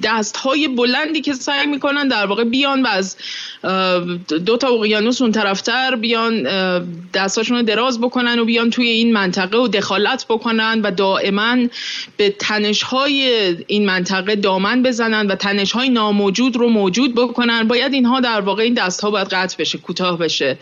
[0.03, 3.17] دست های بلندی که سعی می‌کنن در واقع بیان و از
[4.45, 6.43] دو تا اقیانوس اون طرفتر بیان
[7.13, 11.57] دستاشون رو دراز بکنن و بیان توی این منطقه و دخالت بکنن و دائما
[12.17, 17.67] به تنش های این منطقه دامن بزنن و تنش های ناموجود رو موجود بکنن.
[17.67, 20.57] باید اینها در واقع این دست ها باید قطع بشه کوتاه بشه.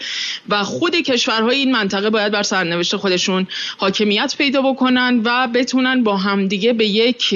[0.49, 3.47] و خود کشورهای این منطقه باید بر سرنوشت خودشون
[3.77, 7.35] حاکمیت پیدا بکنن و بتونن با همدیگه به یک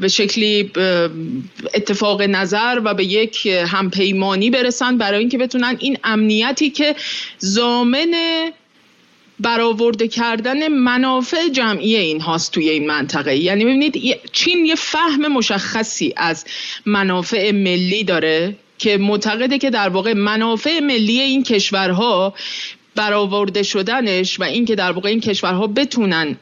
[0.00, 0.70] به شکلی
[1.74, 4.98] اتفاق نظر و به یک همپیمانی برسن.
[4.98, 6.96] برای اینکه بتونن این امنیتی که
[7.38, 8.14] زامن
[9.40, 13.36] برآورده کردن منافع جمعی این هاست توی این منطقه.
[13.36, 16.44] یعنی ببینید چین یه فهم مشخصی از
[16.86, 22.34] منافع ملی داره که معتقده که در واقع منافع ملی این کشورها
[22.94, 26.36] برآورده شدنش و اینکه در واقع این کشورها بتونن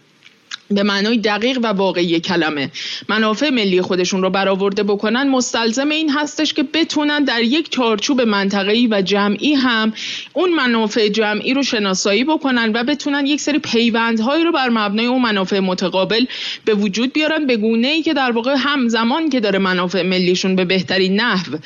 [0.74, 2.70] به معنای دقیق و واقعی کلمه.
[3.08, 8.86] منافع ملی خودشون رو برآورده بکنن مستلزم این هستش که بتونن در یک چارچوب منطقه‌ای
[8.86, 9.92] و جمعی هم
[10.32, 15.22] اون منافع جمعی رو شناسایی بکنن و بتونن یک سری پیوندهایی رو بر مبنای اون
[15.22, 16.24] منافع متقابل
[16.64, 20.64] به وجود بیارن به گونه ای که در واقع همزمان که داره منافع ملیشون به
[20.64, 21.56] بهترین نحو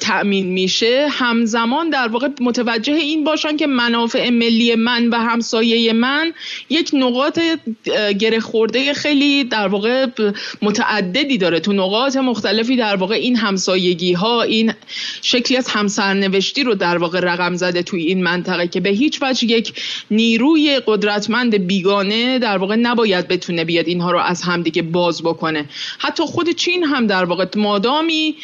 [0.00, 6.32] تأمین میشه همزمان در واقع متوجه این باشن که منافع ملی من و همسایه من
[6.70, 7.40] یک نقاط
[8.12, 10.06] گره خورده خیلی در واقع
[10.62, 14.72] متعددی داره تو نقاط مختلفی در واقع این همسایگی ها این
[15.22, 19.48] شکلی از همسرنوشتی رو در واقع رقم زده توی این منطقه که به هیچ وجه
[19.48, 19.72] یک
[20.10, 25.64] نیروی قدرتمند بیگانه در واقع نباید بتونه بیاد اینها رو از همدیگه باز بکنه.
[25.98, 28.34] حتی خود چین هم در واقع مادامی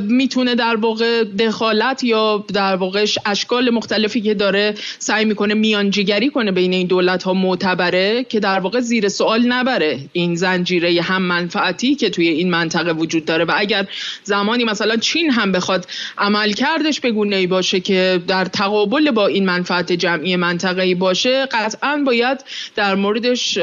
[0.00, 6.52] می‌تونه در واقع دخالت یا در واقع اشکال مختلفی که داره سعی می‌کنه میانجیگری کنه
[6.52, 10.00] بین این دولت ها معتبره که در واقع زیر سوال نبره.
[10.12, 13.86] این زنجیره هم منفعتی که توی این منطقه وجود داره و اگر
[14.22, 15.86] زمانی مثلا چین هم بخواد
[16.18, 21.46] عمل کردش به ای باشه که در تقابل با این منفعت جمعی منطقه ای باشه
[21.46, 22.44] قطعا باید
[22.76, 23.58] در موردش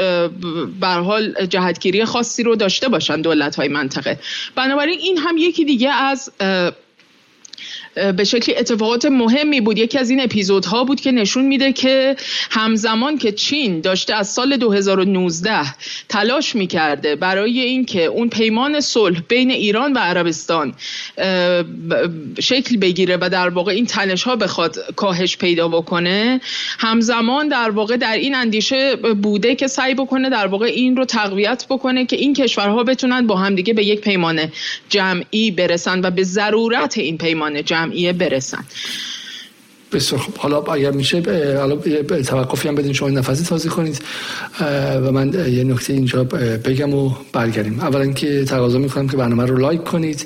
[0.79, 4.19] بر حال جهتگیری خاصی رو داشته باشن دولت های منطقه.
[4.55, 6.31] بنابراین این هم یکی دیگه از
[7.95, 9.77] به شکلی اتفاقات مهمی بود.
[9.77, 12.15] یکی از این اپیزودها بود که نشون میده که
[12.51, 15.61] همزمان که چین داشته از سال 2019
[16.09, 20.73] تلاش می‌کرده برای اینکه اون پیمان صلح بین ایران و عربستان
[22.39, 26.41] شکل بگیره و در واقع این تنش ها بخواد کاهش پیدا بکنه
[26.79, 31.65] همزمان در واقع در این اندیشه بوده که سعی بکنه در واقع این رو تقویت
[31.69, 34.51] بکنه که این کشورها بتونن با همدیگه به یک پیمان
[34.89, 38.65] جمعی برسن و به ضرورت این پیمان جمعی برسن.
[39.91, 41.23] بسیار خب حالا اگر میشه
[41.57, 41.75] حالا
[42.21, 44.01] توقفی هم بدین شما نفسی تازه کنید.
[45.01, 47.79] و من یه نکته اینجا بگم و برگردیم.
[47.79, 50.25] اولا که تقاضا می‌کنم که برنامه رو لایک کنید.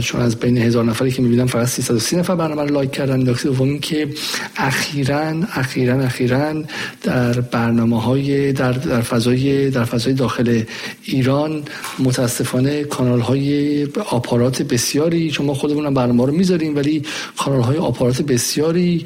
[0.00, 3.30] چون از بین هزار نفری که می‌بینم فقط 330 نفر برنامه رو لایک کردن.
[3.30, 4.08] نکته دوم که
[4.56, 6.62] اخیرا اخیرا اخیرا
[7.02, 10.62] در برنامه های در, در فضای در فضای داخل
[11.02, 11.62] ایران
[11.98, 17.02] متاسفانه کانال های آپارات بسیاری چون ما خودمون برنامه رو می‌ذاریم ولی
[17.36, 19.04] کانال های آپارات بسیاری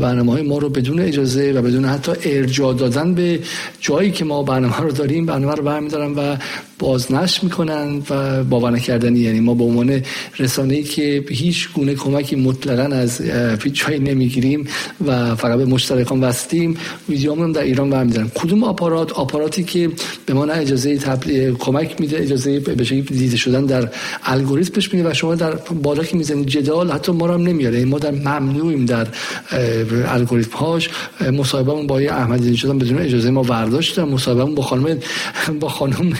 [0.00, 3.40] برنامه های ما رو بدون اجازه و بدون حتی ارجاع دادن به
[3.80, 6.36] جایی که ما برنامه رو داریم برنامه رو برمیدارن و
[6.78, 9.18] بازنشر می‌کنن و باور نکردنی.
[9.18, 10.02] یعنی ما به عنوان
[10.38, 13.20] رسانه‌ای که هیچ گونه کمکی مطلقا از
[13.64, 14.66] هیچ جایی نمی‌گیریم
[15.06, 16.76] و فقط به مشترکان وستیم
[17.08, 18.30] ویدیومون در ایران برمیدارن.
[18.34, 19.90] کدوم آپارات؟ آپاراتی که
[20.26, 23.88] به ما نه اجازه تبلیغ کمک میده اجازه به دیده شدن در
[24.24, 25.50] الگوریتمش میده و شما در
[25.82, 27.84] بالا که می‌زنید جدال حتی ما رو هم نمیاره.
[27.84, 29.06] ما در ممنوعیم در
[30.08, 30.90] الگوریتم هاش
[31.32, 34.98] مصاحبهمون با احمدی شدن بدون اجازه ما برداشتن مصاحبهمون با خانم
[35.60, 36.12] با خانم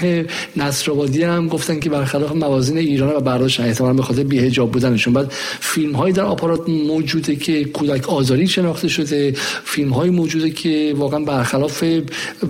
[0.57, 5.12] نصرآبادی هم گفتن که برخلاف موازین ایران و برداشت احتمالاً به خاطر بی‌حجاب بودنشون.
[5.12, 9.32] بعد فیلم هایی در آپارات موجوده که کودک آزاری شناخته شده.
[9.64, 11.84] فیلم های موجوده که واقعا برخلاف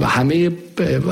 [0.03, 0.51] همه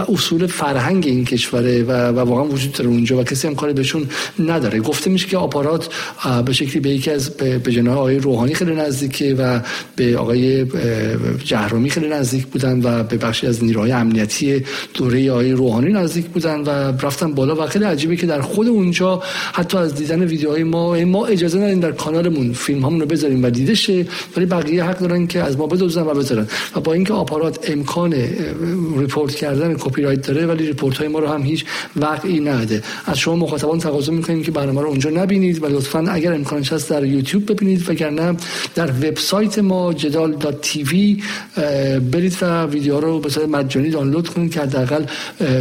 [0.08, 4.08] اصول فرهنگ این کشوره و, و واقعا وجود داره اونجا و کسی هم کاری بهشون
[4.38, 4.80] نداره.
[4.80, 5.88] گفته میشه که آپارات
[6.46, 9.60] به شکلی به یکی از به جناح آقای روحانی خیلی نزدیکه و
[9.96, 10.66] به آقای
[11.44, 14.62] جهرومی خیلی نزدیک بودن و به بخشی از نیروهای امنیتی
[14.94, 16.71] دوره آقای روحانی نزدیک بودن و
[17.02, 21.26] رفتن بالا و خیلی عجیبه که در خود اونجا حتی از دیدن ویدیوهای ما ما
[21.26, 24.06] اجازه نداریم در کانالمون فیلم هامون رو بذاریم و دیده شه
[24.36, 26.46] ولی بقیه حق دارن که از ما بدوزن و بذارن.
[26.76, 28.12] و با اینکه آپارات امکان
[28.98, 31.64] report کردن کپی رایت داره ولی report های ما رو هم هیچ
[31.96, 36.34] وقعی نده از شما مخاطبان تقاضا می‌کنیم که برنامه رو اونجا نبینید و لطفا اگر
[36.34, 38.36] امکانش هست در یوتیوب ببینید وگرنه
[38.74, 41.22] در وبسایت ما جدال TV
[42.12, 45.04] برید و ویدیو رو به صورت مجانی دانلود کنید که حداقل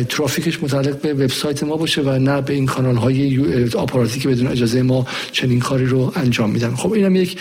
[0.09, 4.47] ترافیکش متعلق به وبسایت ما باشه و نه به این کانال های آپاراتی که بدون
[4.47, 6.76] اجازه ما چنین کاری رو انجام میدن.
[6.76, 7.38] خب اینم یک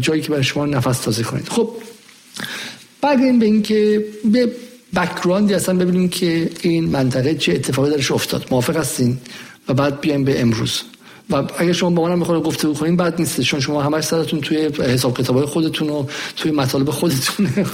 [0.00, 1.48] جایی که برای شما نفس تازه کنید.
[1.48, 1.70] خب
[3.02, 4.52] این به اینکه به
[4.96, 8.46] بکگراندی اصلا ببینیم که این منطقه چه اتفاقی درش افتاد.
[8.50, 9.18] موافق هستین؟
[9.68, 10.82] و بعد بیایم به امروز.
[11.30, 13.40] و اگه شما با منم گفته کنین بعد نیست.
[13.40, 16.04] چون شما همش سرتون توی حساب کتابای خودتون و
[16.36, 17.50] توی مطالب خودتونه.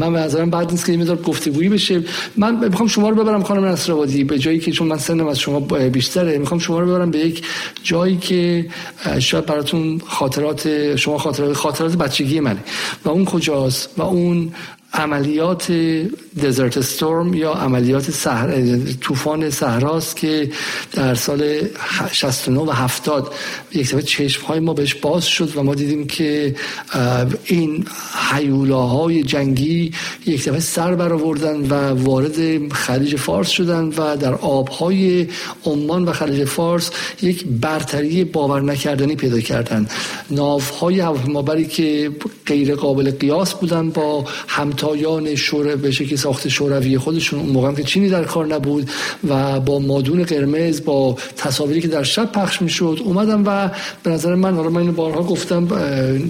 [0.00, 2.02] من به نظرم بعد نیست که گفته گفتگویی بشه.
[2.36, 5.60] من می‌خوام شما رو ببرم خانم نصرآبادی به جایی که چون من سنم از شما
[5.60, 6.38] بیشتره.
[6.38, 7.44] می‌خوام شما رو ببرم به یک
[7.82, 8.66] جایی که
[9.18, 12.64] شاید براتون خاطرات شما خاطرات خاطرات بچگی منه.
[13.04, 14.52] و اون کجاست؟ و اون
[14.94, 15.72] عملیات
[16.42, 18.10] دزرت استورم یا عملیات.
[19.00, 20.50] طوفان صحراست که
[20.92, 21.60] در سال
[22.12, 23.34] 69 و 70
[23.74, 26.54] یک دفعه چشم های ما بهش باز شد و ما دیدیم که
[27.44, 27.86] این
[28.32, 29.92] حیولاهای جنگی
[30.26, 31.74] یک دفعه سر برآوردن و
[32.04, 35.28] وارد خلیج فارس شدن و در آبهای
[35.64, 36.90] عمان و خلیج فارس
[37.22, 39.88] یک برتری باور نکردنی پیدا کردن
[40.30, 42.10] ناوهای هواپیمابری که
[42.46, 44.24] غیر قابل قیاس بودن با
[44.82, 48.90] همتایان شوره به شکل ساخت شوروی خودشون اون موقع که چینی در کار نبود
[49.28, 53.70] و با مادون قرمز با تصاویری که در شب پخش می‌شد اومدم و
[54.02, 55.58] به نظر من حالا من بارها گفتم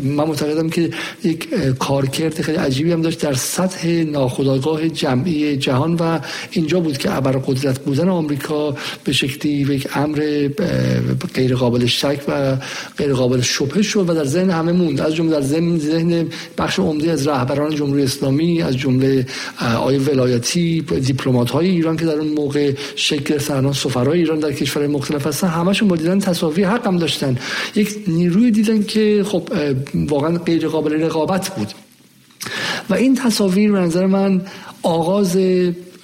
[0.04, 0.90] من معتقدم که
[1.24, 7.16] یک کارکرد خیلی عجیبی هم داشت در سطح ناخودآگاه جمعی جهان و اینجا بود که
[7.16, 10.48] ابر قدرت بودن آمریکا به شکلی یک امر
[11.34, 12.56] غیر قابل شک و
[12.98, 15.00] غیر قابل شبهه شد و در ذهن همه موند.
[15.00, 16.26] از جمله در ذهن
[16.58, 19.26] بخش عمده از رهبران جمهوری اسلامی از جمله
[19.76, 24.86] آقای ولایتی دیپلمات های ایران که در اون موقع شکل گرفتن سفرای ایران در کشور
[24.86, 27.38] مختلف هستن همشون با دیدن تصاویر حق هم داشتن.
[27.74, 29.48] یک نیروی دیدن که خب
[29.94, 31.68] واقعا غیر قابل رقابت بود.
[32.90, 34.42] و این تصاویر به نظر من
[34.82, 35.36] آغاز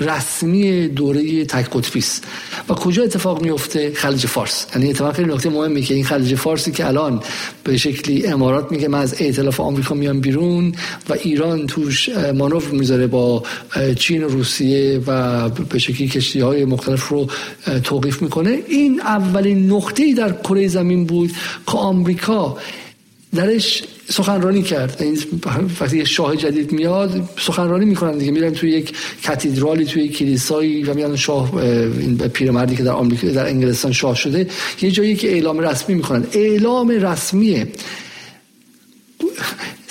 [0.00, 2.24] رسمی دوره تک قطبی است
[2.68, 4.66] و کجا اتفاق میفته؟ خلیج فارس.
[4.74, 7.22] یعنی اتفاق خیلی نکته مهمی که این خلیج فارسی که الان
[7.64, 10.74] به شکلی امارات میگه من از ائتلاف آمریکا میام بیرون
[11.08, 13.42] و ایران توش مانور می‌ذاره با
[13.98, 17.26] چین و روسیه و به شکلی کشتی های مختلف رو
[17.84, 18.58] توقیف می‌کنه.
[18.68, 21.30] این اولین نقطه در کره زمین بود
[21.66, 22.56] که آمریکا
[23.34, 25.02] درش سخنرانی کرد.
[25.02, 25.18] این
[25.80, 28.30] وقتی یه شاه جدید میاد سخنرانی می‌کنن دیگه.
[28.30, 28.92] میرن توی یک
[29.26, 34.14] کاتدرالی توی یک کلیسایی و میان شاه این پیرمردی که در آمریکا در انگلستان شاه
[34.14, 34.48] شده
[34.82, 36.26] یه جایی که اعلام رسمی می‌کنن.
[36.32, 37.66] اعلام رسمی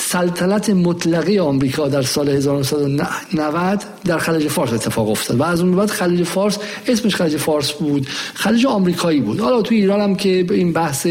[0.10, 5.40] سلطنت مطلقه آمریکا در سال 1990 در خلیج فارس اتفاق افتاد.
[5.40, 8.08] و از اون بعد خلیج فارس اسمش خلیج فارس بود.
[8.34, 9.40] خلیج آمریکایی بود.
[9.40, 11.08] حالا تو ایران هم که این بحث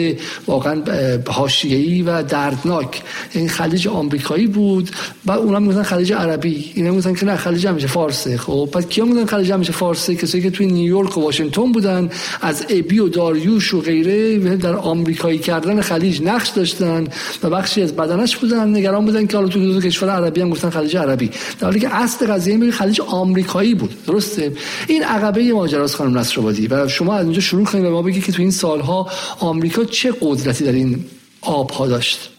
[0.46, 0.82] واقعا
[1.26, 4.90] حاشیه‌ای و دردناک این خلیج آمریکایی بود.
[5.26, 6.72] و اونم میگن خلیج عربی.
[6.74, 8.36] اینا میگن که نه خلیج همیشه فارسه.
[8.36, 12.66] خب بعد کیا میگن خلیج همیشه فارسه؟ کسایی که توی نیویورک و واشنگتن بودن از
[12.68, 17.04] ابی و داریوش و غیره در آمریکایی کردن خلیج نقش داشتن
[17.42, 18.85] و بخشی از بدنش بودن.
[18.86, 21.28] نگران بودن که حالا تو کشور عربی هم گفتن خلیج عربی.
[21.28, 24.04] در حالی که اصل قضیه میگه خلیج آمریکایی بود.
[24.06, 24.52] درسته؟
[24.88, 28.32] این عقبه ماجراست خانم نصرآبادی و شما از اونجا شروع کنید و ما بگید که
[28.32, 29.10] تو این سالها
[29.40, 31.04] آمریکا چه قدرتی در این
[31.40, 32.30] آبها داشت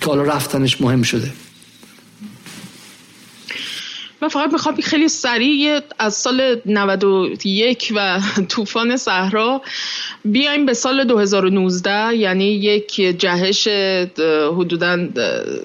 [0.00, 1.32] که حالا رفتنش مهم شده.
[4.22, 9.62] من فقط می‌خوام خیلی سریع از سال 91 و طوفان صحرا
[10.24, 13.68] بیایم به سال 2019 یعنی یک جهش
[14.56, 15.08] حدودا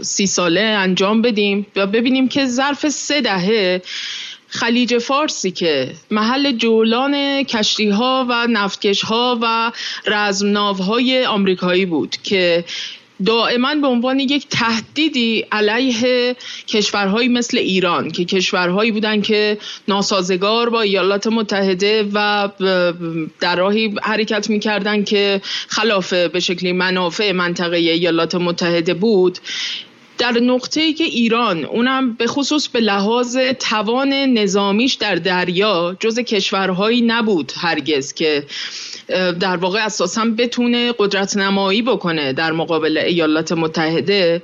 [0.02, 3.82] سی ساله انجام بدیم و ببینیم که ظرف سه دهه
[4.48, 9.72] خلیج فارسی که محل جولان کشتی ها و نفتکش ها و
[10.06, 12.64] رزمناو های آمریکایی بود که
[13.26, 16.36] دائما به عنوان یک تهدیدی علیه
[16.68, 19.58] کشورهایی مثل ایران که کشورهایی بودن که
[19.88, 22.50] ناسازگار با ایالات متحده و
[23.40, 29.40] در راهی حرکت می‌کردن که خلاف به شکلی منافع منطقه ایالات متحده بود.
[30.18, 36.20] در نقطه ای که ایران اونم به خصوص به لحاظ توان نظامیش در دریا جز
[36.20, 38.46] کشورهایی نبود هرگز که
[39.40, 44.42] در واقع اساسا بتونه قدرت نمایی بکنه در مقابل ایالات متحده.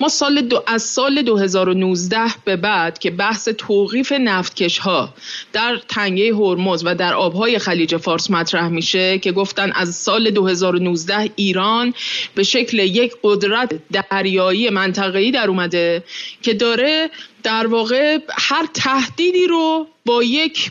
[0.00, 5.14] ما سال دو از سال 2019 به بعد که بحث توقیف نفتکش ها
[5.52, 11.30] در تنگه هرمز و در آبهای خلیج فارس مطرح میشه که گفتن از سال 2019
[11.36, 11.94] ایران
[12.34, 16.04] به شکل یک قدرت دریایی منطقه‌ای در اومده
[16.42, 17.10] که داره
[17.42, 20.70] در واقع هر تهدیدی رو با یک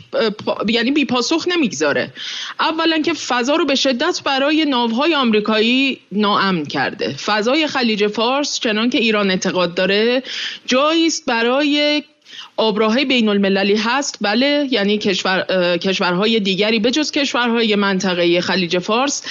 [0.68, 2.12] یعنی بی پاسخ نمی‌گذاره.
[2.60, 7.16] اولا که فضا رو به شدت برای ناوهای آمریکایی ناامن کرده.
[7.16, 10.22] فضای خلیج فارس چنان که ایران اعتقاد داره.
[10.66, 12.02] جایی است برای
[12.56, 14.18] آبراهای بین المللی هست.
[14.20, 15.44] بله یعنی کشور،
[15.76, 19.22] کشورهای دیگری بجز کشورهای منطقه خلیج فارس.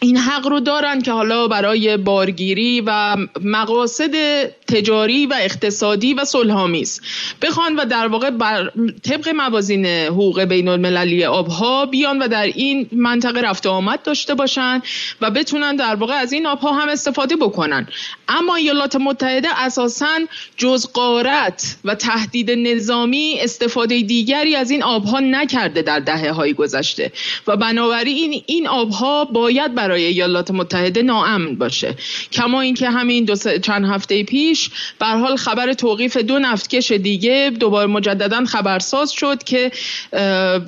[0.00, 7.00] این حق رو دارن که حالا برای بارگیری و مقاصد تجاری و اقتصادی و صلحآمیز
[7.42, 8.70] بخوان و در واقع بر
[9.02, 14.82] طبق موازین حقوق بین المللی آبها بیان و در این منطقه رفت آمد داشته باشن
[15.20, 17.88] و بتونن در واقع از این آبها هم استفاده بکنن.
[18.28, 20.18] اما ایالات متحده اساسا
[20.56, 27.12] جز قارت و تهدید نظامی استفاده دیگری از این آبها نکرده در دهه های گذشته
[27.46, 31.94] و بنابراین این آبها باید برای ایالات متحده ناامن باشه.
[32.32, 37.86] کما اینکه همین دو چند هفته پیش به حال خبر توقیف دو نفتکش دیگه دوباره
[37.86, 39.70] مجددا خبرساز شد که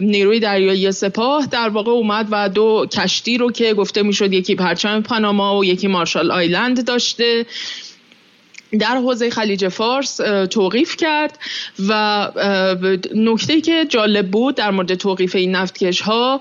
[0.01, 5.03] نیروی دریایی سپاه در واقع اومد و دو کشتی رو که گفته می‌شد یکی پرچم
[5.03, 7.47] پاناما و یکی مارشال آیلند داشته.
[8.79, 10.16] در حوزه خلیج فارس
[10.51, 11.39] توقیف کرد
[11.89, 12.29] و
[13.14, 16.41] نکته که جالب بود در مورد توقیف این نفتکش ها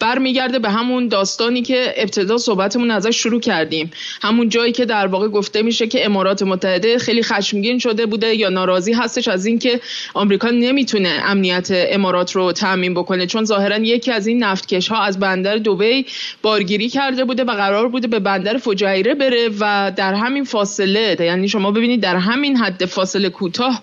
[0.00, 3.90] برمیگرده به همون داستانی که ابتدا صحبتمون ازش شروع کردیم.
[4.22, 8.48] همون جایی که در واقع گفته میشه که امارات متحده خیلی خشمگین شده بوده یا
[8.48, 9.80] ناراضی هستش از اینکه
[10.14, 15.18] آمریکا نمی‌تونه امنیت امارات رو تامین بکنه چون ظاهرا یکی از این نفتکش ها از
[15.18, 16.06] بندر دبی
[16.42, 21.48] بارگیری کرده بوده و قرار بوده به بندر فجایره بره و در همین فاصله یعنی
[21.48, 23.82] شما ببینید در همین حد فاصله کوتاه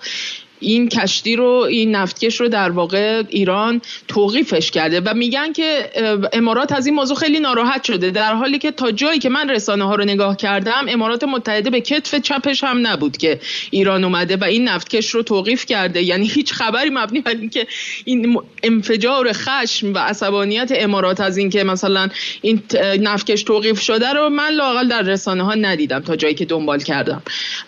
[0.60, 5.90] این کشتی رو این نفتکش رو در واقع ایران توقیفش کرده و میگن که
[6.34, 8.12] امارات از این موضوع خیلی ناراحت شده.
[8.12, 11.82] در حالی که تا جایی که من رسانه ها رو نگاه کردم امارات متحده به
[11.82, 13.40] کتف چپش هم نبود که
[13.72, 16.02] ایران اومده و این نفتکش رو توقیف کرده.
[16.02, 17.68] یعنی هیچ خبری مبنی بر اینکه
[18.06, 22.10] این انفجار خشم و عصبانیت امارات از اینکه مثلا
[22.42, 22.62] این
[23.00, 27.22] نفتکش توقیف شده رو من لاقل در رسانه ها ندیدم تا جایی که دنبال کردم.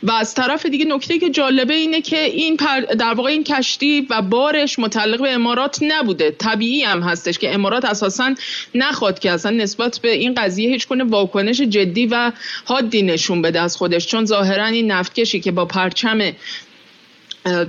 [0.04, 4.08] و از طرف دیگه نکته که جالبه اینه که این پر در واقع این کشتی
[4.10, 6.32] و بارش متعلق به امارات نبوده.
[6.32, 8.36] طبیعی هم هستش که امارات اساسا
[8.76, 12.32] نخواد که اصلا نسبت به این قضیه هیچ کنه واکنش جدی و
[12.66, 14.08] حادی نشون بده از خودش.
[14.08, 16.20] چون ظاهرا این نفتکشی که با پرچم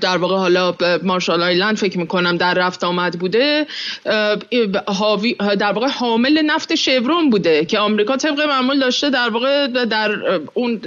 [0.00, 3.66] در واقع حالا مارشال آیلند فکر می‌کنم در رفت آمد بوده
[5.58, 10.10] در واقع حامل نفت شورون بوده که آمریکا طبق معمول داشته در واقع در
[10.54, 10.80] اون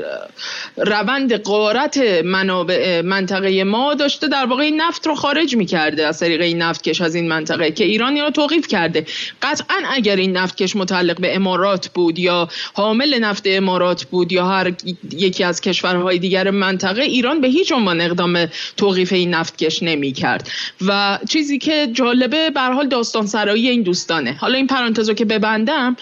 [0.77, 6.41] روند قارت منابع منطقه ما داشته در واقع این نفت رو خارج می‌کرده از طریق
[6.41, 9.05] این نفتکش از این منطقه که ایران رو توقیف کرده.
[9.41, 14.73] قطعا اگر این نفتکش متعلق به امارات بود یا حامل نفت امارات بود یا هر
[15.11, 18.47] یکی از کشورهای دیگر منطقه ایران به هیچ عنوان اقدام
[18.77, 20.49] توقیف این نفتکش نمی کرد
[20.87, 24.33] و چیزی که جالبه به حال داستان سرایی این دوستانه.
[24.33, 25.97] حالا این پرانتزو که ببندم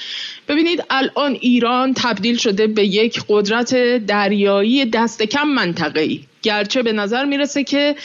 [0.48, 6.92] ببینید الان ایران تبدیل شده به یک قدرت دریایی دست کم منطقه ای گرچه به
[6.92, 7.96] نظر می‌رسه که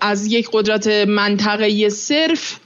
[0.00, 2.58] از یک قدرت منطقه صرف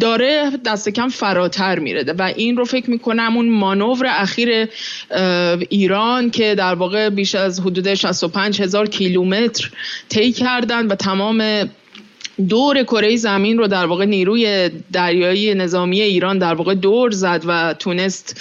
[0.00, 2.12] داره دست کم فراتر میره.
[2.18, 4.68] و این رو فکر می‌کنم اون مانور اخیر
[5.68, 9.70] ایران که در واقع بیش از حدود 65 هزار کیلومتر
[10.08, 11.68] طی کردن و تمام
[12.48, 17.74] دور کره زمین رو در واقع نیروی دریایی نظامی ایران در واقع دور زد و
[17.78, 18.40] تونست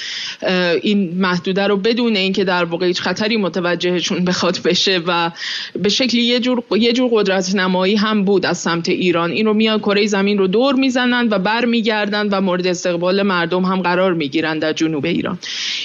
[0.81, 5.31] این محدوده رو بدون اینکه در واقع هیچ خطری متوجهشون بخواد بشه و
[5.75, 9.31] به شکلی یه جور یه جور قدرت نمایی هم بود از سمت ایران.
[9.31, 13.81] این رو میان کره زمین رو دور می‌زنن و برمیگردن و مورد استقبال مردم هم
[13.81, 15.39] قرار می‌گیرن در جنوب ایران.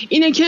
[0.08, 0.44] اینه که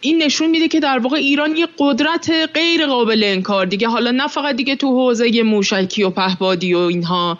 [0.00, 3.66] این نشون میده که در واقع ایران یه قدرت غیر قابل انکار.
[3.66, 7.38] دیگه حالا نه فقط دیگه تو حوزه موشکی و پهپادی و اینها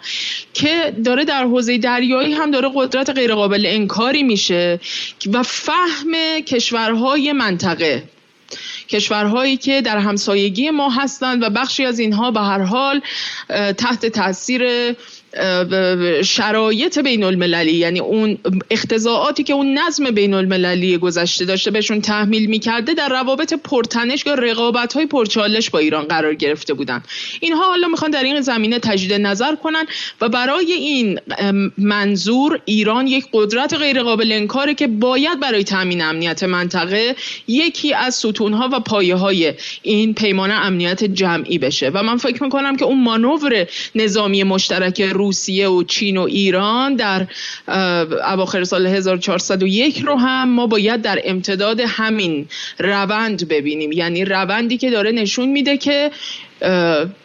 [0.53, 4.79] که داره در حوزه دریایی هم داره قدرت غیرقابل انکاری میشه
[5.33, 8.03] و فهم کشورهای منطقه.
[8.89, 13.01] کشورهایی که در همسایگی ما هستند و بخشی از اینها به هر حال
[13.77, 14.95] تحت تاثیر
[16.23, 18.37] شرایط بین المللی یعنی اون
[18.69, 24.33] اختزاعاتی که اون نظم بین المللی گذشته داشته بهشون تحمیل می‌کرده در روابط پرتنش یا
[24.33, 27.03] رقابت های پرچالش با ایران قرار گرفته بودن.
[27.39, 29.85] اینها حالا می‌خوان در این زمینه تجدید نظر کنن
[30.21, 31.19] و برای این
[31.77, 37.15] منظور ایران یک قدرت غیر قابل انکاره که باید برای تامین امنیت منطقه
[37.47, 41.89] یکی از ستونها و پایه های این پیمان امنیت جمعی بشه.
[41.89, 47.27] و من فکر می‌کنم که اون مانور نظامی مشترک روسیه و چین و ایران در
[48.33, 52.47] اواخر سال 1401 رو هم ما باید در امتداد همین
[52.79, 53.91] روند ببینیم.
[53.91, 56.11] یعنی روندی که داره نشون میده که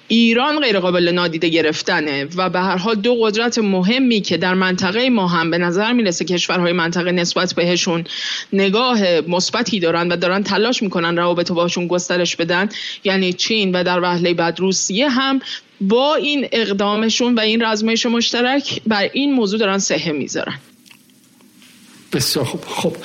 [0.08, 5.10] ایران غیر قابل نادیده گرفتنه و به هر حال دو قدرت مهمی که در منطقه
[5.10, 8.04] ما هم به نظر می‌رسه کشورهای منطقه نسبت بهشون
[8.52, 12.68] نگاه مثبتی دارن و دارن تلاش می‌کنن روابط باشون گسترش بدن
[13.04, 15.40] یعنی چین و در وهله بعد روسیه هم
[15.80, 20.58] با این اقدامشون و این رزمایش مشترک بر این موضوع دارن سهه می‌ذارن.
[22.12, 22.64] بسیار خوب.
[22.66, 22.96] خب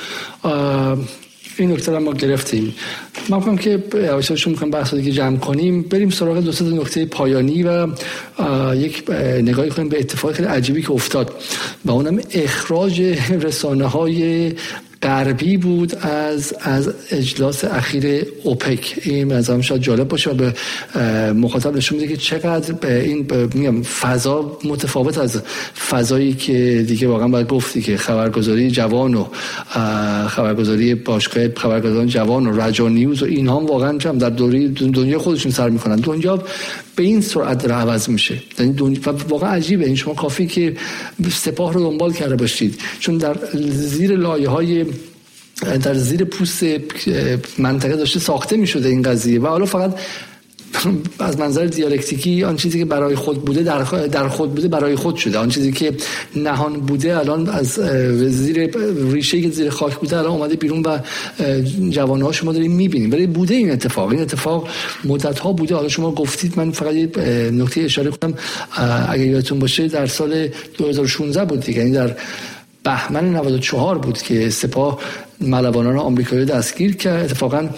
[1.57, 2.75] این نکته ما گرفتیم.
[3.29, 7.87] من کنم که یواشاشون می‌کنم بحث دیگه جمع کنیم بریم سراغ دو نکته پایانی و
[8.75, 11.43] یک نگاهی کنیم به اتفاق خیلی عجیبی که افتاد.
[11.85, 13.01] و اونم اخراج
[13.31, 14.53] رسانه های
[15.01, 18.99] غربی بود از از اجلاس اخیر اوپک.
[19.03, 20.53] این از شاید جالب باشه و به
[21.33, 25.41] مخاطب نشون میده که چقدر به این میگم فضا متفاوت از
[25.89, 29.25] فضایی که دیگه واقعا باید گفتی که خبرگزاری جوان و
[30.27, 35.51] خبرگزاری باشگاه خبرگزاران جوان و رجا نیوز و اینها واقعا هم در دوری دنیا خودشون
[35.51, 35.95] سر می‌کنن.
[35.95, 36.43] دنیا
[36.99, 38.41] به این سرعت داره عوض میشه.
[38.59, 39.85] یعنی و واقعا عجیبه.
[39.85, 40.77] این شما کافی که
[41.31, 42.81] سپاه رو دنبال کرده باشید.
[42.99, 43.37] چون در
[43.71, 44.85] زیر لایه های
[45.83, 46.63] در زیر پوست
[47.57, 49.39] منطقه داشته ساخته می شده این قضیه.
[49.41, 49.99] و حالا فقط
[51.19, 53.63] از منظر دیالکتیکی آن چیزی که برای خود بوده
[54.07, 55.37] در, خود بوده برای خود شده.
[55.37, 55.93] آن چیزی که
[56.35, 57.67] نهان بوده الان از
[58.29, 58.69] زیر
[59.11, 60.99] ریشه که زیر خاک بوده الان اومده بیرون و
[61.89, 63.11] جوانه ها شما داریم می‌بینیم.
[63.11, 64.09] ولی بوده این اتفاق.
[64.09, 64.67] این اتفاق
[65.03, 65.75] مدت ها بوده.
[65.75, 67.05] حالا شما گفتید من فقط یه
[67.51, 68.33] نکته اشاره کنم.
[69.09, 70.47] اگر یادتون باشه در سال
[70.77, 71.79] 2016 بود دیگه.
[71.79, 72.15] یعنی در
[72.83, 74.99] بهمن 94 بود که سپاه
[75.41, 77.23] ملوانان آمریکایی دستگیر کرد.
[77.25, 77.69] اتفاقا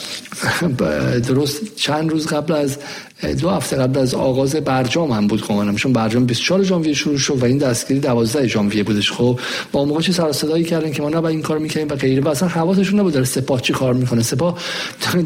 [1.27, 2.77] درست چند روز قبل از
[3.25, 7.41] دو هفته قبل از آغاز برجام هم بود گمانم چون برجام 24 ژانویه شروع شد
[7.41, 9.11] و این دستگیری 12 ژانویه بودش.
[9.11, 9.39] خب
[9.71, 12.21] با اون موقع چه سر صدایی کردن که ما نه این کار می‌کنیم و غیره.
[12.21, 14.23] و اصلا حواسشون نبود داره سپاه چی کار می‌کنه.
[14.23, 14.57] سپاه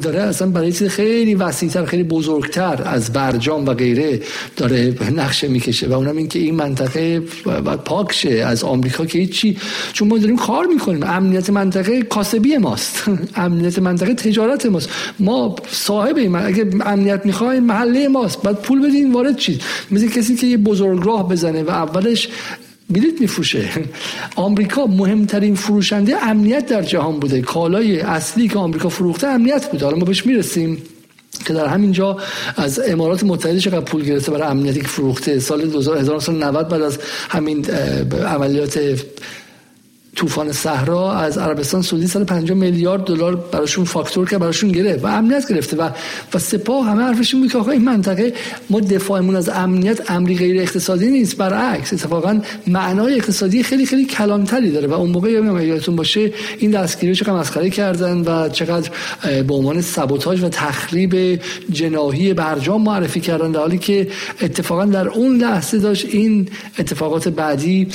[0.02, 4.20] داره اصلا برای چیز خیلی وسیعتر خیلی بزرگتر از برجام و غیره
[4.58, 5.88] داره نقشه می‌کشه.
[5.88, 9.58] و اونم این که این منطقه باید پاک شه از آمریکا که هیچی.
[9.94, 11.04] چون ما داریم کار می‌کنیم.
[11.04, 13.04] امنیت منطقه کاسبی ماست.
[13.36, 14.90] امنیت منطقه تجارت ماست.
[15.20, 18.42] ما صاحب اگه امنیت می‌خوایم محله ماست.
[18.42, 19.62] بعد پول بدین وارد چید
[19.92, 22.30] مثل کسی که یه بزرگراه بزنه و اولش
[22.90, 23.70] بلیت میفروشه.
[24.36, 27.42] آمریکا مهمترین فروشنده امنیت در جهان بوده.
[27.42, 29.86] کالای اصلی که آمریکا فروخته امنیت بوده.
[29.86, 30.82] حالا ما بهش می‌رسیم
[31.46, 32.18] که در همینجا
[32.58, 35.40] از امارات متحده چقدر پول گرفته برای امنیتی که فروخته.
[35.40, 36.98] سال 1990 بعد از
[37.30, 37.66] همین
[38.28, 38.80] عملیات
[40.16, 45.50] طوفان صحرا از عربستان سعودی 150 میلیارد دلار براشون فاکتور که براشون گرفت و امنیت
[45.50, 45.90] گرفته و
[46.34, 48.34] و سپاه همه حرفش این که آقا این منطقه
[48.70, 54.72] ما دفاعمون از امنیت امری غیر اقتصادی نیست برعکس اتفاقا معنای اقتصادی خیلی خیلی کلانتری
[54.72, 58.90] داره و اون موقع یادتون باشه این دستگیری چقدر مسخره کردن و چقدر
[59.48, 61.42] به عنوان سبوتاژ و تخریب
[61.72, 64.08] جناهی برجام معرفی کردن در حالی که
[64.42, 66.50] اتفاقا در اون لحظه داشت این
[66.80, 67.88] اتفاقات بعدی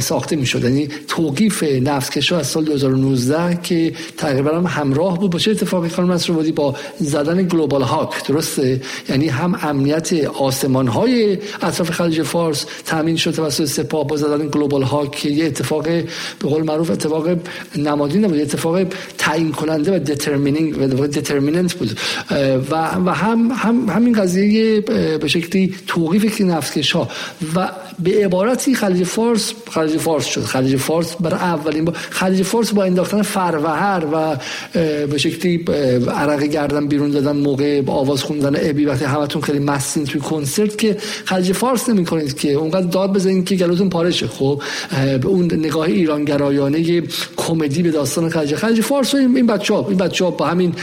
[0.00, 0.64] ساخته می‌شد.
[0.64, 5.88] یعنی توقیف تعریف نفت از سال 2019 که تقریبا هم همراه بود با چه اتفاقی
[5.88, 12.66] خانم نصر با زدن گلوبال هاک درسته؟ یعنی هم امنیت آسمان های اطراف خلیج فارس
[12.86, 15.10] تامین شد توسط سپاه با زدن گلوبال هاک.
[15.10, 17.28] که یه اتفاق به قول معروف اتفاق
[17.76, 18.84] نمادین نبود اتفاق
[19.18, 21.98] تعیین کننده و determining و determinant بود.
[22.70, 24.80] و و هم هم همین قضیه
[25.20, 27.08] به شکلی توقیف نفت ها
[27.54, 30.44] و به عبارتی خلیج فارس خلیج فارس شد.
[30.44, 34.36] خلیج فارس برای اولین با خلیج فارس با انداختن فروهر و
[35.06, 35.64] به شکلی
[36.08, 40.96] عرق گردن بیرون دادن موقع آواز خوندن ابی وقتی همتون خیلی مستین توی کنسرت که
[41.24, 44.62] خلیج فارس نمی کنید که اونقدر داد بزنید که گلوتون پاره شه خب
[45.24, 47.02] اون نگاه ایران گرایانه
[47.36, 48.54] کمدی به داستان خلیج.
[48.54, 50.74] خلیج فارس و این بچه‌ها این بچه‌ها با همین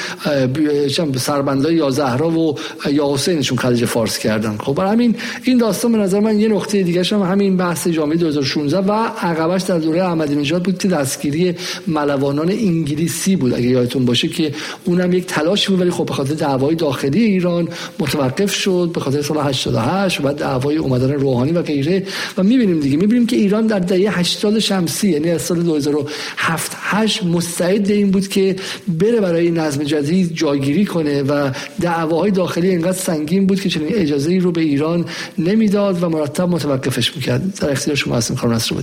[1.17, 2.55] سربندای یا زهرا و
[2.91, 4.57] یا حسینشون خلیج فارس کردن.
[4.57, 8.17] خب برای همین این داستان به نظر من یه نقطه دیگه هم همین بحث جامعه
[8.17, 8.91] 2016 و
[9.21, 11.55] عقبش در دوره احمدی بود که دستگیری
[11.87, 14.53] ملوانان انگلیسی بود اگه یادتون باشه که
[14.85, 17.67] اونم یک تلاش بود ولی خب به خاطر دعوای داخلی ایران
[17.99, 22.03] متوقف شد به خاطر سال 88 و دعوای اومدن روحانی و غیره.
[22.37, 27.23] و می‌بینیم دیگه می‌بینیم که ایران در دهه 80 شمسی یعنی از سال 2007 8
[27.23, 28.55] مستعد این بود که
[28.87, 31.51] بره برای نظم جدید جایگیری کنه و
[31.81, 35.05] دعواهای داخلی اینقدر سنگین بود که چنین اجازه ای رو به ایران
[35.37, 37.55] نمی‌داد و مرتب متوقفش می‌کرد.
[37.59, 38.75] در اختیار شما هستیم خانم نصر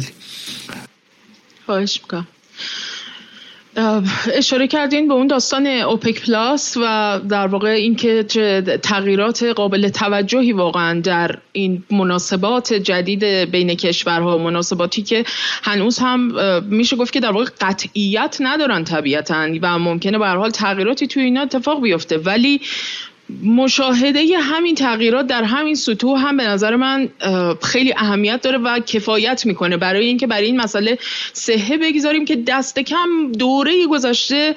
[1.67, 2.27] خواهش می‌کنم.
[4.35, 8.23] اشاره کردین به اون داستان اوپک پلاس و در واقع اینکه
[8.83, 15.25] تغییرات قابل توجهی واقعا در این مناسبات جدید بین کشورها مناسباتی که
[15.63, 16.33] هنوز هم
[16.65, 21.43] میشه گفت که در واقع قطعیت ندارن طبیعتا و ممکنه به حال تغییراتی توی اینا
[21.43, 22.19] اتفاق بیفته.
[22.19, 22.61] ولی
[23.45, 27.09] مشاهده همین تغییرات در همین سطوح هم به نظر من
[27.63, 29.77] خیلی اهمیت داره و کفایت می‌کنه.
[29.77, 30.99] برای اینکه برای این مسئله
[31.33, 34.55] صحه بگذاریم که دست کم دوره گذشته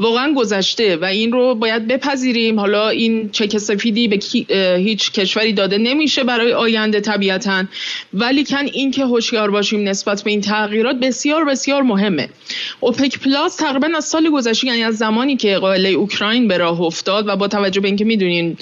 [0.00, 2.60] واقعا گذشته و این رو باید بپذیریم.
[2.60, 4.18] حالا این چک سفیدی به
[4.76, 7.64] هیچ کشوری داده نمیشه برای آینده طبیعتا.
[8.14, 12.28] ولی کن این که هوشیار باشیم نسبت به این تغییرات بسیار بسیار مهمه.
[12.80, 17.28] اوپک پلاس تقریبا از سال گذشته یعنی از زمانی که قائله اوکراین به راه افتاد
[17.28, 18.56] و با توجه به اینکه می‌دونین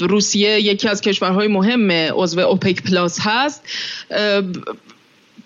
[0.00, 3.62] روسیه یکی از کشورهای مهم عضو اوپک پلاس هست.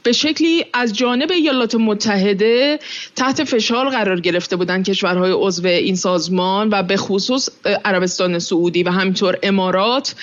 [0.03, 2.79] به شکلی از جانب ایالات متحده
[3.17, 7.49] تحت فشار قرار گرفته بودند کشورهای عضو این سازمان و به خصوص
[7.85, 10.15] عربستان سعودی و همینطور امارات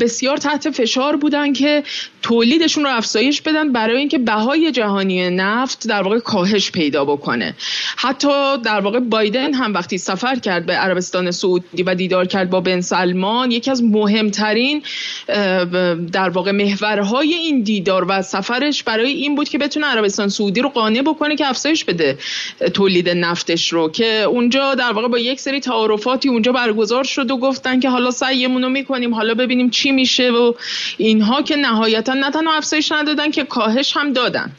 [0.00, 1.82] بسیار تحت فشار بودند که
[2.22, 7.54] تولیدشون رو افزایش بدن برای اینکه بهای جهانی نفت در واقع کاهش پیدا بکنه.
[7.96, 12.60] حتی در واقع بایدن هم وقتی سفر کرد به عربستان سعودی و دیدار کرد با
[12.60, 14.82] بن سلمان یکی از مهمترین
[16.12, 20.68] در واقع محورهای این دیدار و سفرش برای این بود که بتونه عربستان سعودی رو
[20.68, 22.18] قانع بکنه که افزایش بده
[22.74, 27.36] تولید نفتش رو که اونجا در واقع با یک سری تعارفاتی اونجا برگزار شد و
[27.36, 30.52] گفتن که حالا سعیمون رو می‌کنیم حالا ببینیم چی میشه و
[30.96, 34.52] اینها که نهایتا نه تنها افزایش ندادن که کاهش هم دادن.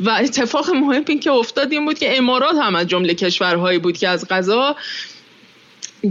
[0.00, 3.98] و اتفاق مهم این که افتاد این بود که امارات هم از جمله کشورهایی بود
[3.98, 4.76] که از غذا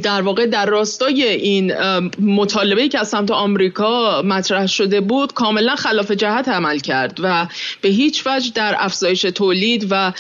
[0.04, 1.74] در واقع در راستای این
[2.20, 7.48] مطالبه که از سمت آمریکا مطرح شده بود کاملا خلاف جهت عمل کرد و
[7.82, 10.14] به هیچ وجه در افزایش تولید و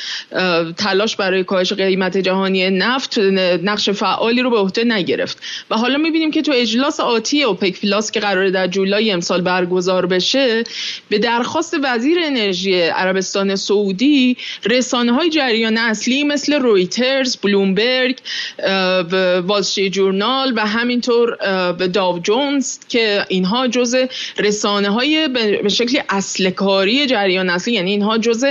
[0.77, 3.17] تلاش برای کاهش قیمت جهانی نفت
[3.63, 5.37] نقش فعالی رو به عهده نگرفت.
[5.69, 10.05] و حالا می‌بینیم که تو اجلاس آتی اوپک پلاس که قراره در جولای امسال برگزار
[10.05, 10.63] بشه
[11.09, 18.17] به درخواست وزیر انرژی عربستان سعودی رسانه های جریان اصلی مثل رویترز، بلومبرگ،
[19.61, 21.37] والستری جورنال و همینطور
[21.71, 23.95] به داو جونز که اینها جز
[24.37, 25.27] رسانه های
[25.63, 28.45] به شکلی اصل کاری جریان اصلی یعنی اینها جز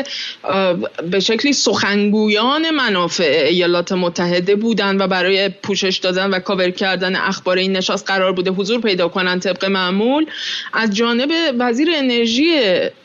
[1.11, 7.59] به شکلی سخنگویان منافع ایالات متحده بودن و برای پوشش دادن و کاور کردن اخبار
[7.59, 10.27] این نشست قرار بوده حضور پیدا کنن طبق معمول.
[10.73, 12.59] از جانب وزیر انرژی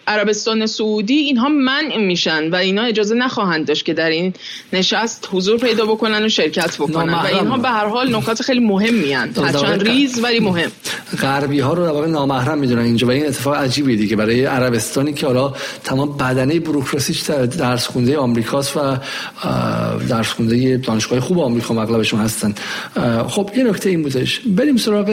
[0.07, 4.33] عربستان سعودی اینها منع میشن و اینا اجازه نخواهند داشت که در این
[4.73, 7.13] نشست حضور پیدا بکنن و شرکت بکنن.
[7.13, 9.87] و اینها به هر حال نکات خیلی مهمی هستند.
[9.87, 10.71] ریز ولی مهم.
[11.21, 14.15] غربی ها رو در واقع نامحرم می‌دونن اینجا و این اتفاق عجیبیه دیگه.
[14.15, 17.21] برای عربستانی که حالا تمام بدنه بروکراسیش
[17.57, 18.97] درس خونده آمریکاست و
[20.09, 22.53] درس خونده دانشگاه خوب آمریکا مغلبشون هستن.
[23.27, 24.39] خب یه نکته این بودش.
[24.39, 25.09] بریم سراغ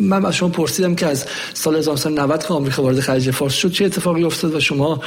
[0.00, 3.84] من از شما پرسیدم که از سال 1990 که آمریکا وارد خلیج فارس شد چه
[3.84, 5.00] اتفاقی افتاد و شما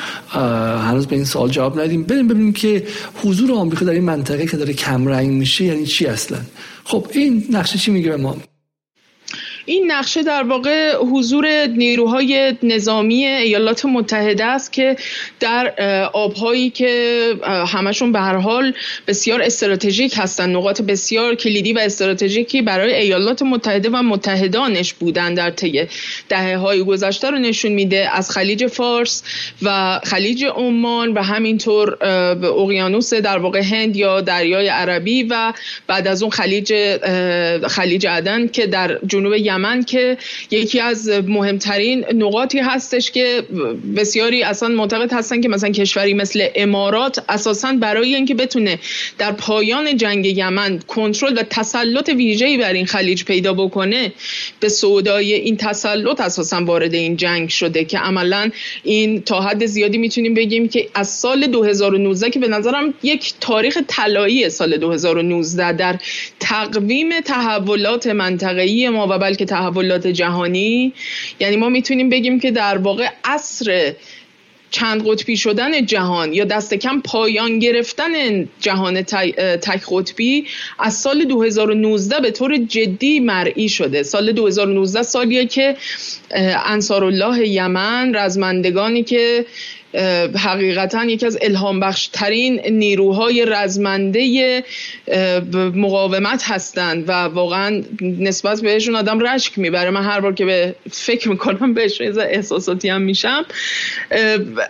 [0.88, 2.04] هنوز به این سوال جواب ندیم.
[2.04, 2.84] بریم ببینیم که
[3.24, 6.38] حضور آمریکا در این منطقه که داره کم رنگ میشه یعنی چی اصلا؟
[6.84, 8.38] خب این نقشه چی میگه به ما
[9.66, 14.96] این نقشه در واقع حضور نیروهای نظامی ایالات متحده است که
[15.40, 15.74] در
[16.14, 17.34] آبهایی که
[17.68, 18.74] همشون به هر حال
[19.08, 25.52] بسیار استراتژیک هستند نقاط بسیار کلیدی و استراتژیکی برای ایالات متحده و متحدانش بودن در
[25.52, 25.88] طی
[26.30, 29.24] دهه های گذشته رو نشون میده از خلیج فارس
[29.62, 31.96] و خلیج عمان و همینطور
[32.36, 35.54] به اقیانوس در واقع هند یا دریای عربی و
[35.88, 36.74] بعد از اون خلیج
[37.68, 40.18] خلیج عدن که در جنوب یمن که
[40.52, 43.44] یکی از مهمترین نقاطی هستش که
[43.96, 48.80] بسیاری اصلا معتقد هستن که مثلا کشوری مثل امارات اساسا برای اینکه بتونه
[49.18, 54.14] در پایان جنگ یمن کنترل و تسلط ویژه‌ای بر این خلیج پیدا بکنه
[54.60, 58.50] به سودای این تسلط اساسا وارد این جنگ شده که عملا
[58.84, 63.78] این تا حد زیادی می‌تونیم بگیم که از سال 2019 که به نظرم یک تاریخ
[63.88, 66.00] طلایی سال 2019 در
[66.40, 70.94] تقویم تحولات منطقه‌ای ما و بلکه تحولات جهانی
[71.40, 73.94] یعنی ما می‌تونیم بگیم که در واقع عصر
[74.72, 78.12] چند قطبی شدن جهان یا دست کم پایان گرفتن
[78.60, 80.46] جهان تک قطبی
[80.80, 84.04] از سال 2019 به طور جدی مرئی شده.
[84.04, 85.76] سال 2019 سالیه که
[86.66, 89.46] انصار الله یمن رزمندگانی که
[90.36, 94.64] حقیقتا یکی از الهام بخش ترین نیروهای رزمنده
[95.56, 99.90] مقاومت هستند و واقعا نسبت بهشون آدم رشک می‌بره.
[99.90, 103.46] من هر بار که به فکر می‌کنم بهش احساساتی هم میشم.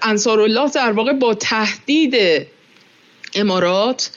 [0.01, 2.47] انصار الله در واقع با تهدید
[3.35, 4.11] امارات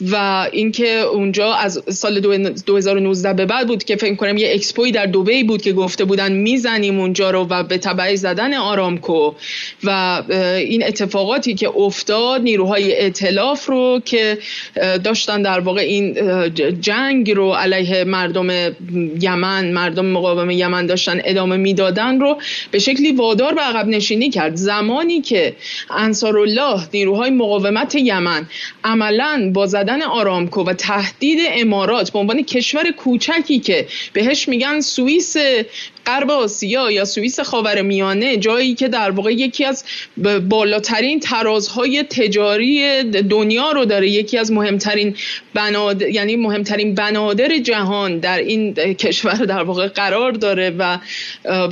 [0.00, 2.20] و اینکه اونجا از سال
[2.66, 6.32] 2019 به بعد بود که فکر کنم یه اکسپوی در دوبی بود که گفته بودن
[6.32, 9.32] می‌زنیم اونجا رو و به تبعی زدن آرامکو.
[9.84, 10.22] و
[10.58, 14.38] این اتفاقاتی که افتاد نیروهای اطلاف رو که
[15.04, 16.14] داشتن در واقع این
[16.80, 18.48] جنگ رو علیه مردم
[19.20, 22.38] یمن مردم مقاوم یمن داشتن ادامه می‌دادن رو
[22.70, 24.56] به شکلی وادار به عقب نشینی کرد.
[24.56, 25.56] زمانی که
[25.90, 28.46] انصارالله نیروهای مقاومت یمن
[28.84, 35.36] عملا با آرامکو و تهدید امارات به عنوان کشور کوچکی که بهش میگن سوئیس
[36.06, 39.84] غرب آسیا یا سوئیس خاورمیانه جایی که در واقع یکی از
[40.48, 45.16] بالاترین ترازهای تجاری دنیا رو داره یکی از مهمترین
[45.54, 50.98] بنادر یعنی مهمترین بنادر جهان در این کشور در واقع قرار داره و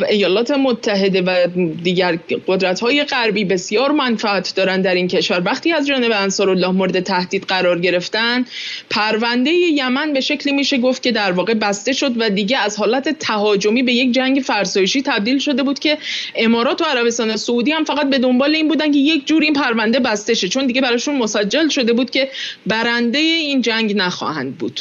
[0.08, 1.46] ایالات متحده و
[1.82, 5.42] دیگر قدرت های غربی بسیار منفعت دارن در این کشور.
[5.44, 8.44] وقتی از جانب انصارالله مورد تهدید قرار گرفتن
[8.90, 13.18] پرونده یمن به شکلی میشه گفت که در واقع بسته شد و دیگه از حالت
[13.18, 15.98] تهاجمی به یک جنگ فرسایشی تبدیل شده بود که
[16.34, 20.00] امارات و عربستان سعودی هم فقط به دنبال این بودن که یک جور این پرونده
[20.00, 20.48] بسته شه.
[20.48, 22.30] چون دیگه براشون مسجل شده بود که
[22.66, 24.80] برنده این جنگ نخواهند بود.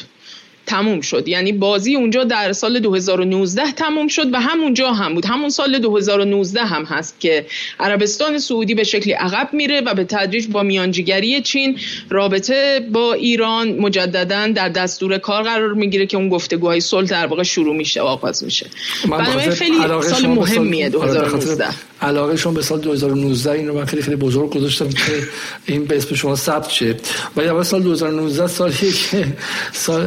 [0.66, 1.28] تموم شد.
[1.28, 5.26] یعنی بازی اونجا در سال 2019 تموم شد و همونجا هم بود.
[5.26, 7.46] همون سال 2019 هم هست که
[7.80, 13.74] عربستان سعودی به شکلی عقب میره و به تدریج با میانجیگری چین رابطه با ایران
[13.80, 18.06] مجددا در دستور کار قرار می‌گیره که اون گفتگوهای صلح در واقع شروع میشه و
[18.06, 18.66] آغاز میشه.
[19.06, 21.66] بنابراین خیلی سال مهمیه 2019
[22.02, 25.24] علاقه شما به سال 2019 این رو من خیلی خیلی بزرگ گذاشتم که
[25.66, 26.96] این به اسم شما ثبت شه.
[27.36, 29.26] ولی اول سال 2019 سالی که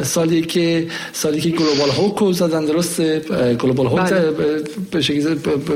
[0.03, 3.01] سالی که سالی که گلوبال هوک زدن درست
[3.53, 4.31] گلوبال هوک بله.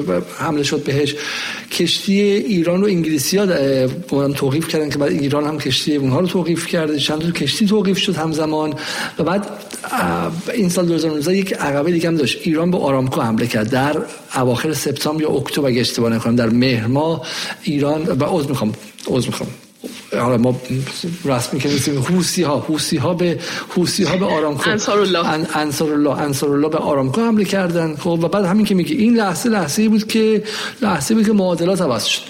[0.08, 1.16] به حمله شد بهش.
[1.72, 3.48] کشتی ایران و انگلیسی ها
[4.28, 7.00] توقیف کردن که بعد ایران هم کشتی اونها رو توقیف کرده.
[7.00, 8.74] چند تا کشتی توقیف شد همزمان.
[9.20, 9.48] و بعد
[10.54, 12.38] این سال 2019 یک عقبه دیگه هم داشت.
[12.44, 13.70] ایران به آرامکو حمله کرد.
[13.70, 13.98] در
[14.36, 17.22] اواخر سپتامبر یا اکتبر اگه اشتباه نکنم در مهر ماه
[17.64, 18.74] ایران و عذر می‌خوام
[19.08, 19.50] عذر می‌خوام.
[20.20, 20.62] حالا ما
[21.26, 23.40] رسمی که نیستیم حوسی ها حوسی ها به
[23.70, 27.96] حوسی ها به آرامکو انصار الله انصار الله انصار الله به آرامکو حمله کردن.
[27.96, 30.44] خب و بعد همین که میگه این لحظه لحظه بود که
[30.82, 32.22] لحظه بود که معادلات عوض شد.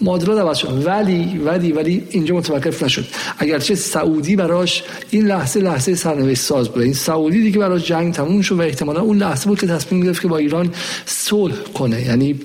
[0.00, 0.86] معادلات عوض شد.
[0.86, 3.04] ولی ولی ولی اینجا متوقف نشد.
[3.38, 6.82] اگرچه سعودی براش این لحظه لحظه سرنوشت ساز بود.
[6.82, 10.22] این سعودی دیگه براش جنگ تموم شد و احتمالا اون لحظه بود که تصمیم گرفت
[10.22, 10.72] که با ایران
[11.06, 12.02] صلح کنه.
[12.02, 12.40] یعنی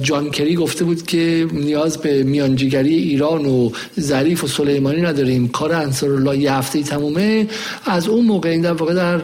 [0.02, 5.48] جان کری گفته بود که نیاز به میانجیگری ایران و ظریف و سلیمانی نداریم.
[5.48, 7.46] کار انصار الله یه هفته تمومه.
[7.86, 9.22] از اون موقع این در واقع در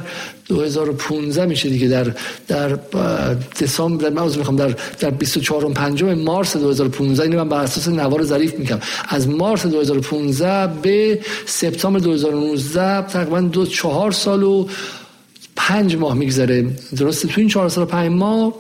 [0.51, 2.13] 2015 میشه دیگه در
[2.49, 2.69] در
[3.61, 8.23] دسامبر من می‌خوام در در 24 و 5 مارس 2015 اینو من بر اساس نوار
[8.23, 8.79] ظریف میگم.
[9.09, 14.67] از مارس 2015 به سپتامبر 2019 تقریبا دو چهار سال و
[15.69, 16.67] پنج ماه میگذره.
[16.97, 18.53] درسته تو این چهار سال پنج ماه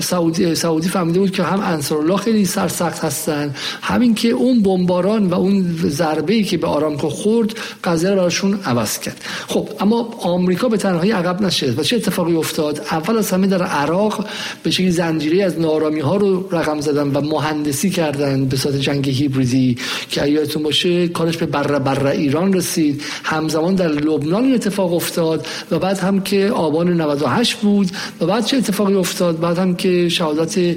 [0.00, 5.34] سعودی سعودی فهمیده بود که هم انصارالله خیلی سرسخت هستن همین که اون بمباران و
[5.34, 9.24] اون ضربه ای که به آرامکو خورد قضیه رو براشون عوض کرد.
[9.46, 13.62] خب اما آمریکا به تنهایی عقب نشد و چه اتفاقی افتاد؟ اول از همه در
[13.62, 14.26] عراق
[14.62, 19.08] به شکلی زنجیره از نارامی ها رو رقم زدن و مهندسی کردن به صورت جنگ
[19.08, 19.76] هیبریدی
[20.10, 23.02] که یادتون باشه کارش به بره بره ایران رسید.
[23.24, 28.56] همزمان در لبنان اتفاق افتاد و بعد هم که آبان 98 بود و بعد چه
[28.56, 30.76] اتفاقی افتاد؟ بعد هم که شهادت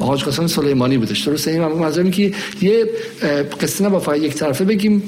[0.00, 1.20] حاج قاسم سلیمانی بودش.
[1.20, 2.86] درسته؟ این منظورم که یه
[3.60, 5.02] قصه با فقط یک طرفه بگیم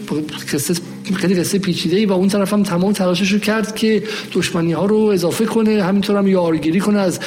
[0.53, 0.75] قصه
[1.13, 4.03] خیلی قصه پیچیده ای و اون طرف هم تمام تلاشش رو کرد که
[4.33, 5.83] دشمنی ها رو اضافه کنه.
[5.83, 7.21] همینطور هم یارگیری کنه از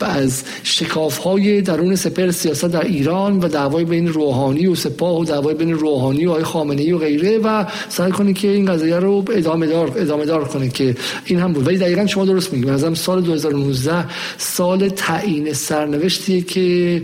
[0.00, 5.24] از شکاف های درون سپر سیاست در ایران و دعوای بین روحانی و سپاه و
[5.24, 8.96] دعوای بین روحانی و آقای خامنه ای و غیره و سعی کنه که این قضیه
[8.96, 11.66] رو ادامه دار ادامه دار کنه که این هم بود.
[11.66, 14.04] ولی دقیقا شما درست میگید مثلا سال 2019
[14.38, 17.02] سال تعیین سرنوشتیه که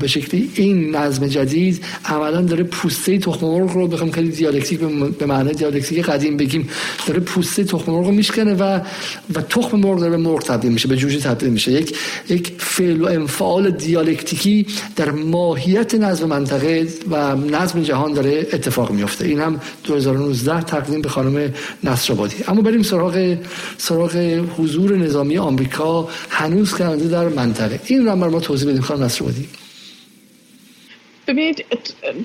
[0.00, 4.93] به شکلی این نظم جدید عملا داره پوسته تخم مرغ رو بخوام خیلی دیالکتیک به
[5.26, 6.68] معنی دیالکتیک قدیم بگیم
[7.06, 8.80] داره پوسته تخم مرغ میشکنه و
[9.34, 11.72] و تخم مرغ داره به مرغ تبدیل میشه به جوجه تبدیل میشه.
[11.72, 11.96] یک
[12.28, 14.66] یک فعل و انفعال دیالکتیکی
[14.96, 19.24] در ماهیت نظم منطقه و نظم جهان داره اتفاق میفته.
[19.24, 21.52] این هم 2019 تقدیم به خانم
[21.84, 22.36] نصرآبادی.
[22.48, 23.36] اما بریم سراغ
[23.78, 24.16] سراغ
[24.58, 27.80] حضور نظامی آمریکا هنوز کننده در منطقه.
[27.86, 29.48] این رو ما توضیح بدیم خانم نصرآبادی.
[31.26, 31.64] ببینید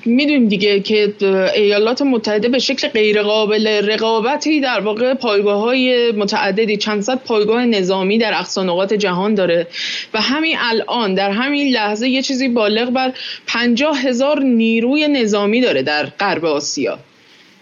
[0.04, 1.14] می‌دونیم دیگه که
[1.54, 8.18] ایالات متحده به شکل غیرقابل رقابتی در واقع پایگاه های متعددی چند صد پایگاه نظامی
[8.18, 9.66] در اقصا جهان داره.
[10.14, 13.12] و همین الان در همین لحظه یه چیزی بالغ بر
[13.46, 16.98] پنجاه هزار نیروی نظامی داره در غرب آسیا.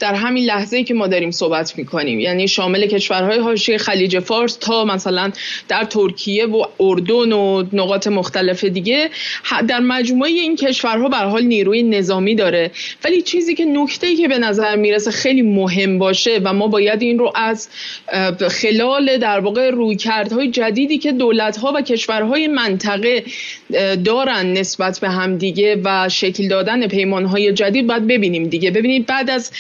[0.00, 2.20] در همین لحظه ای که ما داریم صحبت می‌کنیم.
[2.20, 5.32] یعنی شامل کشورهای حاشیه خلیج فارس تا مثلا
[5.68, 9.10] در ترکیه و اردن و نقاط مختلف دیگه
[9.68, 12.70] در مجموعه این کشورها به حال نیروی نظامی داره.
[13.04, 17.02] ولی چیزی که نکته ای که به نظر می‌رسه خیلی مهم باشه و ما باید
[17.02, 17.68] این رو از
[18.50, 23.24] خلال در واقع رویکردهای جدیدی که دولتها و کشورهای منطقه
[24.04, 28.70] دارن نسبت به همدیگه و شکل دادن پیمانهای جدید باید ببینیم دیگه.
[28.70, 29.50] ببینید بعد از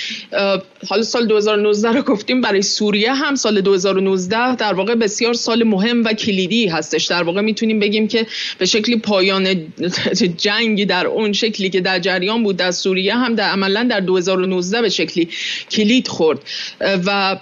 [0.88, 6.04] حالا سال 2019 رو گفتیم برای سوریه هم سال 2019 در واقع بسیار سال مهم
[6.04, 7.06] و کلیدی هستش.
[7.06, 8.26] در واقع می‌تونیم بگیم که
[8.58, 9.72] به شکلی پایان
[10.44, 14.82] جنگی در اون شکلی که در جریان بود در سوریه هم در عملا در 2019
[14.82, 15.28] به شکلی
[15.70, 16.38] کلید خورد.
[16.80, 17.36] و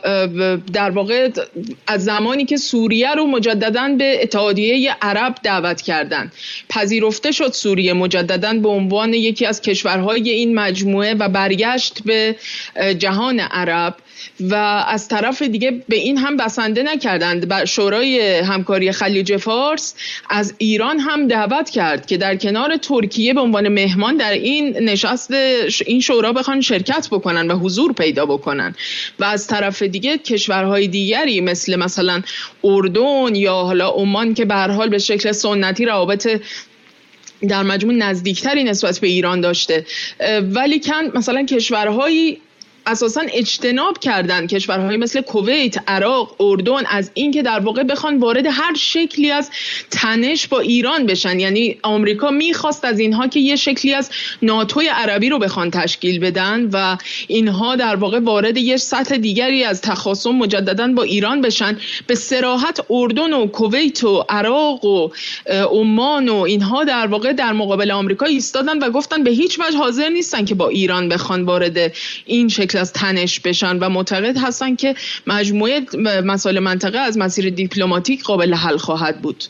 [0.72, 1.28] در واقع
[1.86, 6.32] از زمانی که سوریه رو مجددا به اتحادیه عرب دعوت کردن
[6.68, 12.36] پذیرفته شد سوریه مجددا به عنوان یکی از کشورهای این مجموعه و برگشت به
[12.98, 13.96] جهان عرب
[14.40, 14.54] و
[14.88, 17.46] از طرف دیگه به این هم بسنده نکردند.
[17.50, 19.94] و شورای همکاری خلیج فارس
[20.30, 25.30] از ایران هم دعوت کرد که در کنار ترکیه به عنوان مهمان در این نشست
[25.86, 28.74] این شورا بخوان شرکت بکنن و حضور پیدا بکنن.
[29.18, 32.22] و از طرف دیگه کشورهای دیگری مثل مثلا
[32.64, 36.40] اردن یا حالا عمان که به حال به شکل سنتی روابط
[37.48, 39.86] در مجموع نزدیکتری نسبت به ایران داشته.
[40.42, 42.40] ولی کن مثلا کشورهایی
[42.86, 48.74] اساسا اجتناب کردن کشورهای مثل کویت، عراق، اردن از اینکه در واقع بخوان وارد هر
[48.76, 49.50] شکلی از
[49.90, 51.40] تنش با ایران بشن.
[51.40, 54.10] یعنی آمریکا می‌خواست از اینها که یه شکلی از
[54.42, 56.96] ناتوی عربی رو بخوان تشکیل بدن و
[57.28, 61.78] اینها در واقع وارد یه سطح دیگری از تخاصم مجددا با ایران بشن.
[62.06, 65.08] به سراحت اردن و کویت و عراق و
[65.70, 70.08] عمان و اینها در واقع در مقابل آمریکا ایستادن و گفتن به هیچ وجه حاضر
[70.08, 71.92] نیستن که با ایران بخوان وارد
[72.26, 74.94] این شکل از تنش بشن و معتقد هستن که
[75.26, 75.86] مجموعه
[76.24, 79.44] مسائل منطقه از مسیر دیپلماتیک قابل حل خواهد بود.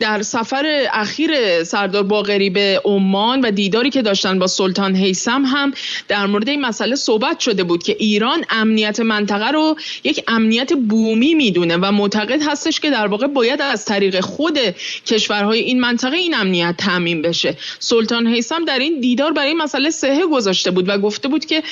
[0.00, 5.72] در سفر اخیر سردار باغری به عمان و دیداری که داشتن با سلطان حیسم هم
[6.08, 11.34] در مورد این مسئله صحبت شده بود که ایران امنیت منطقه رو یک امنیت بومی
[11.34, 14.58] می‌دونه و معتقد هستش که در واقع باید از طریق خود
[15.06, 17.56] کشورهای این منطقه این امنیت تعمین بشه.
[17.78, 21.62] سلطان حیسم در این دیدار برای مسئله سهه گذاشته بود و گفته بود که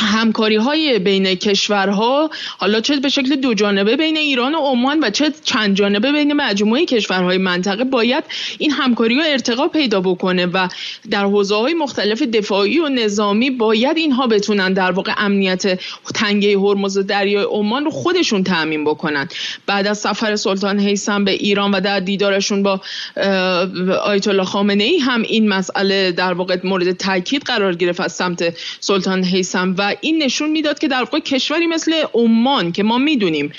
[0.00, 5.10] همکاری های بین کشورها حالا چه به شکل دو جانبه بین ایران و عمان و
[5.10, 8.24] چه چند جانبه بین مجموعه کشورهای منطقه باید
[8.58, 10.68] این همکاری ها ارتقا پیدا بکنه و
[11.10, 15.80] در حوزه های مختلف دفاعی و نظامی باید اینها بتونن در واقع امنیت
[16.14, 19.28] تنگه هرمز دریای عمان رو خودشون تعمین بکنن.
[19.66, 22.80] بعد از سفر سلطان حیثم به ایران و در دیدارشون با
[24.04, 28.54] آیت الله خامنه ای هم این مسئله در واقع مورد تاکید قرار گرفت از سمت
[28.80, 33.52] سلطان حیثم و این نشون می‌داد که در واقع کشوری مثل عمان که ما می‌دونیم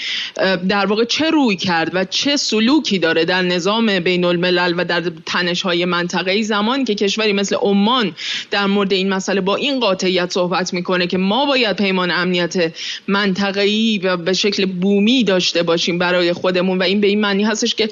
[0.70, 5.04] در واقع چه روی کرد و چه سلوکی داره در نظام بین الملل و در
[5.26, 8.16] تنش های منطقه ای زمان که کشوری مثل عمان
[8.52, 12.74] در مورد این مسئله با این قاطعیت صحبت می‌کنه که ما باید پیمان امنیت
[13.08, 17.76] منطقه‌ای و به شکل بومی داشته باشیم برای خودمون و این به این معنی هستش
[17.76, 17.90] که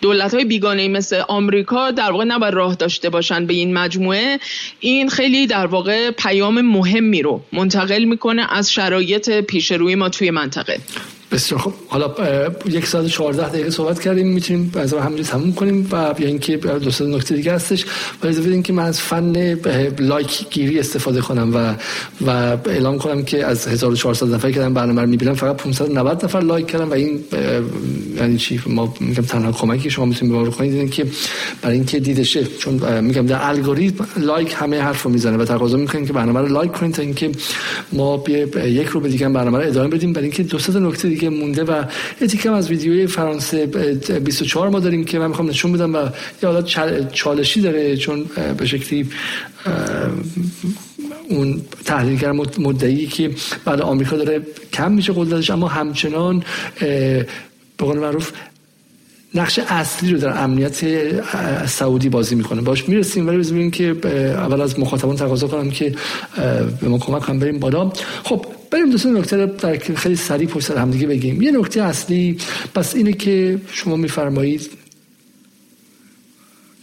[0.00, 4.38] دولت های بیگانه مثل آمریکا در واقع نباید راه داشته باشن به این مجموعه.
[4.80, 10.30] این خیلی در واقع پیام مهمی رو منتقل می‌کنه از شرایط پیش روی ما توی
[10.30, 10.80] منطقه.
[11.30, 12.14] بسیار خب حالا
[12.66, 16.90] یک ساعت 14 دقیقه صحبت کردیم می‌تونیم از همینجوری تموم کنیم و یا اینکه دو
[16.90, 17.84] سه نکته دیگه هستش.
[18.22, 19.32] و اضافه این که من از فن
[19.98, 21.74] لایک گیری استفاده کنم و
[22.26, 26.66] و اعلام کنم که از 1400 نفر که برنامه رو می‌بینم فقط 590 نفر لایک
[26.66, 27.24] کردن و این
[28.16, 31.06] یعنی چی؟ ما میگم تنها کمکی که شما می‌تونید به ما کنید این که
[31.62, 36.06] برای اینکه دیده شه چون میگم در الگوریتم لایک همه حرفو می‌زنه و تقاضا می‌کنیم
[36.06, 37.30] که برنامه رو لایک کنید تا اینکه
[37.92, 38.24] ما
[38.64, 40.12] یک رو به دیگه برنامه رو ادامه بدیم.
[40.12, 41.84] برای اینکه دو سه نکته دیگه مونده و
[42.20, 43.66] یه از ویدیوی فرانسه
[44.24, 46.08] 24 ما داریم که من می‌خوام نشون بدم و
[46.42, 48.24] یه حالت چالشی داره چون
[48.58, 49.08] به شکلی
[51.28, 53.30] اون تحلیلگر مدعی که
[53.64, 54.42] بعد آمریکا داره
[54.72, 56.44] کم میشه قدرتش اما همچنان
[56.80, 57.26] به
[57.78, 58.32] قول معروف
[59.34, 60.84] نقش اصلی رو در امنیت
[61.66, 62.60] سعودی بازی می‌کنه.
[62.60, 63.96] باش می‌رسیم ولی ببینیم که
[64.36, 65.94] اول از مخاطبان تقاضا کنم که
[66.80, 67.92] به ما کمک کنم بریم بالا.
[68.24, 71.42] خب بریم دوستان نکته در خیلی سریع پشت سر همدیگه بگیم.
[71.42, 72.38] یه نکته اصلی
[72.74, 74.70] پس اینه که شما میفرمایید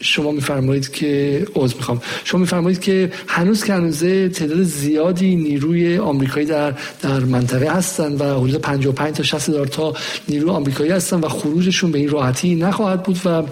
[0.01, 2.01] شما میفرمایید که عوض می‌خوام.
[2.23, 8.39] شما میفرمایید که هنوز که هنوزه تعداد زیادی نیروی آمریکایی در در منطقه هستن و
[8.39, 9.93] حدود 55 تا 60 هزار تا
[10.29, 13.43] نیروی آمریکایی هستن و خروجشون به این راحتی نخواهد بود و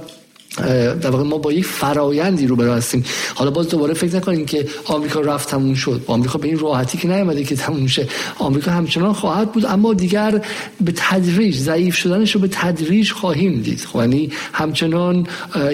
[0.58, 3.06] در واقع ما با یک فرایندی رو هستیم.
[3.36, 6.02] حالا باز دوباره فکر نکنیم که آمریکا رفت تموم شد.
[6.08, 8.08] آمریکا به این راحتی که نیامده که تموم شه.
[8.40, 10.42] آمریکا همچنان خواهد بود اما دیگر
[10.82, 13.80] به تدریج ضعیف شدنش رو به تدریج خواهیم دید.
[13.80, 15.28] خب یعنی همچنان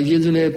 [0.06, 0.52] یه دونه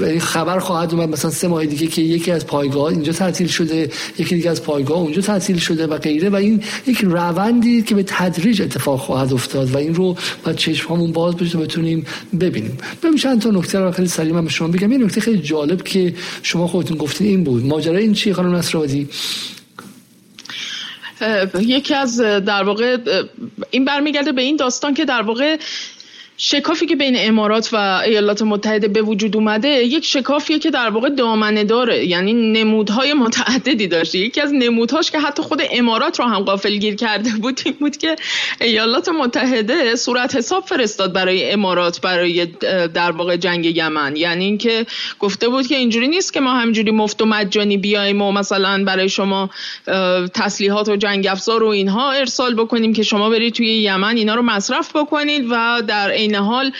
[0.00, 1.08] یعنی خبر خواهد اومد.
[1.08, 4.98] مثلا سه ماه دیگه که یکی از پایگاه اینجا تعطیل شده یکی دیگه از پایگاه
[4.98, 6.28] اونجا تعطیل شده و غیره.
[6.28, 11.12] و این یک روندی که به تدریج اتفاق خواهد افتاد و این رو با چشممون
[11.12, 12.06] باز بشه بتونیم
[12.40, 12.78] ببینیم.
[13.02, 14.92] ببینیم چند تا نکته رو خیلی سریع من به شما بگم.
[14.92, 17.66] یه نکته خیلی جالب که شما خودتون گفتین این بود.
[17.66, 19.08] ماجرای این چی خانم نصرآبادی؟
[21.60, 22.96] یکی از در واقع
[23.70, 25.56] این برمیگرده به این داستان که در واقع
[26.42, 31.08] شکافی که بین امارات و ایالات متحده به وجود اومده یک شکافیه که در واقع
[31.08, 32.06] دامنه داره.
[32.06, 34.18] یعنی نمودهای متعددی داشته.
[34.18, 38.16] یکی از نمودهاش که حتی خود امارات رو هم گیر کرده بود این بود که
[38.60, 42.46] ایالات متحده صورت حساب فرستاد برای امارات برای
[42.94, 44.16] در واقع جنگ یمن.
[44.16, 44.86] یعنی اینکه
[45.18, 49.08] گفته بود که اینجوری نیست که ما همجوری مفت و مجانی بیایم و مثلا برای
[49.08, 49.50] شما
[50.34, 54.42] تسلیحات و جنگ افزار و اینها ارسال بکنیم که شما برید توی یمن اینا رو
[54.42, 56.72] مصرف بکنید و در عین حال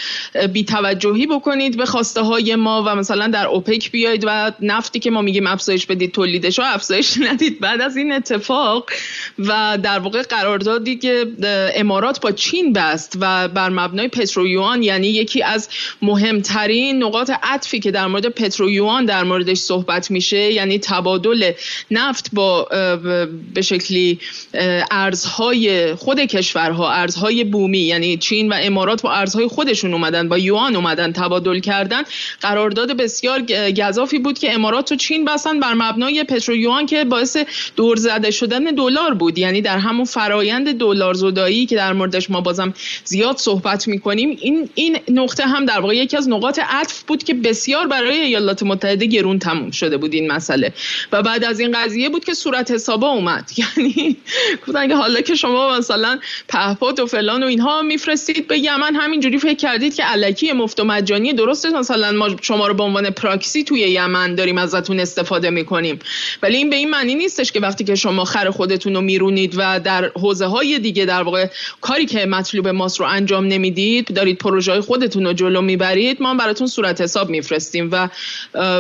[0.69, 5.23] توجهی بکنید به خواسته های ما و مثلا در اوپک بیاید و نفتی که ما
[5.23, 7.61] میگیم افزایش بدید تولیدش رو افزایش ندید.
[7.61, 8.91] بعد از این اتفاق
[9.39, 11.27] و در واقع قراردادی که
[11.75, 15.69] امارات با چین بست و بر مبنای پترویوان یعنی یکی از
[16.03, 21.53] مهمترین نقاط عطفی که در مورد پترویوان در موردش صحبت میشه یعنی تبادل
[21.91, 22.69] نفت با
[23.55, 24.19] به شکلی
[24.91, 30.39] ارزهای خود کشورها ارزهای بومی یعنی چین و امارات با ارزهای های خودشون اومدن با
[30.39, 32.03] یوان اومدن تبادل کردن.
[32.41, 33.43] قرارداد بسیار
[33.79, 37.37] گذافی بود که امارات و چین بسن بر مبنای پترو یوان که باعث
[37.77, 39.39] دور زده شدن دلار بود.
[39.39, 44.69] یعنی در همون فرایند دلار زدایی که در موردش ما بازم زیاد صحبت می‌کنیم این
[44.75, 49.07] این نقطه هم در واقع یکی از نقاط عطف بود که بسیار برای ایالات متحده
[49.07, 50.73] گرون تموم شده بود این مسئله.
[51.13, 53.51] و بعد از این قضیه بود که صورت حسابا اومد.
[53.61, 54.17] یعنی
[54.67, 56.19] گفتن که حالا که شما مثلا
[56.49, 60.85] پهپاد و فلان و اینها میفرستید به یمن همینجوری فکر کردید که علکی مفت و
[60.85, 65.99] مجانی درسته مثلا ما شما رو به عنوان پراکسی توی یمن داریم ازتون استفاده می‌کنیم.
[66.43, 69.81] ولی این به این معنی نیستش که وقتی که شما خر خودتون رو میرونید و
[69.81, 71.47] در حوزه های دیگه در واقع
[71.81, 76.67] کاری که مطلوب ماست رو انجام نمی‌دید دارید پروژه خودتون رو جلو می‌برید ما براتون
[76.67, 78.09] صورت حساب میفرستیم و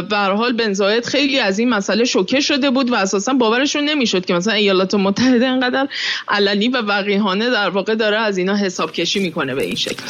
[0.02, 4.34] به حال بن خیلی از این مسئله شوکه شده بود و اساسا باورشون نمی‌شد که
[4.34, 5.88] مثلا ایالات متحده انقدر
[6.28, 10.02] علنی و وقیحانه در واقع داره از اینا حساب کشی می‌کنه به این شکل.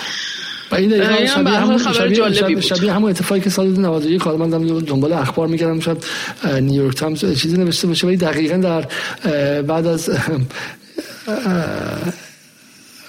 [0.70, 4.50] و این دقیقا شبیه, همون شبیه, شبیه, شبیه همون اتفاقی که سال 91 حالا من
[4.80, 5.80] دنبال اخبار میگردم.
[5.80, 6.04] شاید
[6.60, 8.86] نیویورک تایمز چیزی نوشته باشه ولی دقیقا در
[9.62, 10.10] بعد از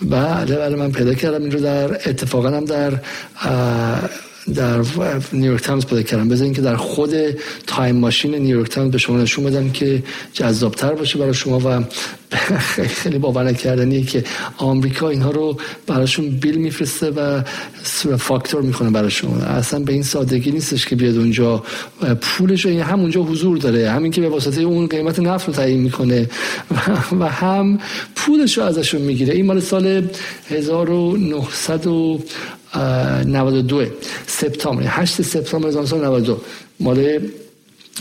[0.01, 2.91] بله بله من پیدا کردم این رو در اتفاقا هم در
[4.55, 4.81] در
[5.33, 6.29] نیویورک تایمز پیدا کردم.
[6.29, 7.15] بذارین که در خود
[7.67, 10.03] Time Machine نیویورک تایمز به شما نشون بدم که
[10.33, 11.83] جذابتر باشه برای شما و
[13.01, 14.23] خیلی باور نکردنیه که
[14.57, 15.57] آمریکا اینها رو
[15.87, 17.41] براشون bill میفرسته و
[18.17, 21.63] فاکتور می‌کنه براشون اصلا به این سادگی نیستش که بیاد اونجا
[22.21, 23.91] پولش هم همونجا حضور داره.
[23.91, 26.29] همین که به واسطه اون قیمت نفت رو تعیین می‌کنه.
[27.19, 27.79] و هم
[28.15, 29.33] پولش رو ازشون می‌گیره.
[29.33, 30.07] این مال سال
[32.73, 33.91] 1992
[34.27, 34.83] سپتامبر.
[34.85, 36.37] 8 سپتامبر 1992
[36.79, 37.21] مال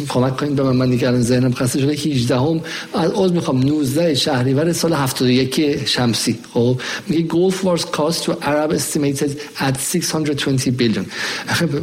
[0.09, 0.77] کمک کنید به من.
[0.77, 1.93] من دیگه الان ذهنم خسته شده.
[1.93, 2.61] 18 هم
[2.95, 3.61] از عضو می‌خوام.
[3.61, 6.39] 19 شهریور سال 71 شمسی.
[6.55, 11.05] خب؟ میگه Gulf Wars cost to Arab estimated at 620 billion.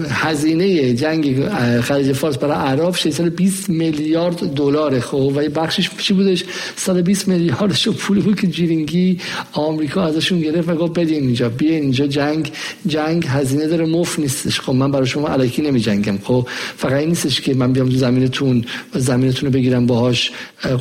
[0.10, 1.50] هزینه جنگ
[1.82, 6.44] خلیج فارس برای عرب 620 میلیارد دلار خب؟ و بخشش چی بودش؟
[6.76, 9.20] 120 میلیاردش پولی بود که جیرینگی
[9.54, 12.08] آمریکا ازشون گرفت و گفت بدین اینجا بیا اینجا.
[12.08, 12.52] جنگ
[12.88, 14.60] جنگ هزینه داره مف نیستش.
[14.60, 16.48] خب من برای شما الکی نمی جنگم خب؟
[16.78, 18.66] فقط این نیستش که من بیام زمینتون
[18.96, 20.32] و زمینتون رو بگیرم باهاش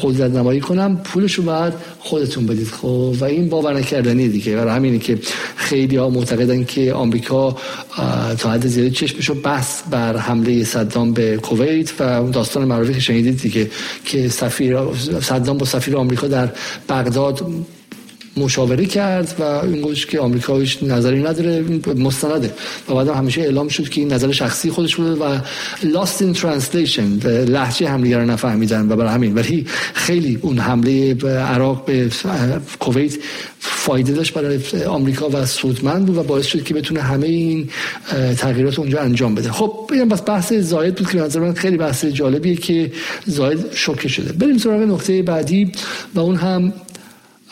[0.03, 0.97] قدرت نمایی کنم.
[0.97, 2.69] پولش رو بعد خودتون بدید.
[2.69, 4.57] خب و این باور نکردنی دیگه.
[4.57, 5.19] برای همینه که
[5.57, 7.57] خیلی ها معتقدن که آمریکا
[8.39, 13.01] تا حد زیادی چشمشو بس بر حمله صدام به کویت و اون داستان معروفی که
[13.01, 13.71] شنیدید دیگه
[14.05, 14.79] که سفیر
[15.23, 16.49] صدام با سفیر آمریکا در
[16.89, 17.47] بغداد
[18.37, 21.65] مشاوره کرد و این گوش که آمریکا هیچ نظری نداره
[21.97, 22.55] مستنده.
[22.89, 25.39] و بعد همیشه اعلام شد که این نظر شخصی خودش بوده و
[25.83, 29.35] lost in translation لحجه همدیگه رو نفهمیدن و برای همین.
[29.35, 32.11] ولی خیلی اون حمله عراق به
[32.81, 33.15] کویت
[33.59, 37.69] فایده داشت برای آمریکا و سودمند بود و باعث شد که بتونه همه این
[38.37, 39.53] تغییرات اونجا انجام بده.
[39.53, 42.93] خب ببینم بس بحث زاید بود که نظر من خیلی بحث جالبیه که
[43.27, 44.33] زاید شوکه شده.
[44.33, 45.73] بریم سراغ نقطه بعدی
[46.15, 46.73] و اون هم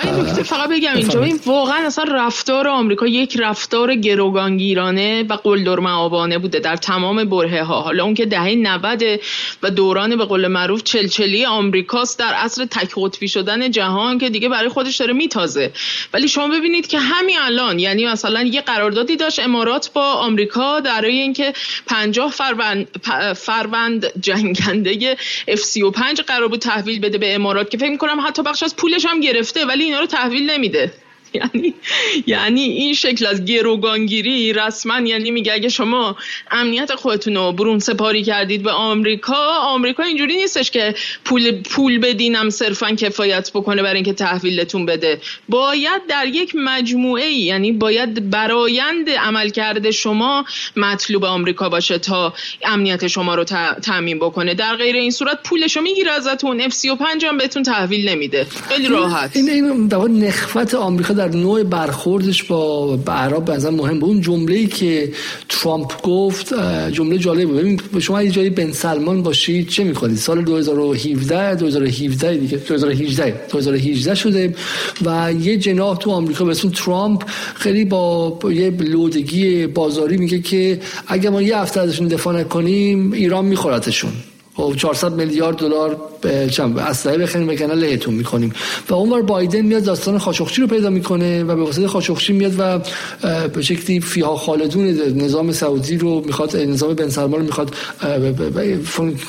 [0.02, 1.22] نکته فقط بگم اینجا.
[1.22, 7.64] این واقعا اصلا رفتار آمریکا یک رفتار گروگانگیرانه و قلدر معابانه بوده در تمام بره
[7.64, 7.80] ها.
[7.80, 9.20] حالا اون که دهه 90
[9.62, 14.48] و دوران به قول معروف چلچلی آمریکاست در عصر تک قطبی شدن جهان که دیگه
[14.48, 15.72] برای خودش داره میتازه.
[16.12, 21.04] ولی شما ببینید که همین الان یعنی مثلا یه قراردادی داشت امارات با آمریکا در
[21.04, 21.52] اینکه
[21.86, 22.88] 50 فروند
[23.36, 25.16] فروند جنگنده
[25.48, 29.20] F35 قرار بود تحویل بده به امارات که فکر می‌کنم حتی بخش از پولش هم
[29.20, 30.92] گرفته ولی اینا رو تحویل نمیده.
[31.40, 31.74] یعنی
[32.26, 36.16] یعنی این شکل از گروگانگیری رسما یعنی میگه اگه شما
[36.50, 40.94] امنیت خودتون رو برون سپاری کردید به آمریکا آمریکا اینجوری نیستش که
[41.24, 45.20] پول پول بدینم صرفا کفایت بکنه برای اینکه تحویلتون بده.
[45.48, 50.44] باید در یک مجموعه یعنی باید برایند عملکرد شما
[50.76, 52.34] مطلوب آمریکا باشه تا
[52.64, 53.44] امنیت شما رو
[53.82, 54.54] تامین بکنه.
[54.54, 58.46] در غیر این صورت پولشو می‌گیره ازتون F35 هم بهتون تحویل نمیده.
[58.68, 59.36] خیلی راحت.
[59.36, 64.10] این این نخوت آمریکا در نوع برخوردش با عرب به مهم بود.
[64.10, 65.12] اون جمله‌ای که
[65.48, 66.54] ترامپ گفت
[66.90, 67.58] جمله جالب بود.
[67.58, 74.14] ببین شما یه جایی بن سلمان باشید چه می‌خواید سال 2017 2017 دیگه 2018 2018
[74.14, 74.54] شده.
[75.04, 77.24] و یه جناح تو آمریکا به ترامپ
[77.54, 83.44] خیلی با یه لودگی بازاری میگه که اگه ما یه هفته ازشون دفاع نکنیم ایران
[83.44, 84.12] میخورتشون.
[84.54, 88.52] خب 400 میلیارد دلار اسلحه بخریم وگرنه لهتون می‌کنیم.
[88.90, 92.80] و اونور بایدن میاد داستان خاشخچی رو پیدا می‌کنه و به واسطه خاشخچی میاد و
[93.48, 94.86] به شکلی فیها خالدون
[95.22, 97.74] نظام سعودی رو می‌خواد نظام بن سلمان رو می‌خواد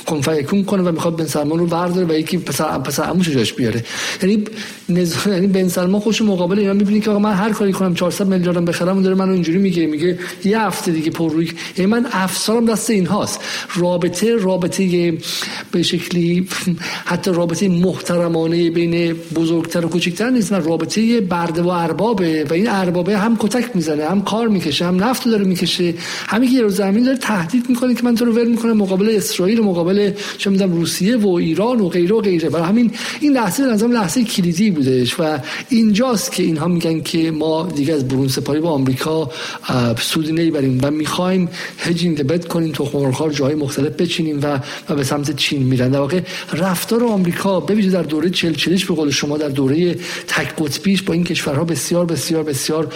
[0.05, 3.83] کنفیکون کنه و می‌خواد بن سلمان رو برداره و یکی پسر پسر عموش جاش بیاره.
[4.21, 4.43] یعنی
[4.89, 8.65] نظام یعنی بن سلمان خوش مقابل اینا می‌بینی که من هر کاری کنم 400 میلیاردم
[8.65, 11.51] بخرم داره منو اینجوری میگه میگه یه هفته دیگه پر روی.
[11.77, 13.39] یعنی من افسارم دست اینهاست.
[13.75, 15.13] رابطه رابطه
[15.71, 16.47] به شکلی
[17.05, 22.67] حتی رابطه محترمانه بین بزرگتر و کوچکتر نیست من رابطه برده و اربابه و این
[22.69, 25.93] اربابه هم کتک می‌زنه هم کار می‌کشه هم نفت داره می‌کشه
[26.27, 29.63] همین که زمین داره تهدید می‌کنه که من تو رو ول می‌کنم مقابل اسرائیل و
[29.63, 32.49] مقابل چه می‌دونم روسیه و ایران و غیره و غیره.
[32.49, 35.39] برای همین این لحظه به نظرم لحظه کلیدی بودش و
[35.69, 39.29] اینجاست که اینها میگن که ما دیگه از برون سپاری با آمریکا
[39.99, 41.49] سودی نمی‌بریم و می‌خوایم
[41.79, 44.59] هجینگ بد کنیم تو جای مختلف بچینیم و
[44.89, 45.89] و به سمت چین میرن.
[45.89, 46.21] در واقع
[46.75, 49.93] رفتار آمریکا به در دوره چلچلیش به قول شما در دوره
[50.27, 52.87] تک قطبیش با این کشورها بسیار بسیار بسیار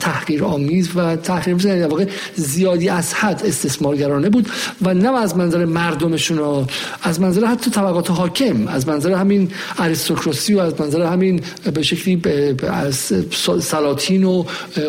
[0.00, 4.48] تحقیر آمیز و تحقیر در واقع زیادی از حد استثمارگرانه بود
[4.82, 6.66] و نه از منظر مردمشون
[7.02, 11.40] از منظر حتی طبقات حاکم از منظر همین اریستوکراسی و از منظر همین
[11.74, 12.22] به شکلی
[12.68, 13.12] از
[13.60, 14.44] سلاطین و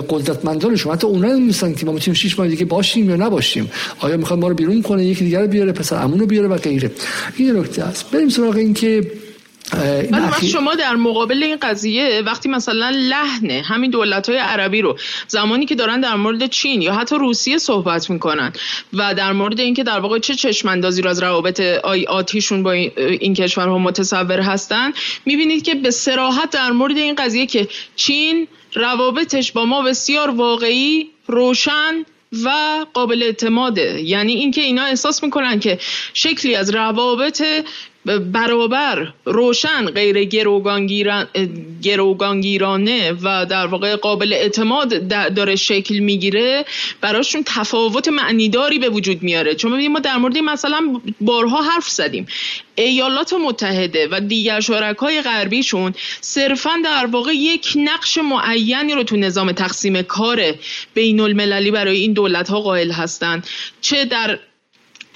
[0.10, 3.72] قدرتمندانشون حتی اونها نمیستن که ما می‌تونیم شش ماه دیگه باشیم یا نباشیم.
[3.99, 6.57] آیا می‌خواد ما رو بیرون کنه یکی دیگر رو بیاره پسر امون رو بیاره و
[6.57, 6.91] غیره.
[7.38, 8.11] این نکته است.
[8.11, 9.12] بریم سراغ این که
[10.12, 14.98] ولی شما در مقابل این قضیه وقتی مثلا لحن همین دولت های عربی رو
[15.28, 18.54] زمانی که دارن در مورد چین یا حتی روسیه صحبت می‌کنن
[18.94, 21.60] و در مورد اینکه در واقع چه چشماندازی رو از روابط
[22.08, 24.92] آتیشون با این کشورها متصور هستن
[25.26, 31.10] می‌بینید که به سراحت در مورد این قضیه که چین روابطش با ما بسیار واقعی
[31.28, 32.06] روشن
[32.46, 32.50] و
[32.94, 34.02] قابل اعتماده.
[34.02, 35.80] یعنی اینکه اینا احساس می‌کنن که
[36.14, 37.44] شکلی از روابط
[38.16, 40.24] برابر روشن غیر
[41.82, 46.66] گروگانگیرانه و در واقع قابل اعتماد داره شکل می‌گیره
[47.02, 49.56] براشون تفاوت معنیداری به وجود میاره.
[49.56, 52.28] چون ببینیم ما در مورد مثلا بارها حرف زدیم.
[52.76, 59.52] ایالات متحده و دیگر شرکای غربیشون صرفا در واقع یک نقش معینی رو تو نظام
[59.52, 60.42] تقسیم کار
[60.94, 63.48] بین المللی برای این دولت ها قائل هستند
[63.82, 64.40] چه در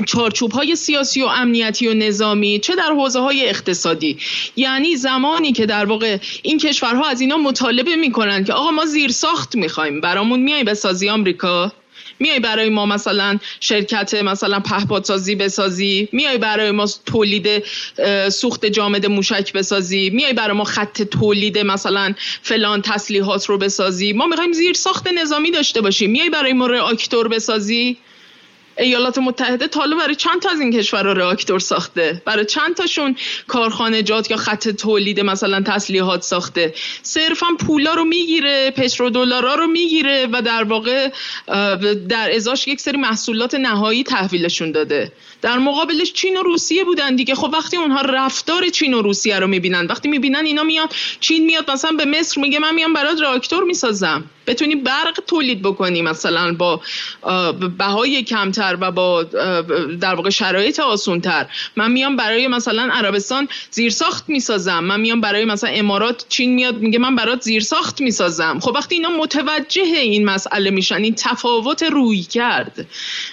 [0.05, 4.17] چارچوب های سیاسی و امنیتی و نظامی چه در حوزه های اقتصادی.
[4.55, 9.11] یعنی زمانی که در واقع این کشورها از اینا مطالبه می‌کنن که آقا ما زیر
[9.11, 11.73] ساخت می‌خوایم برامون میای بسازی آمریکا؟
[12.19, 17.63] میای برای ما مثلا شرکت مثلا پهپادسازی بسازی؟ میای برای ما تولید
[18.29, 24.27] سوخت جامد موشک بسازی؟ میای برای ما خط تولید مثلا فلان تسلیحات رو بسازی؟ ما
[24.27, 26.11] می‌خوایم زیر ساخت نظامی داشته باشیم.
[26.11, 27.97] میای برای ما راکتور بسازی؟
[28.77, 33.15] ایالات متحده تالو برای چند تا از این کشورها راکتور ساخته؟ برای چند تاشون
[33.47, 36.73] کارخانجات یا خط تولید مثلا تسلیحات ساخته؟
[37.03, 41.09] صرفا پولا رو می‌گیره پترو دلارا رو می‌گیره و در واقع
[42.09, 45.11] در ازاش یک سری محصولات نهایی تحویلشون داده.
[45.41, 47.35] در مقابلش چین و روسیه بودن دیگه.
[47.35, 51.71] خب وقتی اونها رفتار چین و روسیه رو می‌بینن وقتی می‌بینن اینا میاد چین میاد
[51.71, 54.23] مثلا به مصر میگه من میام برات راکتور می‌سازم.
[54.47, 56.81] بتونی برق تولید بکنی مثلا با
[57.77, 59.23] بهای کمتر و با
[60.01, 61.45] در واقع شرایط آسونتر.
[61.75, 64.79] من میام برای مثلا عربستان زیرساخت می‌سازم.
[64.79, 68.59] من میام برای مثلا امارات چین میاد میگه من برات زیرساخت می‌سازم.
[68.59, 72.87] خب وقتی اینا متوجه این مسئله میشن این تفاوت روی کرد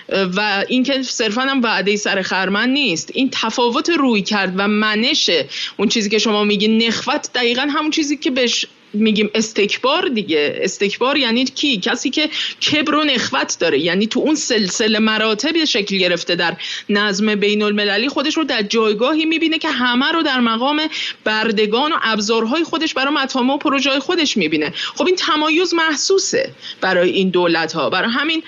[0.09, 3.11] و اینکه صرفا هم وعده سر خرمن نیست.
[3.15, 5.31] این تفاوت روی کرد و منش
[5.77, 10.59] اون چیزی که شما میگی نخوت دقیقا همون چیزی که بهش میگیم استکبار دیگه.
[10.63, 12.29] استکبار یعنی کی؟ کسی که
[12.71, 13.79] کبر و نخوت داره.
[13.79, 16.57] یعنی تو اون سلسله مراتب شکل گرفته در
[16.89, 20.81] نظم بین المللی خودش رو در جایگاهی می‌بینه که همه رو در مقام
[21.25, 24.73] بردگان و ابزارهای خودش برای مطامع و پروژه خودش می‌بینه.
[24.95, 26.51] خب این تمایز محسوسه
[26.81, 28.43] برای این دولت ها برای همین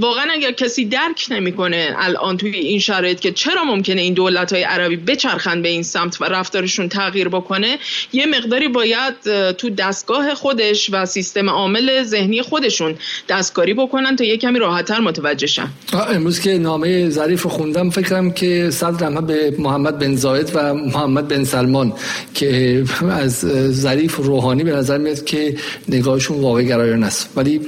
[0.00, 4.62] واقعا اگر کسی درک نمی‌کنه الان توی این شرایط که چرا ممکنه این دولت های
[4.62, 7.78] عربی بچرخن به این سمت و رفتارشون تغییر بکنه
[8.12, 9.14] یه مقداری باید
[9.52, 12.94] تو دستگاه خودش و سیستم عامل ذهنی خودشون
[13.28, 15.68] دستکاری بکنن تا یه کمی راحتتر متوجه شن.
[15.92, 21.44] امروز که نامه ظریف خوندم فکرم که صدر به محمد بن زاید و محمد بن
[21.44, 21.92] سلمان
[22.34, 23.40] که از
[23.70, 25.56] ظریف روحانی به نظر میاد که
[25.88, 27.30] نگاهشون واقع گرایان است.
[27.36, 27.60] ولی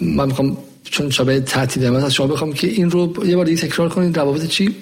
[0.00, 0.56] من می‌خوام
[0.90, 4.18] چون شبه تعطیله من از شما بخوام که این رو یه بار دیگه تکرار کنید
[4.18, 4.74] روابط چی؟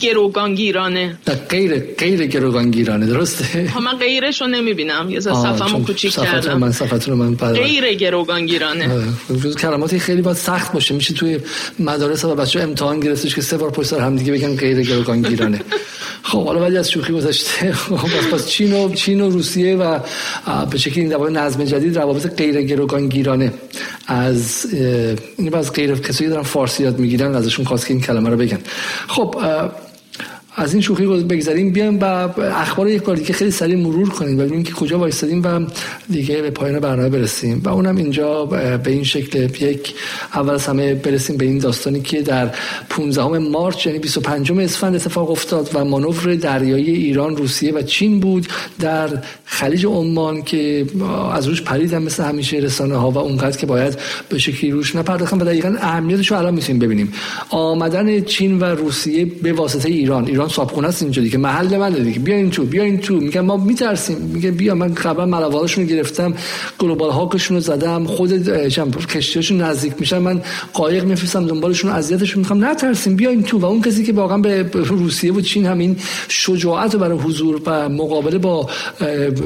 [0.00, 1.16] گروگانگیرانه.
[1.48, 5.10] غیر غیر گروگانگیرانه درسته؟ ها من غیرش رو نمی‌بینم.
[5.10, 6.58] یه صفمو کوچیک کردم.
[6.58, 8.90] من صفتون من غیر گروگانگیرانه.
[9.28, 10.94] روز کلماتی خیلی باید سخت باشه.
[10.94, 11.38] میشه توی
[11.78, 15.60] مدارس و بچه امتحان گرفتش که سه بار پشت هم دیگه بگن غیر گروگانگیرانه.
[16.22, 17.72] خب حالا ولی از شوخی گذشته.
[17.72, 19.98] خب پس چین و چین و روسیه و
[20.70, 23.52] به شکلی این نظم جدید روابط غیر گروگانگیرانه.
[24.06, 24.66] از
[25.38, 28.58] این از غیر کسایی دارن فارسی یاد می‌گیرن ازشون خواست که این کلمه رو بگن.
[29.08, 29.34] خب
[30.56, 32.04] از این شوخی بگذاریم بیایم و
[32.40, 35.60] اخبار یک بار دیگه خیلی سریع مرور کنیم ببینیم که کجا وایستادیم و
[36.10, 37.62] دیگه به پایان برنامه برسیم.
[37.64, 39.94] و اونم اینجا به این شکل یک
[40.34, 42.50] اول از همه برسیم به این داستانی که در
[42.90, 48.48] 15 مارچ یعنی 25 اسفند اتفاق افتاد و مانور دریایی ایران روسیه و چین بود
[48.80, 49.08] در
[49.44, 50.86] خلیج عمان که
[51.32, 53.98] از روش پریدن مثل همیشه رسانه ها و اونقدر که باید
[54.28, 57.12] به شکلی روش نپرداختن و دقیقا اهمیتش رو الان می‌تونیم ببینیم.
[57.50, 62.18] آمدن چین و روسیه به واسطه ایران ایران صابخونه است اینجا دیگه محل منه دیگه.
[62.18, 63.14] بیاین تو بیاین تو.
[63.14, 64.18] میگن ما میترسیم.
[64.18, 66.34] میگه بیا من خبر ملوالشون گرفتم
[66.78, 68.48] گلوبال هاکشون رو زدم خود
[69.06, 70.42] کشتیاشون نزدیک میشن من
[70.72, 73.58] قایق میفرستم دنبالشون اذیتشون می‌خوام نترسیم بیاین تو.
[73.58, 75.96] و اون کسی که واقعا به روسیه و چین همین
[76.28, 78.70] شجاعت برای حضور و مقابله با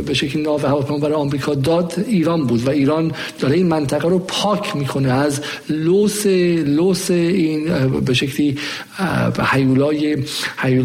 [0.06, 2.66] به شکلی ناو هواپیما برای آمریکا داد ایران بود.
[2.66, 7.64] و ایران داره این منطقه رو پاک می‌کنه از لوس لوس این
[8.06, 8.59] به شکلی
[9.52, 10.16] هیولای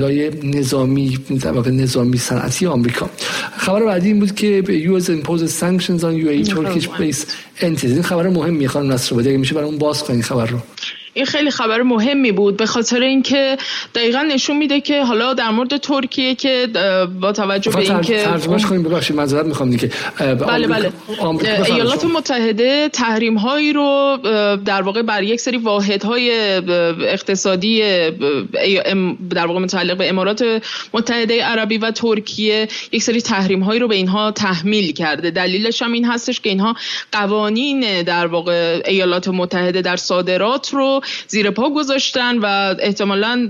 [0.02, 1.18] هیولای نظامی
[1.66, 3.10] نظامی صنعتی آمریکا.
[3.58, 7.28] خبر بعدی این بود که US imposes sanctions on UAE Turkish based
[7.62, 7.84] entities.
[7.84, 10.58] این خبر مهمی خانم نصر بده میشه برای اون باز کنید خبر رو.
[11.14, 12.58] این خیلی خبر مهمی بود.
[12.58, 13.58] به خاطر اینکه
[13.96, 16.68] دقیقا نشون میده که حالا در مورد ترکیه که
[17.22, 19.90] با توجه به اینکه ترجمهش کنیم ببخشید معذرت می‌خوام دیگه.
[20.20, 20.92] بله بله.
[21.66, 24.18] ایالات متحده تحریم هایی رو
[24.66, 26.32] در واقع بر یک سری واحد های
[27.08, 27.82] اقتصادی
[29.30, 30.62] در واقع متعلق به امارات
[30.94, 35.32] متحده عربی و ترکیه یک سری تحریم هایی رو به اینها تحمیل کرده.
[35.32, 36.76] دلیلش هم این هستش که اینها
[37.12, 43.50] قوانین در واقع ایالات متحده در صادرات رو زیر پا گذاشتن و احتمالا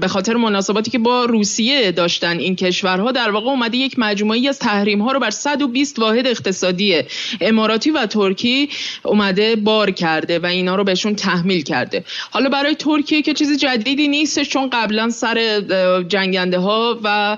[0.00, 4.58] به خاطر مناسباتی که با روسیه داشتن این کشورها در واقع اومده یک مجموعی از
[4.58, 7.02] تحریم ها رو بر 120 واحد اقتصادی
[7.40, 8.68] اماراتی و ترکی
[9.02, 12.04] اومده بار کرده و اینا رو بهشون تحمیل کرده.
[12.30, 15.60] حالا برای ترکیه که چیزی جدیدی نیست چون قبلا سر
[16.08, 17.36] جنگنده ها و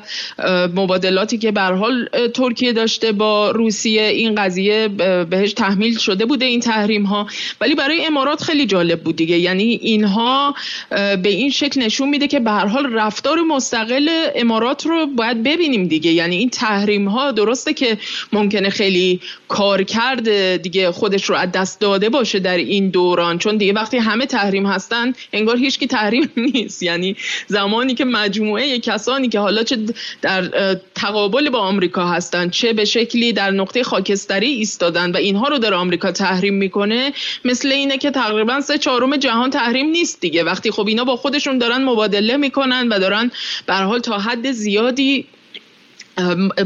[0.75, 4.89] مبادلاتی که به حال ترکیه داشته با روسیه این قضیه
[5.31, 7.27] بهش تحمیل شده بوده این تحریم ها
[7.61, 9.38] ولی برای امارات خیلی جالب بود دیگه.
[9.39, 10.55] یعنی اینها
[10.91, 15.87] به این شکل نشون میده که به هر حال رفتار مستقل امارات رو باید ببینیم
[15.87, 16.11] دیگه.
[16.11, 17.99] یعنی این تحریم ها درسته که
[18.33, 23.39] ممکنه خیلی کار کرده دیگه خودش رو از دست داده باشه در این دوران.
[23.39, 26.83] چون دیگه وقتی همه تحریم هستن انگار هیچ کی تحریم نیست.
[26.83, 27.17] یعنی
[27.47, 29.79] زمانی که مجموعه کسانی که حالا چه
[30.23, 35.59] در تقابل با آمریکا هستن چه به شکلی در نقطه خاکستری ایستادن و اینها رو
[35.59, 37.13] در آمریکا تحریم می‌کنه
[37.45, 40.45] مثل اینه که تقریبا سه چهارم جهان تحریم نیست دیگه.
[40.45, 43.31] وقتی خب اینا با خودشون دارن مبادله می‌کنن و دارن
[43.67, 45.27] به حال تا حد زیادی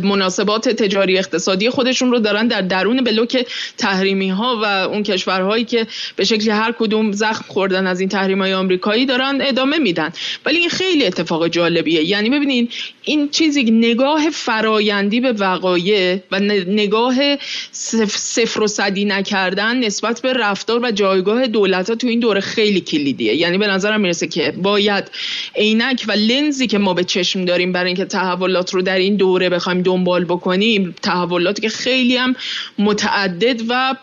[0.03, 3.47] مناسبات تجاری اقتصادی خودشون رو دارن در درون بلوک
[3.79, 8.43] تحریمی ها و اون کشورهایی که به شکل هر کدوم زخم خوردن از این تحریم
[8.43, 10.13] های آمریکایی دارن ادامه میدن.
[10.47, 12.05] ولی این خیلی اتفاق جالبیه.
[12.05, 12.73] یعنی ببینید
[13.03, 17.15] این چیزی نگاه فرایندی به وقایع و نگاه
[17.73, 22.81] صفر و صدی نکردن نسبت به رفتار و جایگاه دولت ها تو این دوره خیلی
[22.81, 23.35] کلیدیه.
[23.35, 25.11] یعنی به نظرم می‌رسه که باید
[25.57, 29.42] عینک و لنزی که ما به چشم داریم برای اینکه تحولات رو در این دوره
[29.43, 32.37] دوره بخوایم دنبال بکنیم تحولاتی که خیلی هم
[32.79, 33.95] متعدد و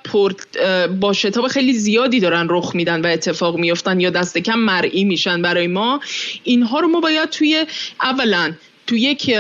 [1.00, 5.42] با شتاب خیلی زیادی دارن رخ میدن و اتفاق میفتن یا دست کم مرئی میشن
[5.42, 6.00] برای ما.
[6.44, 7.66] اینها رو ما باید توی
[8.02, 8.54] اولا
[8.90, 9.36] تو یک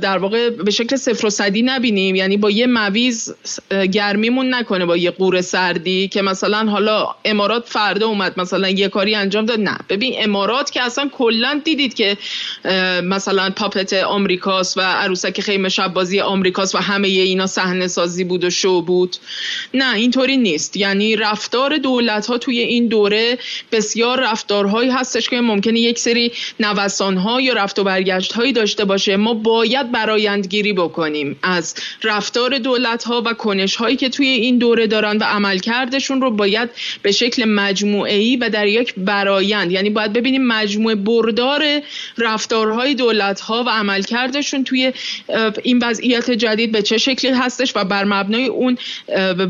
[0.00, 2.14] در واقع به شکل صفر و صدی نبینیم.
[2.14, 3.34] یعنی با یه مویز
[3.92, 9.14] گرمیمون نکنه با یه قور سردی که مثلا حالا امارات فردا اومد مثلا یه کاری
[9.14, 9.60] انجام داد.
[9.60, 9.78] نه.
[9.88, 12.16] ببین امارات که اصلا کلا دیدید که
[13.02, 18.44] مثلا پاپت آمریکاست و عروسک خیمه شب بازی آمریکاست و همه اینا صحنه سازی بود
[18.44, 19.16] و شو بود.
[19.74, 20.76] نه اینطوری نیست.
[20.76, 23.38] یعنی رفتار دولت ها توی این دوره
[23.72, 28.85] بسیار رفتارهایی هستش که ممکنه یک سری نوسان ها یا رفت و برگشت هایی داشته
[28.86, 29.16] باشه.
[29.16, 34.86] ما باید برایندگیری بکنیم از رفتار دولت ها و کنش هایی که توی این دوره
[34.86, 36.70] دارن و عملکردشون رو باید
[37.02, 41.64] به شکل مجموعه و در یک برایند یعنی باید ببینیم مجموعه بردار
[42.18, 44.92] رفتارهای دولت ها و عملکردشون توی
[45.62, 48.78] این وضعیت جدید به چه شکلی هستش و بر مبنای اون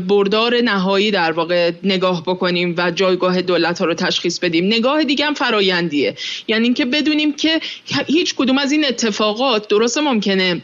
[0.07, 4.65] بردار نهایی در واقع نگاه بکنیم و جایگاه دولت ها رو تشخیص بدیم.
[4.65, 6.15] نگاه دیگه هم فرایندیه.
[6.47, 7.59] یعنی اینکه بدونیم که
[8.07, 10.61] هیچ کدوم از این اتفاق اتفاقات درست ممکنه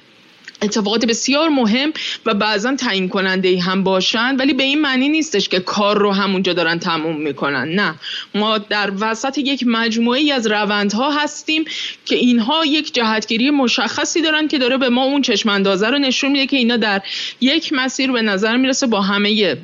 [0.61, 1.93] اتفاقات بسیار مهم
[2.25, 6.11] و بعضا تعیین کننده ای هم باشن ولی به این معنی نیستش که کار رو
[6.11, 7.95] همونجا دارن تموم می‌کنن نه.
[8.35, 11.65] ما در وسط یک مجموعه ای از روندها هستیم
[12.05, 16.31] که اینها یک جهتگیری مشخصی دارن که داره به ما اون چشم اندازه رو نشون
[16.31, 17.01] میده که اینا در
[17.41, 19.57] یک مسیر به نظر می‌رسه با همه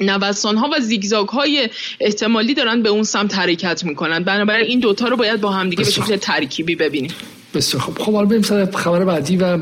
[0.00, 1.68] نوسان ها و زیگزاگ های
[2.00, 4.24] احتمالی دارن به اون سمت حرکت می‌کنن.
[4.24, 7.14] بنابراین این دوتا رو باید با همدیگه به شکل ترکیبی ببینیم.
[7.54, 9.58] بسیار خب خب حالا بریم سر خبر بعدی و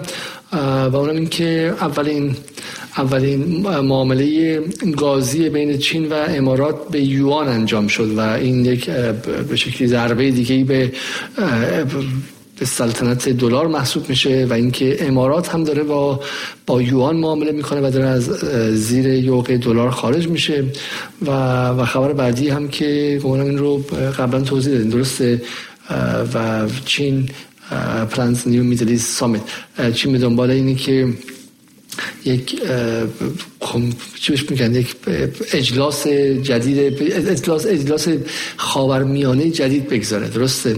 [0.89, 2.37] و اونم این که اولین
[2.97, 4.61] اولین معامله
[4.97, 8.91] گازی بین چین و امارات به یوان انجام شد و این یک
[9.49, 10.93] به شکلی ضربه دیگه به
[12.59, 16.21] به سلطنت دلار محسوب میشه و اینکه امارات هم داره با
[16.67, 18.25] با یوان معامله می‌کنه و داره از
[18.75, 20.65] زیر یوق دلار خارج میشه
[21.27, 21.31] و
[21.69, 23.79] و خبر بعدی هم که این رو
[24.19, 24.91] قبلا توضیح دادیم.
[24.91, 25.43] درسته؟
[26.35, 27.29] و چین
[28.11, 29.43] پلانز نیو میدلی سامیت
[29.95, 31.09] چین به دنبال اینه که
[32.25, 32.63] یک
[33.61, 33.81] خب
[34.15, 34.97] چی بهش میگن؟ یک
[35.53, 36.07] اجلاس
[36.43, 38.09] جدید اجلاس اجلاس
[38.57, 40.77] خاورمیانه جدید بگذاره درسته؟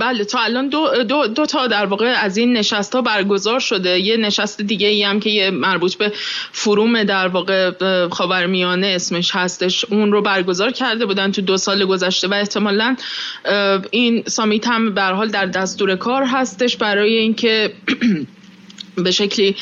[0.00, 4.00] بله تا الان دو, دو, دو تا در واقع از این نشست ها برگزار شده.
[4.00, 6.12] یه نشست دیگه ای هم که یه مربوط به
[6.52, 7.70] فروم در واقع
[8.08, 12.96] خاورمیانه اسمش هستش اون رو برگزار کرده بودن تو دو سال گذشته و احتمالا
[13.90, 17.72] این سامیت هم به حال در دستور کار هستش برای اینکه
[18.94, 19.56] به شکلی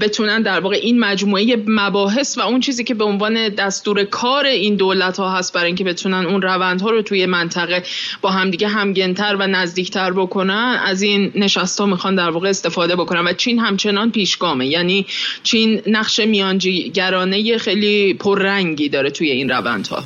[0.00, 4.76] بتونن در واقع این مجموعه مباحث و اون چیزی که به عنوان دستور کار این
[4.76, 7.82] دولت ها هست برای اینکه بتونن اون روندها رو توی منطقه
[8.20, 13.24] با همدیگه همگنتر و نزدیکتر بکنن از این نشست ها می‌خوان در واقع استفاده بکنن
[13.26, 14.66] و چین همچنان پیشگامه.
[14.66, 15.06] یعنی
[15.42, 20.04] چین نقش میانجیگرانه خیلی پررنگی داره توی این روندها.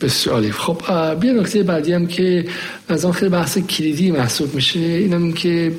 [0.00, 0.82] بسیار خب
[1.20, 2.44] بیا نکته بعدی هم که
[2.88, 4.80] از آن خیلی بحث کلیدی محسوب میشه.
[4.80, 5.72] اینم که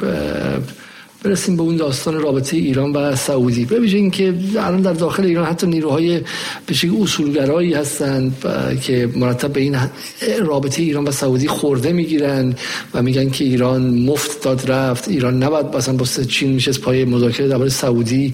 [1.25, 3.65] برسیم به اون داستان رابطه ایران و سعودی.
[3.65, 6.21] ویژه اینکه الان در داخل ایران حتی نیروهای
[6.65, 8.35] به شکل اصولگرایی هستند
[8.81, 9.77] که مرتب به این
[10.39, 12.55] رابطه ایران و سعودی خورده می‌گیرن
[12.93, 17.47] و میگن که ایران مفت داد رفت ایران نباید مثلا با چین میشه پای مذاکره
[17.47, 18.33] درباره سعودی.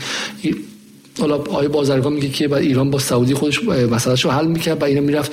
[1.19, 5.01] حالا آقای بازرگان میگه که بعد ایران با سعودی خودش مسئلهشو حل می‌کرد و اینا
[5.01, 5.31] می‌رفت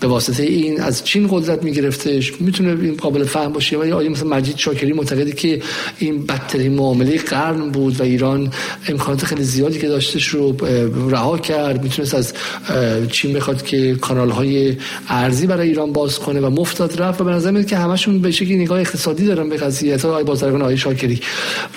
[0.00, 2.40] به واسطه این از چین قدرت میگرفتش.
[2.40, 3.78] می‌تونه این قابل فهم باشه.
[3.78, 5.62] ولی آقای مثلا مجید شاکری معتقده که
[5.98, 8.50] این بدترین معامله قرن بود و ایران
[8.88, 10.56] امکانات خیلی زیادی که داشتش رو
[11.10, 11.82] رها کرد.
[11.82, 12.32] می‌تونست از
[13.10, 14.76] چین بخواد که کانال های
[15.08, 17.20] ارزی برای ایران باز کنه و مفتاد رفت.
[17.20, 20.62] و به نظر که همشون به شکلی نگاه اقتصادی دارن به قضیه تا آقای بازرگان
[20.62, 21.20] آقای شاکری.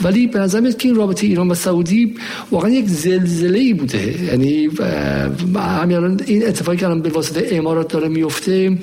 [0.03, 2.15] ولی به نظر میاد که این رابطه ایران و سعودی
[2.51, 4.23] واقعا یک زلزله ای بوده.
[4.23, 4.69] یعنی
[5.55, 8.77] همین این اتفاقی که الان به واسطه امارات داره میفته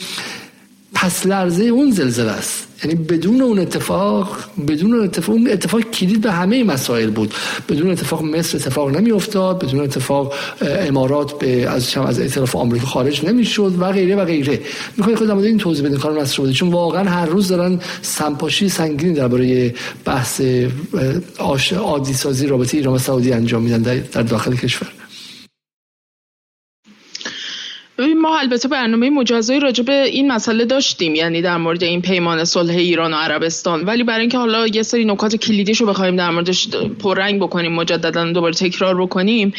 [1.03, 2.67] پس لرزه اون زلزله است.
[2.85, 4.37] یعنی بدون اون اتفاق
[4.69, 7.35] بدون اون اتفاق اون اتفاق کلید به همه مسائل بود.
[7.69, 13.25] بدون اتفاق مصر اتفاق نمی افتاد بدون اتفاق امارات به از از اطلاف آمریکا خارج
[13.25, 14.61] نمی‌شد و غیره و غیره.
[14.97, 18.69] می‌خوای خود در این توضیح بدین کار نصر بوده چون واقعا هر روز دارن سمپاشی
[18.69, 19.75] سنگینی درباره
[20.05, 20.41] بحث
[21.79, 24.89] عادی سازی رابطه ایران و سعودی انجام میدن در داخل کشور.
[27.99, 32.75] ما البته برنامه مجازایی راجع به این مسئله داشتیم یعنی در مورد این پیمان صلح
[32.75, 33.85] ایران و عربستان.
[33.85, 38.33] ولی برای اینکه حالا یه سری نکات کلیدیش رو بخوایم در موردش پررنگ بکنیم مجددا
[38.33, 39.53] دوباره تکرار بکنیم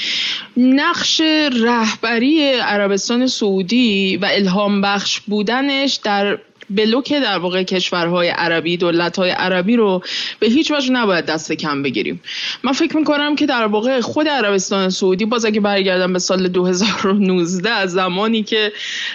[0.57, 1.21] نقش
[1.63, 6.37] رهبری عربستان سعودی و الهام بخش بودنش در
[6.69, 10.03] بلوک در واقع کشورهای عربی دولتهای عربی رو
[10.39, 12.21] به هیچ وجه نباید دست کم بگیریم.
[12.63, 17.69] من فکر می‌کنم که در واقع خود عربستان سعودی باز اگه برگردم به سال 2019
[17.69, 18.71] از زمانی که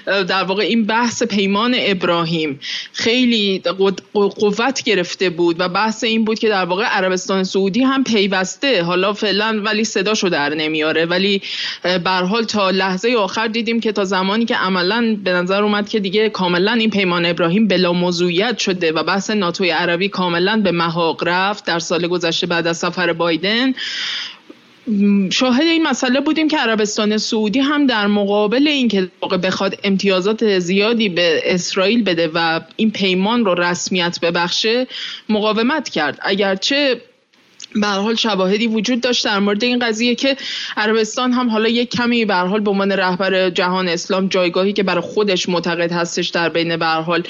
[0.06, 2.60] در واقع این بحث پیمان ابراهیم
[2.92, 3.62] خیلی
[4.14, 8.82] قوت گرفته بود و بحث این بود که در واقع عربستان سعودی هم پیوسته.
[8.82, 11.04] حالا فعلا ولی صداشو در نمیاره.
[11.06, 11.42] ولی
[11.82, 16.00] به حال تا لحظه آخر دیدیم که تا زمانی که عملا به نظر اومد که
[16.00, 21.28] دیگه کاملا این پیمان ابراهیم بلا موضوعیت شده و بحث ناتوی عربی کاملا به محاق
[21.28, 23.74] رفت در سال گذشته بعد از سفر بایدن.
[25.30, 29.08] شاهد این مسئله بودیم که عربستان سعودی هم در مقابل اینکه
[29.42, 34.86] بخواد امتیازات زیادی به اسرائیل بده و این پیمان رو رسمیت ببخشه
[35.28, 36.18] مقاومت کرد.
[36.22, 37.00] اگرچه
[37.74, 40.36] به حال شواهدی وجود داشت در مورد این قضیه که
[40.76, 45.00] عربستان هم حالا یک کمی به حال به عنوان رهبر جهان اسلام جایگاهی که برای
[45.00, 47.22] خودش معتقد هستش در بین به حال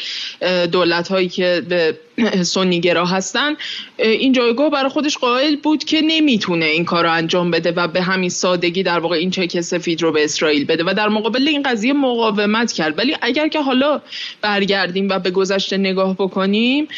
[0.73, 1.99] دولت هایی که به
[2.43, 3.55] سنیگرا هستن
[3.99, 8.31] این جایگاه برای خودش قائل بود که نمی‌تونه این کار انجام بده و به همین
[8.31, 11.93] سادگی در واقع این چک سفید رو به اسرائیل بده و در مقابل این قضیه
[11.93, 12.99] مقاومت کرد.
[12.99, 14.01] ولی اگر که حالا
[14.41, 16.89] برگردیم و به گذشته نگاه بکنیم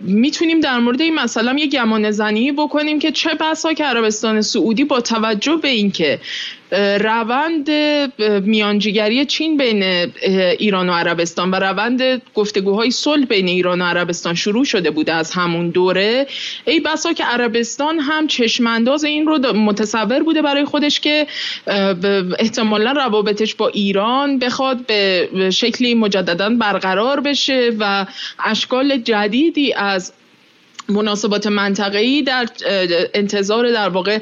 [0.00, 4.84] می‌تونیم در مورد این مسئله یه گمان زنی بکنیم که چه بسا که عربستان سعودی
[4.84, 6.20] با توجه به اینکه
[7.00, 7.70] روند
[8.44, 9.82] میانجیگری چین بین
[10.58, 15.30] ایران و عربستان و روند گفتگوهای صلح بین ایران و عربستان شروع شده بوده از
[15.30, 16.26] همون دوره.
[16.64, 21.26] ای بسا که عربستان هم چشمانداز این رو متصور بوده برای خودش که
[22.38, 28.06] احتمالا روابطش با ایران بخواد به شکلی مجددا برقرار بشه و
[28.44, 30.12] اشکال جدیدی از
[30.90, 32.46] مناسبات منطقه‌ای در
[33.14, 34.18] انتظار در واقع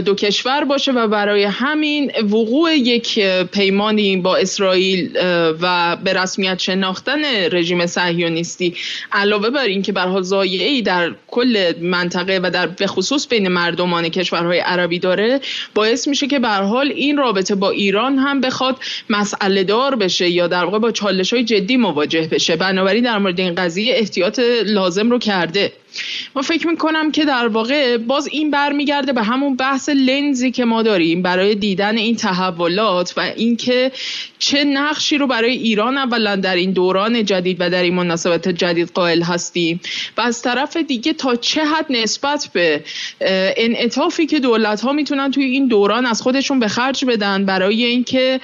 [0.00, 3.20] دو کشور باشه و برای همین وقوع یک
[3.52, 5.18] پیمانی با اسرائیل
[5.60, 8.74] و به رسمیت شناختن رژیم صهیونیستی
[9.12, 14.08] علاوه بر اینکه به حال ای در کل منطقه و در به خصوص بین مردمان
[14.08, 15.40] کشورهای عربی داره
[15.74, 18.76] باعث میشه که به حال این رابطه با ایران هم بخواد
[19.10, 22.56] مسئله دار بشه یا در واقع با چالش های جدی مواجه بشه.
[22.56, 25.72] بنابراین در مورد این قضیه احتیاط لازم رو کرده.
[26.34, 30.82] ما فکر می‌کنم که در واقع باز این برمیگرده به همون بحث لنزی که ما
[30.82, 33.92] داریم برای دیدن این تحولات و اینکه
[34.38, 38.90] چه نقشی رو برای ایران اولا در این دوران جدید و در این مناسبت جدید
[38.94, 39.80] قائل هستیم
[40.16, 42.84] و از طرف دیگه تا چه حد نسبت به
[43.56, 48.40] انعطافی که دولت ها می‌تونن توی این دوران از خودشون به خرج بدن برای اینکه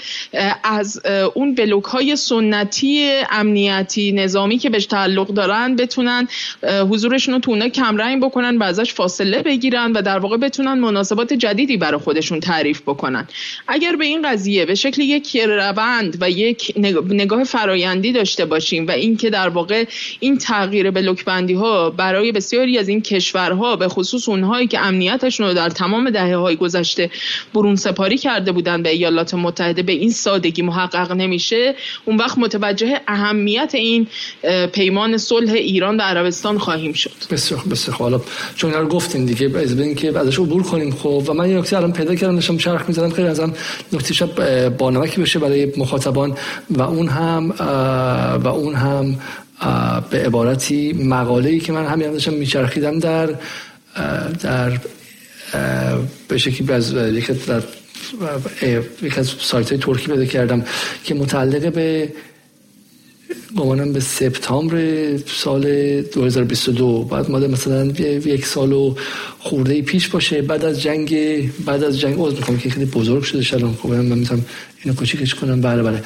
[0.65, 1.01] از
[1.35, 6.29] اون بلوک های سنتی امنیتی نظامی که بهش تعلق دارن بتونن
[6.63, 12.01] حضورشون تو کمرنگ بکنن و ازش فاصله بگیرن و در واقع بتونن مناسبات جدیدی برای
[12.01, 13.29] خودشون تعریف بکنن.
[13.69, 16.73] اگر به این قضیه به شکل یک روند و یک
[17.11, 19.85] نگاه فرایندی داشته باشیم و اینکه در واقع
[20.21, 25.47] این تغییر بلوک بندی ها برای بسیاری از این کشورها به خصوص اونهایی که امنیتشون
[25.47, 27.11] رو در تمام دهه های گذشته
[27.55, 33.01] برون سپاری کرده بودن به ایالات متحده به این سادگی محقق نمیشه اون وقت متوجه
[33.09, 34.07] اهمیت این
[34.73, 37.11] پیمان صلح ایران و عربستان خواهیم شد.
[37.31, 38.21] بسیار بسیار حالا
[38.57, 40.91] چون رو گفتین دیگه از ببین که ازش عبور کنیم.
[40.91, 43.53] خب و من یه نکته الان پیدا کردم داشتم چرخ می‌زدم خیلی ازم
[43.93, 46.37] نکته شب بانمکی بشه برای مخاطبان.
[46.71, 47.51] و اون هم
[48.45, 49.17] و اون هم
[50.11, 53.29] به عبارتی مقاله‌ای که من همین داشتم میچرخیدم در
[54.43, 54.81] در
[56.29, 56.95] به شکلی از
[59.03, 60.65] یک از سایت های ترکی پیدا کردم
[61.05, 62.13] که متعلق به
[63.57, 65.63] گمانم به سپتامبر سال
[66.03, 67.85] 2022 بعد ماده مثلا
[68.25, 68.95] یک سال و
[69.39, 70.43] خورده پیش باشه.
[70.43, 71.11] بعد از جنگ
[71.65, 74.45] بعد از جنگ عذر می‌خوام که خیلی بزرگ شده شلون خب من می‌تونم
[74.85, 75.61] اینو کوچیکش کنم.
[75.61, 76.03] بله بله.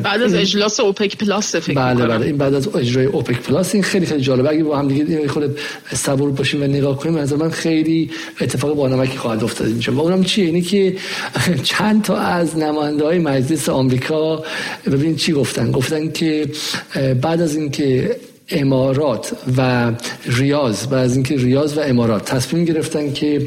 [0.00, 2.26] بعد از اجلاس اوپک پلاس فکر بله بله.
[2.26, 4.48] این بعد از اجرای اوپک پلاس این خیلی خیلی جالبه.
[4.48, 5.58] اگه با هم دیگه خود
[5.92, 8.10] صبور باشیم و نگاه کنیم از من خیلی
[8.40, 9.92] اتفاق با نمکی خواهد افتاد اینجا.
[9.92, 10.96] و اونم چیه؟ اینی که
[11.62, 14.44] چند تا از نماینده های مجلس آمریکا
[14.86, 16.48] ببین چی گفتن؟ گفتن که
[17.20, 18.16] بعد از اینکه
[18.48, 19.92] امارات و
[20.26, 20.86] ریاض.
[20.90, 23.46] و از اینکه ریاض و امارات تصمیم گرفتن که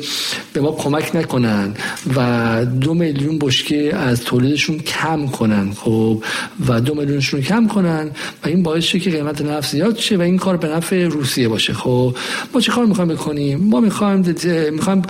[0.53, 1.73] به ما کمک نکنن
[2.15, 6.23] و دو میلیون بشکه از تولیدشون کم کنن خب؟
[6.67, 8.11] و دو میلیونشون کم کنن
[8.43, 11.47] و این باعث شه که قیمت نفت زیاد شه و این کار به نفع روسیه
[11.47, 12.15] باشه خب؟
[12.53, 14.35] ما چه کار می‌خوایم بکنیم؟ ما می‌خوایم
[14.72, 15.01] می‌خوایم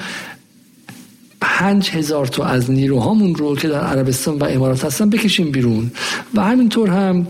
[1.42, 5.92] پنج هزار تا از نیروهامون رو که در عربستان و امارات هستن بکشیم بیرون.
[6.34, 7.28] و همینطور هم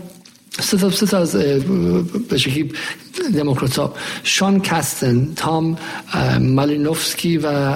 [0.60, 1.36] سه تا سه تا از
[2.28, 2.70] به شکلی
[3.34, 3.90] دموکرات
[4.22, 5.76] شان کستن تام
[6.40, 7.74] مالینوفسکی و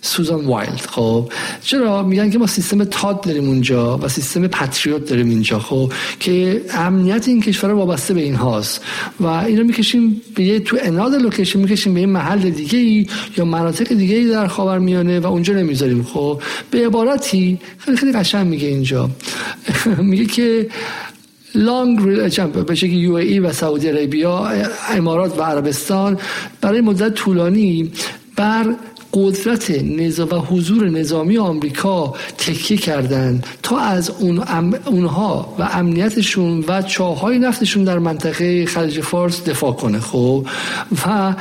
[0.00, 0.80] سوزان وایلد.
[0.90, 5.92] خب چرا؟ میگن که ما سیستم تاد داریم اونجا و سیستم پتریوت داریم اینجا خب
[6.20, 8.80] که امنیت این کشور وابسته به این هاست.
[9.20, 13.06] و اینو می‌کشیم به to another location می‌کشیم به این محل دیگه ای
[13.36, 16.02] یا مناطق دیگه ای در خاورمیانه و اونجا نمی‌ذاریم.
[16.02, 19.10] خب به عبارتی خیلی خیلی قشنگ میگه اینجا.
[20.10, 20.68] میگه که
[21.58, 22.00] لانگ
[22.66, 24.48] به شکل یو ای و سعودی عربیا
[24.96, 26.18] امارات و عربستان.
[26.60, 27.92] برای مدت طولانی
[28.36, 28.74] بر
[29.12, 34.42] قدرت نظام و حضور نظامی آمریکا تکیه کردن تا از اون
[34.86, 40.46] اونها و امنیتشون و چاهای نفتشون در منطقه خلیج فارس دفاع کنه خب؟
[41.06, 41.34] و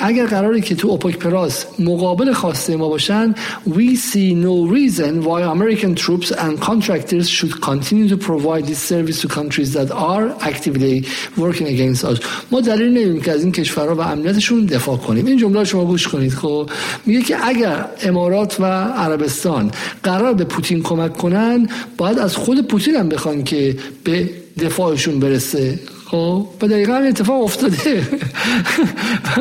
[0.00, 3.34] اگر قراره که تو اوپک پراس مقابل خواسته ما باشن
[3.66, 9.20] we see no reason why American troops and contractors should continue to provide this service
[9.22, 11.06] to countries that are actively
[11.36, 12.18] working against us.
[12.50, 15.26] ما دلیل نمیدیم که از این کشورها و امنیتشون دفاع کنیم.
[15.26, 16.70] این جمله شما گوش کنید خب؟
[17.06, 19.70] میگه که اگر امارات و عربستان
[20.02, 24.30] قرار به پوتین کمک کنن باید از خود پوتین هم بخوان که به
[24.60, 25.78] دفاعشون برسه.
[26.10, 28.08] خب و دقیقا هم اتفاق افتاده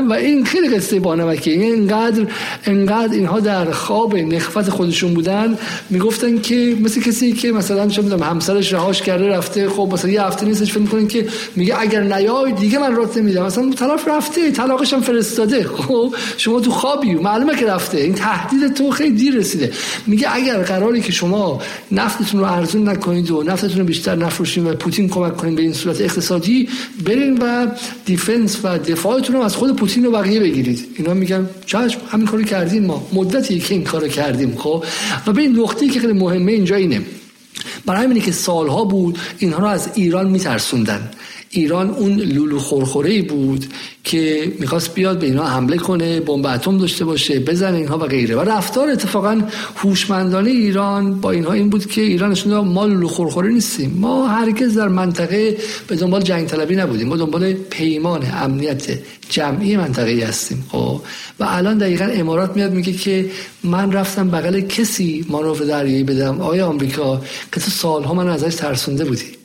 [0.09, 1.91] و این خیلی قصه بانمکه این
[2.65, 5.57] انقدر اینها در خواب نخفت خودشون بودن
[5.89, 10.23] می‌گفتن که مثل کسی که مثلا چه می‌دونم همسرش رهاش کرده رفته خب مثلا یه
[10.23, 14.93] هفته نیستش فکر که میگه اگر نیای دیگه من رات نمیدم مثلا طرف رفته طلاقش
[14.93, 19.71] هم فرستاده خب شما تو خوابی معلومه که رفته این تهدید تو خیلی دیر رسیده
[20.07, 21.61] میگه اگر قراری که شما
[21.91, 25.73] نفتتون رو ارزون نکنید و نفتتون رو بیشتر نفروشین و پوتین کمک کنید به این
[25.73, 26.56] صورت اقتصادی
[27.05, 27.67] برین و
[28.05, 30.87] دیفنس و دفاعتون رو از خود پوتین و بقیه بگیرید.
[30.97, 33.07] اینا میگن چشم همین کارو کردیم ما.
[33.13, 34.83] مدتی که این کارو کردیم خب؟
[35.27, 37.01] و به این نقطه‌ای که خیلی مهمه اینجا اینه.
[37.85, 41.11] برای همینه که سالها بود اینها رو از ایران میترسوندن.
[41.49, 43.65] ایران اون لولو خورخوره بود
[44.03, 48.35] که می‌خواست بیاد به اینا حمله کنه بمب اتم داشته باشه بزنه اینها و غیره.
[48.35, 49.41] و رفتار اتفاقا
[49.75, 53.97] هوشمندانه ایران با اینها این بود که ایران نشون ما لولو خورخوره نیستیم.
[53.97, 55.57] ما هرگز در منطقه
[55.87, 57.07] به دنبال جنگ طلبی نبودیم.
[57.07, 58.99] ما دنبال پیمان امنیت
[59.29, 60.65] جمعی منطقه هستیم.
[60.71, 61.01] خب.
[61.39, 63.29] و الان دقیقا امارات میاد میگه که
[63.63, 66.41] من رفتم بغل کسی مانور دریایی بدم.
[66.41, 67.21] آیا آمریکا؟
[67.51, 69.36] که تو سالها من ازش ترسونده بودی.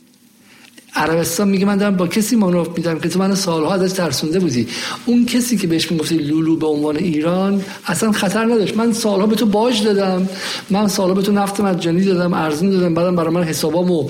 [0.94, 4.68] عربستان میگه من دارم با کسی مانور میدم که تو من سالها ازش ترسونده بودی.
[5.06, 8.76] اون کسی که بهش می‌گفتی لولو به عنوان ایران اصلا خطر نداشت.
[8.76, 10.28] من سالها به تو باج دادم.
[10.70, 12.94] من سالها به تو نفت مجانی دادم ارزون دادم.
[12.94, 14.08] بعدم برای من حسابامو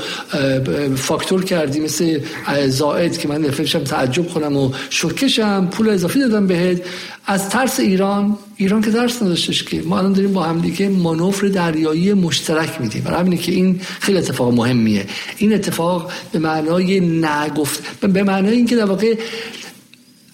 [0.96, 2.20] فاکتور کردی مثل
[2.68, 6.82] زائد که من نفرشم تعجب کنم و شکشم پول اضافی دادم بهت.
[7.26, 11.48] از ترس ایران ایران که درس نداشتش که ما الان داریم با هم دیگه مانور
[11.48, 13.02] دریایی مشترک میدیم.
[13.02, 15.06] برای همینه که این خیلی اتفاق مهمیه.
[15.38, 19.14] این اتفاق به معنای نگفت به معنای اینکه در واقع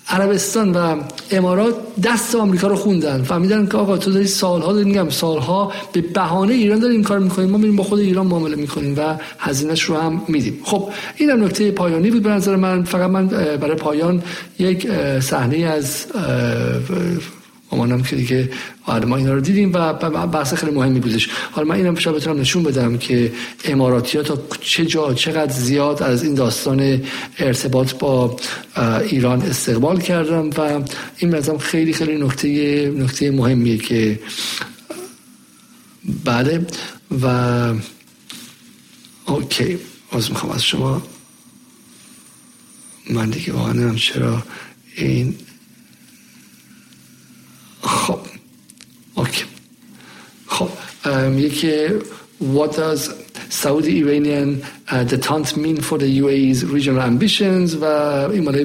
[0.09, 0.97] عربستان و
[1.31, 1.75] امارات
[2.05, 3.23] دست آمریکا رو خوندن.
[3.23, 7.51] فهمیدن که آقا تو داری سالها داری میگم سالها به بهانه ایران داریم کار می‌کنیم.
[7.51, 10.61] ما میریم با خود ایران معامله می‌کنیم و هزینهش رو هم میدیم.
[10.65, 12.85] خب این هم نکته پایانی بود به نظر من.
[12.85, 14.23] فقط من برای پایان
[14.59, 14.89] یک
[15.21, 16.07] صحنه از
[17.73, 18.51] مامانم که دیگه
[18.87, 19.93] آره ما اینا رو دیدیم و
[20.27, 21.29] بحث خیلی مهمی بودش.
[21.53, 23.33] حالا من اینم شاید بتونم نشون بدم که
[23.65, 27.03] اماراتی ها تا چه جا چقدر زیاد از این داستان
[27.39, 28.37] ارتباط با
[29.11, 30.85] ایران استقبال کردم و
[31.19, 34.21] این مثلا خیلی خیلی نکته نکته مهمیه که
[36.25, 36.67] بله
[37.23, 37.75] و
[39.27, 39.79] اوکی
[40.13, 41.03] از می‌خوام از شما.
[43.11, 44.43] من دیگه واقعا چرا
[44.97, 45.35] این
[47.83, 48.19] خب
[49.15, 49.45] اوکی
[50.47, 50.69] خب
[51.37, 51.89] یکی
[52.55, 53.11] what does
[53.51, 57.85] Saudi Iranian detente mean for the UAE's regional ambitions و
[58.33, 58.65] این مال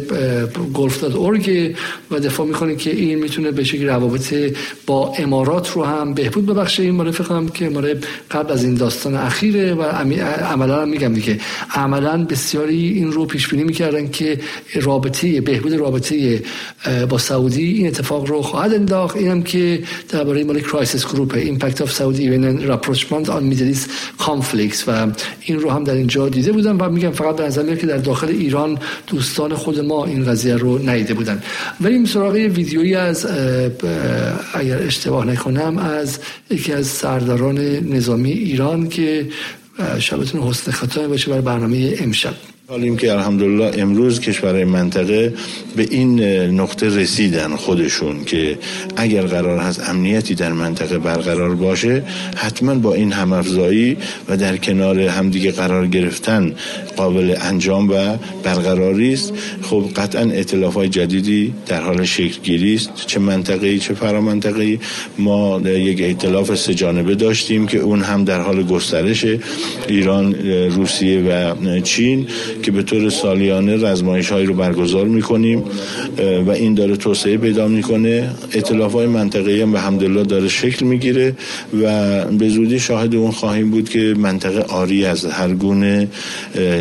[0.74, 1.76] گلف داد اورگ
[2.12, 4.34] و دفاع می‌کنه که این می‌تونه به شکل روابط
[4.86, 7.12] با امارات رو هم بهبود ببخشه این مال
[7.54, 7.96] که مال
[8.32, 11.40] قبل از این داستان اخیره و عملا هم میگم دیگه
[11.76, 14.40] عملا بسیاری این رو پیش بینی می‌کردن که
[14.82, 16.42] رابطه بهبود رابطه
[17.10, 21.92] با سعودی این اتفاق رو خواهد انداخت اینم که درباره مال Crisis Group impact of
[21.94, 25.08] Saudi Iran rapprochement on Middle East conflicts و
[25.42, 28.28] این رو هم در اینجا دیده بودم و میگم فقط به نظر که در داخل
[28.28, 31.44] ایران دوستان خود ما این قضیه رو ندیده بودن.
[31.82, 33.26] ولی سراغ ویدیویی از
[34.54, 36.20] اگر اشتباه نکنم از
[36.50, 37.58] یکی از سرداران
[37.94, 39.28] نظامی ایران که
[40.00, 42.34] شبتون حسن ختام باشه برای برنامه امشب.
[42.74, 45.34] حالیم که الحمدلله امروز کشورهای منطقه
[45.76, 46.20] به این
[46.60, 48.58] نقطه رسیدن خودشون که
[48.96, 52.04] اگر قرار هست امنیتی در منطقه برقرار باشه
[52.36, 53.98] حتما با این همافزایی
[54.30, 56.56] و در کنار همدیگه قرار گرفتن
[56.98, 59.34] قابل انجام و برقراری است.
[59.62, 62.90] خب قطعا اطلاف های جدیدی در حال شکل گیری است.
[63.08, 64.80] چه منطقه‌ای چه فرامنطقه‌ای.
[65.18, 69.26] ما یک ائتلاف سه جانبه داشتیم که اون هم در حال گسترش
[69.88, 70.34] ایران
[70.70, 72.28] روسیه و چین.
[72.64, 75.64] که به طور سالیانه رزمایش هایی رو برگزار می‌کنیم
[76.48, 78.30] و این داره توسعه پیدا می‌کنه.
[78.54, 81.36] اطلاف های منطقه هم به همدلله داره شکل می‌گیره
[81.82, 86.08] و به زودی شاهد اون خواهیم بود که منطقه آری از هر گونه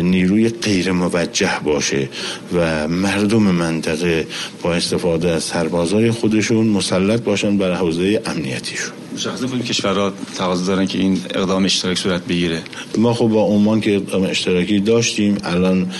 [0.01, 2.09] نیروی غیر موجه باشه
[2.55, 4.27] و مردم منطقه
[4.61, 9.02] با استفاده از سربازای خودشون مسلط باشن بر حوزه امنیتیشون.
[9.13, 12.61] مشخصه بود کشورها تقاضا دارن که این اقدام اشتراک صورت بگیره.
[12.97, 15.91] ما خب با عمان که اشتراکی داشتیم الان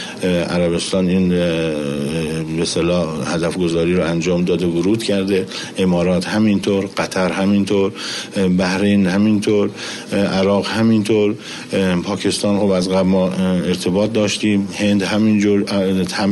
[0.49, 2.65] عربستان این به
[3.25, 5.45] هدف گذاری رو انجام داده ورود کرده.
[5.77, 7.91] امارات همینطور قطر همینطور
[8.57, 9.69] بحرین همینطور
[10.11, 11.35] عراق همینطور
[12.03, 14.67] پاکستان خب از قبل ما ارتباط داشتیم.
[14.77, 15.63] هند همینجور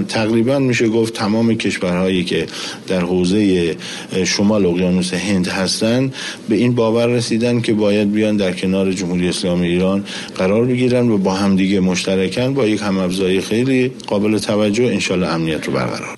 [0.07, 2.47] تقریبا میشه گفت تمام کشورهایی که
[2.87, 3.75] در حوزه
[4.25, 6.13] شمال اقیانوس هند هستند
[6.49, 11.17] به این باور رسیدن که باید بیان در کنار جمهوری اسلامی ایران قرار بگیرن و
[11.17, 16.17] با همدیگه مشترکن با یک همافزایی خیلی قابل توجه انشالله امنیت رو برقرار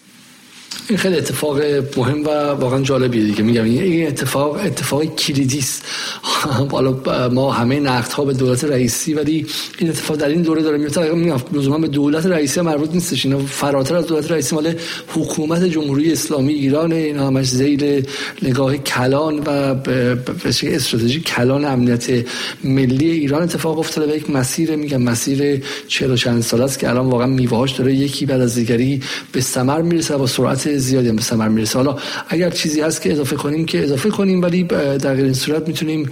[0.89, 1.61] این خیلی اتفاق
[1.97, 3.41] مهم و واقعا جالبیه دیگه.
[3.41, 5.85] میگم این اتفاق اتفاق کلیدی است.
[6.71, 9.45] حالا ما همه نقد ها به دولت رئیسی ولی
[9.77, 11.11] این اتفاق در این دوره داره میفته.
[11.11, 13.25] میگم لزوما به دولت رئیسی مربوط نیستش.
[13.25, 14.73] اینا فراتر از دولت رئیسی مال
[15.07, 18.05] حکومت جمهوری اسلامی ایران اینا همش زیر
[18.41, 22.25] نگاه کلان و به استراتژی کلان امنیت
[22.63, 27.05] ملی ایران اتفاق افتاده و یک مسیر میگم مسیر 40 چند سال است که الان
[27.05, 29.01] واقعا میوه‌هاش داره یکی بعد از دیگری
[29.31, 31.79] به ثمر می‌رسه با سرعت زیادی هم به ثمر می‌رسه.
[31.79, 31.97] حالا
[32.29, 36.09] اگر چیزی هست که اضافه کنیم که اضافه کنیم ولی در این صورت می‌تونیم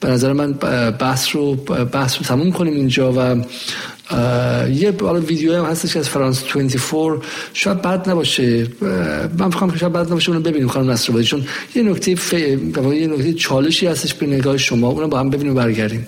[0.00, 0.52] به نظر من
[0.90, 1.54] بحث رو
[1.92, 3.44] بحث رو تموم کنیم اینجا و
[4.70, 7.22] یه حالا ویدیو هم هستش از فرانس 24
[7.54, 8.66] شاید بد نباشه.
[9.38, 12.32] من فکر که شاید بد نباشه اونو ببینیم خانم نصر چون یه نکته ف...
[12.32, 14.88] یه نکته چالشی هستش به نگاه شما.
[14.88, 16.06] اونو با هم ببینیم برگردیم.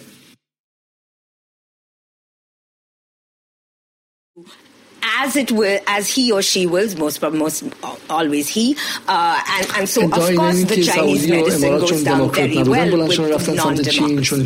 [5.22, 7.64] As it will, as he or she wills, most most
[8.09, 8.76] always he,
[9.06, 14.40] uh, and, and so of course the Chinese medicine goes down very well with non-democracy.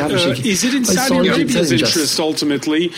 [0.00, 2.92] Uh, is it in Saudi Arabia's interest ultimately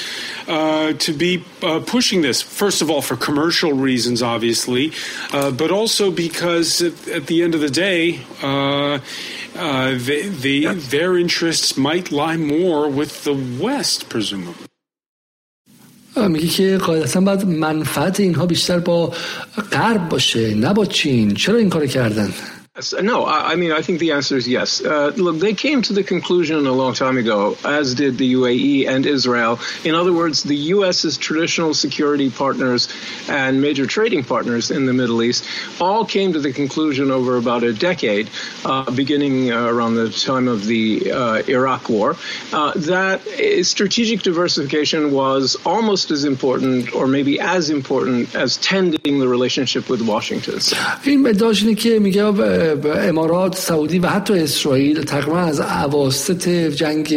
[0.48, 2.40] uh, to be uh, pushing this?
[2.40, 4.92] First of all, for commercial reasons, obviously,
[5.32, 8.20] uh, but also because at, at, the end of the day.
[8.42, 8.98] Uh,
[9.54, 14.66] uh, they, they, their interests might lie more with the West, presumably.
[16.16, 19.12] میگه که قاعدتا باید منفعت اینها بیشتر با
[19.72, 21.34] غرب باشه نه با چین.
[21.34, 22.30] چرا این کار کردن؟
[23.02, 24.82] No, I, mean, I think the answer is yes.
[24.82, 28.88] Uh, look, they came to the conclusion a long time ago, as did the UAE
[28.88, 29.60] and Israel.
[29.84, 32.88] In other words, the U.S.'s traditional security partners
[33.28, 35.44] and major trading partners in the Middle East
[35.82, 38.30] all came to the conclusion over about a decade,
[38.64, 42.16] uh, beginning uh, around the time of the uh, Iraq War,
[42.54, 43.20] uh, that
[43.64, 50.00] strategic diversification was almost as important, or maybe as important, as tending the relationship with
[50.00, 50.58] Washington.
[53.08, 57.14] امارات سعودی و حتی اسرائیل تقریبا از اواسط جنگ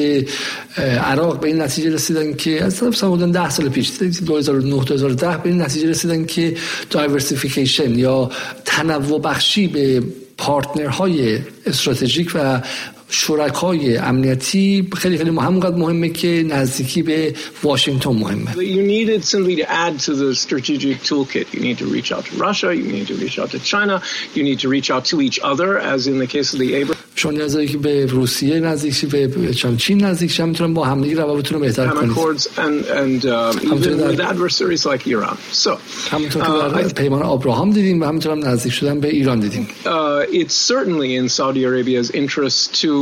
[1.03, 3.91] عراق به این نتیجه رسیدن که از طرف سمودن ده سال پیش
[4.25, 6.57] 2009 2010 به این نتیجه رسیدن که
[6.89, 8.31] diversification یا
[8.65, 10.03] تنوع بخشی به
[10.37, 12.61] partner های استراتژیک و
[13.09, 17.33] شرکای امنیتی خیلی خیلی همونقدر مهمه که نزدیکی به
[17.63, 21.53] واشنگتن مهمه You need it simply to add to the strategic toolkit.
[21.53, 24.01] You need to reach out to Russia, you need to reach out to China,
[24.35, 27.05] you need to reach out to each other as in the case of the Abraham
[27.17, 29.29] شما که به روسیه نزدیک شی به
[29.77, 34.19] چین نزدیک شی می‌تونن با همدیگه روابطتون رو بهتر کنید and, and um, even with
[34.19, 35.37] adversaries like Iran.
[35.51, 35.77] So
[36.11, 39.67] همونطور که در پیمان ابراهام دیدیم و همینطور هم نزدیک شدن به ایران دیدیم.
[39.85, 39.89] Uh,
[40.29, 42.94] it's certainly in Saudi Arabia's interest to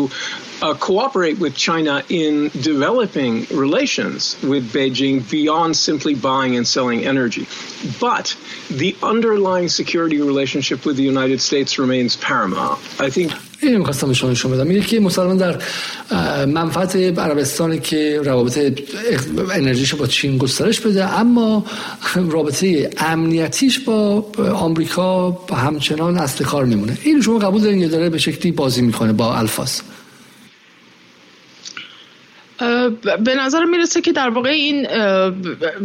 [0.61, 7.47] uh, cooperate with China in developing relations with Beijing beyond simply buying and selling energy.
[7.99, 8.35] But
[8.69, 12.79] the underlying security relationship with the United States remains paramount.
[12.99, 13.33] I think
[13.65, 14.67] اینو می‌خواستم به شما نشون بدم.
[14.67, 15.61] میگه که مسلمان در
[16.45, 18.59] منفعت عربستان که روابط
[19.51, 21.65] انرژیش با چین گسترش بده اما
[22.29, 28.17] رابطه امنیتیش با آمریکا همچنان اصل کار میمونه این شما قبول دارین یا داره به
[28.17, 29.79] شکلی بازی می‌کنه با الفاظ؟
[33.23, 34.87] به نظر می‌رسه که در واقع این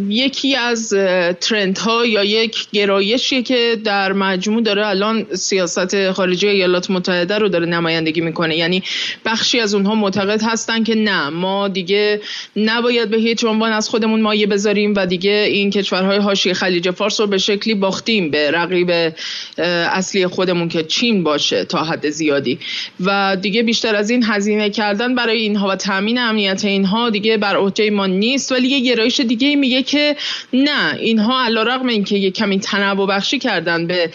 [0.08, 0.94] یکی از
[1.40, 7.48] ترند ها یا یک گرایشی که در مجموع داره الان سیاست خارجی ایالات متحده رو
[7.48, 8.56] داره نمایندگی می‌کنه.
[8.56, 8.82] یعنی
[9.24, 12.20] بخشی از اونها معتقد هستن که نه ما دیگه
[12.56, 17.20] نباید به هیچ عنوان از خودمون مایه بذاریم و دیگه این کشورهای حاشیه خلیج فارس
[17.20, 19.12] رو به شکلی باختیم به رقیب
[19.58, 22.58] اصلی خودمون که چین باشه تا حد زیادی.
[23.00, 27.36] و دیگه بیشتر از این هزینه کردن برای اینها و تامین امنیت این اینها دیگه
[27.36, 30.16] بر عهده ما نیست ولی یه گرایش دیگه میگه که
[30.52, 34.10] نه اینها علیرغم اینکه یه کمی تنوع بخشی کردن به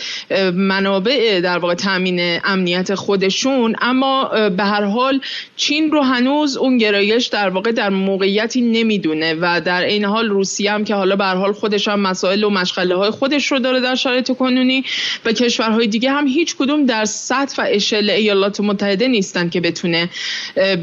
[0.54, 5.22] منابع در واقع تامین امنیت خودشون اما به هر حال
[5.56, 10.72] چین رو هنوز اون گرایش در واقع در موقعیتی نمی‌دونه و در این حال روسیه
[10.72, 13.80] هم که حالا به هر حال خودش هم مسائل و مشغله های خودش رو داره
[13.80, 14.84] در شرایط کنونی
[15.26, 20.10] و کشورهای دیگه هم هیچ کدوم در سطح و اشل ایالات متحده نیستن که بتونه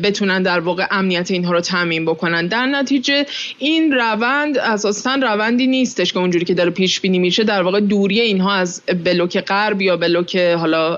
[0.02, 2.46] بتونن در واقع امنیت اینها رو تامین بکنن.
[2.46, 3.26] در نتیجه
[3.58, 7.44] این روند اساسا روندی نیستش که اونجوری که داره پیش بینی میشه.
[7.44, 10.96] در واقع دوری اینها از بلوک غرب یا بلوک حالا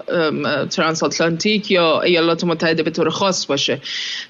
[0.71, 3.81] ترانس آتلانتیک یا ایالات متحده به طور خاص باشه.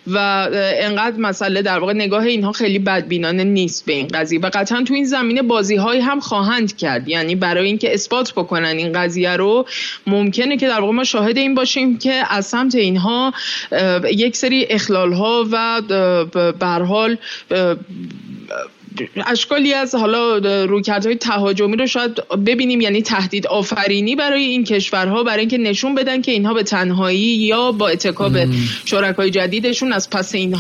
[0.07, 0.49] و
[0.81, 4.41] انقدر مسئله در واقع نگاه اینها خیلی بدبینانه نیست به این قضیه.
[4.41, 7.09] و قطعا تو این زمینه بازی های هم خواهند کرد.
[7.09, 9.67] یعنی برای اینکه اثبات بکنن این قضیه رو
[10.07, 13.33] ممکنه که در واقع ما شاهد این باشیم که از سمت اینها
[14.13, 15.83] یک سری اخلال ها و
[16.13, 16.53] به
[16.83, 17.19] حال
[19.27, 25.41] اشکالی از حالا رویکردهای تهاجمی رو شاید ببینیم یعنی تهدید آفرینی برای این کشورها برای
[25.41, 28.49] اینکه نشون بدن که اینها به تنهایی یا با اتکا به
[28.85, 30.57] شرکای جدیدشون از پس این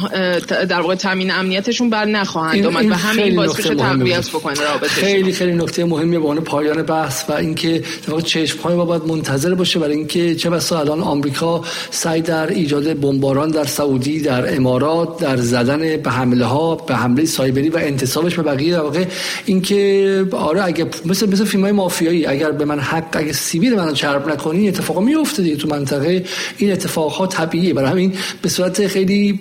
[0.49, 5.33] در واقع تامین امنیتشون بر نخواهند اومد و همین باعث بشه تقویت بکنه رابطه خیلی
[5.33, 9.05] خیلی نکته مهمی به عنوان پایان بحث و اینکه در واقع چشم های ما باید
[9.05, 14.57] منتظر باشه برای اینکه چه بسا الان آمریکا سعی در ایجاد بمباران در سعودی در
[14.57, 18.81] امارات در زدن به حمله ها به حمله سایبری و انتصاب خطابش به بقیه در
[18.81, 19.05] واقع
[19.47, 23.95] اینکه آره اگه مثل مثل فیلم های مافیایی اگر به من حق اگه سیبیل من
[23.95, 26.25] چرب نکنی اتفاقا میفته دیگه تو منطقه.
[26.59, 27.75] این اتفاقها طبیعیه.
[27.75, 28.13] برای همین
[28.43, 29.41] به صورت خیلی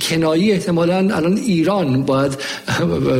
[0.00, 2.32] کنایی احتمالا الان ایران باید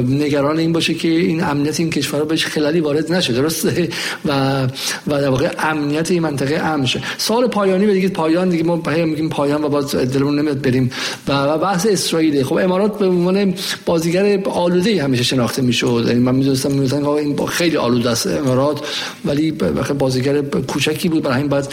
[0.09, 3.89] نگران این باشه که این امنیت این کشور بهش خلالی وارد نشه درسته؟
[4.24, 4.62] و
[5.06, 7.02] و در واقع امنیت این منطقه امن شه.
[7.18, 10.90] سال پایانی دیگه پایان دیگه ما میگیم پایان و باز دلمون نمیاد بریم.
[11.28, 13.55] و بحث اسرائیل خب امارات به عنوان
[13.86, 16.05] بازیگر آلوده همیشه شناخته می‌شد.
[16.09, 18.81] یعنی من می‌دونستم می‌دونستم این با خیلی آلوده است امارات
[19.24, 19.51] ولی
[19.98, 21.23] بازیگر کوچکی بود.
[21.23, 21.68] برای همین بعد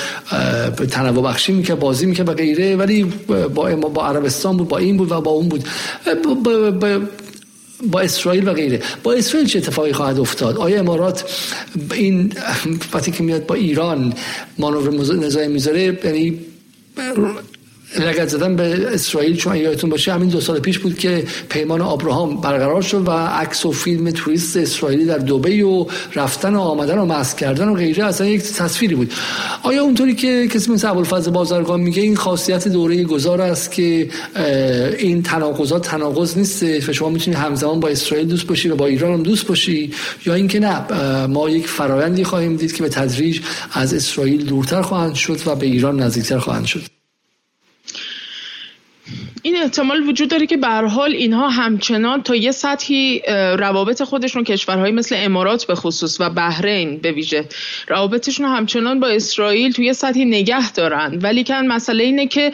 [0.92, 2.76] تنوع بخشی می‌کرد بازی می‌کرد و غیره.
[2.76, 3.04] ولی
[3.56, 5.64] با با عربستان با این بود و با اون بود.
[6.24, 6.34] با,
[6.72, 7.02] با,
[7.92, 8.82] با اسرائیل و غیره.
[9.04, 11.24] با اسرائیل چه اتفاقی خواهد افتاد؟ آیا امارات
[11.94, 12.34] این
[12.94, 14.14] وقتی که میاد با ایران
[14.58, 16.40] مانور نظامی می‌ذاره یعنی
[18.00, 22.42] لگت زدن به اسرائیل چون یادتون باشه همین دو سال پیش بود که پیمان ابراهام
[22.42, 27.06] برقرار شد و عکس و فیلم توریست اسرائیلی در دبی و رفتن و آمدن و
[27.06, 29.14] مسک کردن و غیره اصلا یک تصویری بود.
[29.64, 34.10] آیا اونطوری که کسی مثل ابوالفضل بازرگان میگه این خاصیت دوره گذار است که
[34.98, 39.14] این تناقضات تناقض نیست؟ و شما می‌تونید همزمان با اسرائیل دوست باشی و با ایران
[39.14, 39.92] هم دوست باشی؟
[40.26, 43.40] یا اینکه نه ما یک فرایندی خواهیم دید که به تدریج
[43.72, 47.03] از اسرائیل دورتر خواهند شد و به ایران نزدیکتر خواهند شد.
[49.46, 53.22] این احتمال وجود داره که به حال اینها همچنان تا یه سطحی
[53.58, 57.46] روابط خودشون کشورهای مثل امارات به خصوص و بحرین به ویژه
[57.88, 61.20] روابطشون همچنان با اسرائیل توی یه سطحی نگه دارن.
[61.22, 62.52] ولی کن مسئله اینه که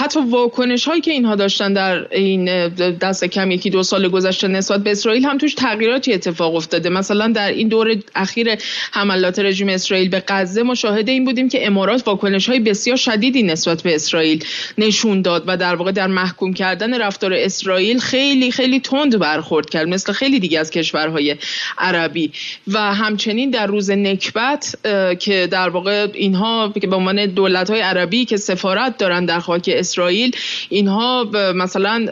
[0.00, 2.68] حتی واکنش هایی که اینها داشتن در این
[2.98, 6.88] دست کم یکی دو سال گذشته نسبت به اسرائیل هم توش تغییراتی اتفاق افتاده.
[6.88, 8.48] مثلا در این دور اخیر
[8.92, 13.82] حملات رژیم اسرائیل به غزه مشاهده این بودیم که امارات واکنش های بسیار شدیدی نسبت
[13.82, 14.44] به اسرائیل
[14.78, 19.88] نشون داد و در واقع در محکوم کردن رفتار اسرائیل خیلی خیلی تند برخورد کرد
[19.88, 21.36] مثل خیلی دیگه از کشورهای
[21.78, 22.32] عربی.
[22.68, 24.74] و همچنین در روز نکبت
[25.18, 29.70] که در واقع اینها که به عنوان دولت های عربی که سفارت دارن در خاک
[29.72, 30.36] اسرائیل
[30.68, 31.24] اینها
[31.54, 32.06] مثلا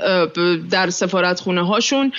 [0.70, 2.12] در سفارت خونه هاشون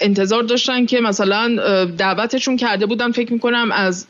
[0.00, 3.12] انتظار داشتن که مثلا دعوتشون کرده بودن.
[3.12, 4.06] فکر می‌کنم از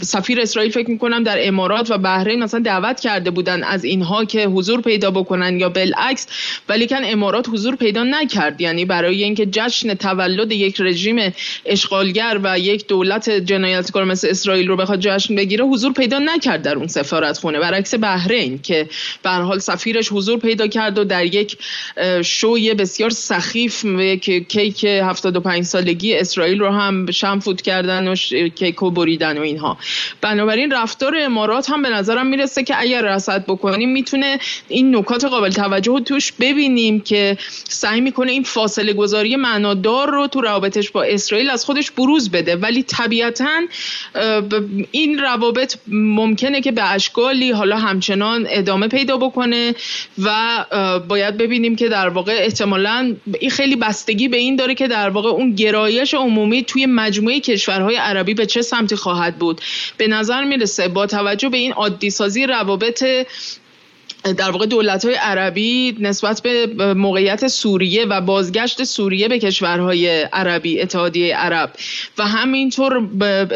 [0.00, 4.46] سفیر اسرائیل فکر می‌کنم در امارات و بحرین مثلا دعوت کرده بودن از اینها که
[4.46, 6.26] حضور پیدا بکنن یا بالعکس
[6.68, 8.60] ولیکن امارات حضور پیدا نکرد.
[8.60, 11.32] یعنی برای اینکه جشن تولد یک رژیم
[11.66, 16.76] اشغالگر و یک دولت جنایتکار مثل اسرائیل رو بخواد جشن بگیره حضور پیدا نکرد در
[16.76, 17.58] اون سفارت خونه.
[17.58, 18.88] برعکس بحرین که
[19.22, 21.58] به حال سفیرش حضور پیدا کرد و در یک
[22.24, 28.14] شوی بسیار سخیف یک کیک 75 سالگی اسرائیل رو هم شم فوت کردن و
[28.56, 29.78] کیک و بریدن و اینها.
[30.20, 34.38] بنابراین رفتار امارات هم به نظرم می‌رسه که اگر رصد بکنیم می‌تونه
[34.68, 37.36] این نکات قابل توجه رو توش ببینیم که
[37.68, 42.56] سعی می‌کنه این فاصله گذاری معنادار رو تو روابطش با اسرائیل از خودش بروز بده.
[42.56, 43.60] ولی طبیعتا
[44.90, 49.74] این روابط ممکنه که به اشکالی حالا همچنان ادامه پیدا بکنه
[50.22, 50.64] و
[51.08, 55.28] باید ببینیم که در واقع احتمالا این خیلی بستگی به این داره که در واقع
[55.28, 59.60] اون گرایش عمومی توی مجموعه کشورهای عربی به چه سمتی خواهد بود.
[59.96, 63.04] به نظر می‌رسه با توجه به این عادی سازی روابط
[64.22, 70.80] در واقع دولت های عربی نسبت به موقعیت سوریه و بازگشت سوریه به کشورهای عربی
[70.80, 71.72] اتحادیه عرب
[72.18, 73.00] و همینطور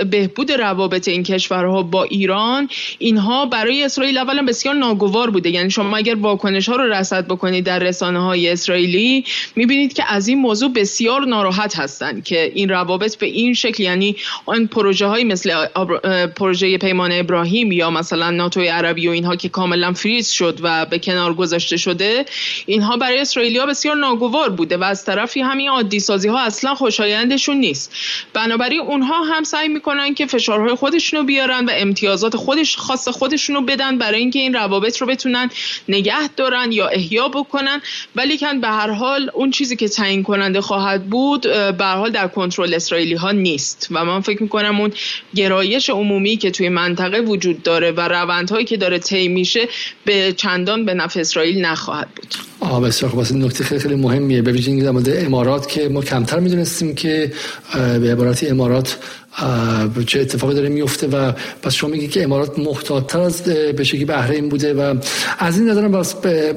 [0.04, 2.68] بهبود روابط این کشورها با ایران
[2.98, 5.50] اینها برای اسرائیل اولا بسیار ناگوار بوده.
[5.50, 9.24] یعنی شما اگر واکنش ها رو رصد بکنید در رسانه های اسرائیلی
[9.56, 14.16] می‌بینید که از این موضوع بسیار ناراحت هستند که این روابط به این شکل یعنی
[14.46, 15.66] آن پروژه های مثل
[16.26, 20.98] پروژه پیمان ابراهیم یا مثلا ناتوی عربی و اینها که کاملا فریز شد و به
[20.98, 22.24] کنار گذاشته شده
[22.66, 27.56] اینها برای اسرائیلیا بسیار ناگوار بوده و از طرفی همین عادی سازی ها اصلا خوشایندشون
[27.56, 27.92] نیست.
[28.32, 33.98] بنابراین اونها هم سعی می‌کنن که فشارهای خودشونو بیارن و امتیازات خودش خاص خودشونو بدن
[33.98, 35.50] برای اینکه این روابط رو بتونن
[35.88, 37.80] نگه دارن یا احیا بکنن.
[38.16, 42.10] ولی کن به هر حال اون چیزی که تعیین کننده خواهد بود به هر حال
[42.10, 43.88] در کنترل اسرائیلی ها نیست.
[43.90, 44.92] و من فکر می‌کنم اون
[45.34, 49.68] گرایش عمومی که توی منطقه وجود داره و روندهایی که داره طی میشه
[50.04, 52.34] به چندان به نفع اسرائیل نخواهد بود.
[52.60, 53.32] آه بسیار خوب.
[53.32, 54.42] نکته خیلی خیلی مهمیه.
[54.42, 57.32] به ویژه در مورد امارات که ما کمتر می‌دونستیم که
[57.74, 58.96] به عبارتی امارات
[60.06, 61.32] چه اتفاقی داره میفته و
[61.62, 63.42] پس شما میگی که امارات محتاطتر از
[63.76, 64.94] به شکلی بحرین بوده و
[65.38, 66.02] از این نظرم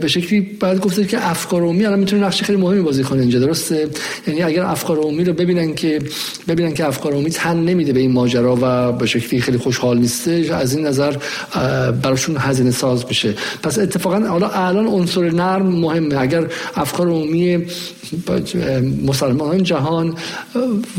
[0.01, 3.39] به شکلی بعد گفته که افکار عمومی الان می‌تونه نقش خیلی مهمی بازی کنه اینجا
[3.39, 3.87] درسته؟
[4.27, 5.99] یعنی اگر افکار عمومی رو ببینن که
[6.47, 10.49] ببینن که افکار عمومی تن نمیده به این ماجرا و به شکلی خیلی خوشحال نیسته
[10.51, 11.17] از این نظر
[12.01, 13.33] براشون هزینه ساز بشه
[13.63, 16.21] پس اتفاقا حالا الان عنصر نرم مهمه.
[16.21, 17.65] اگر افکار عمومی
[19.05, 20.13] مسلمانان جهان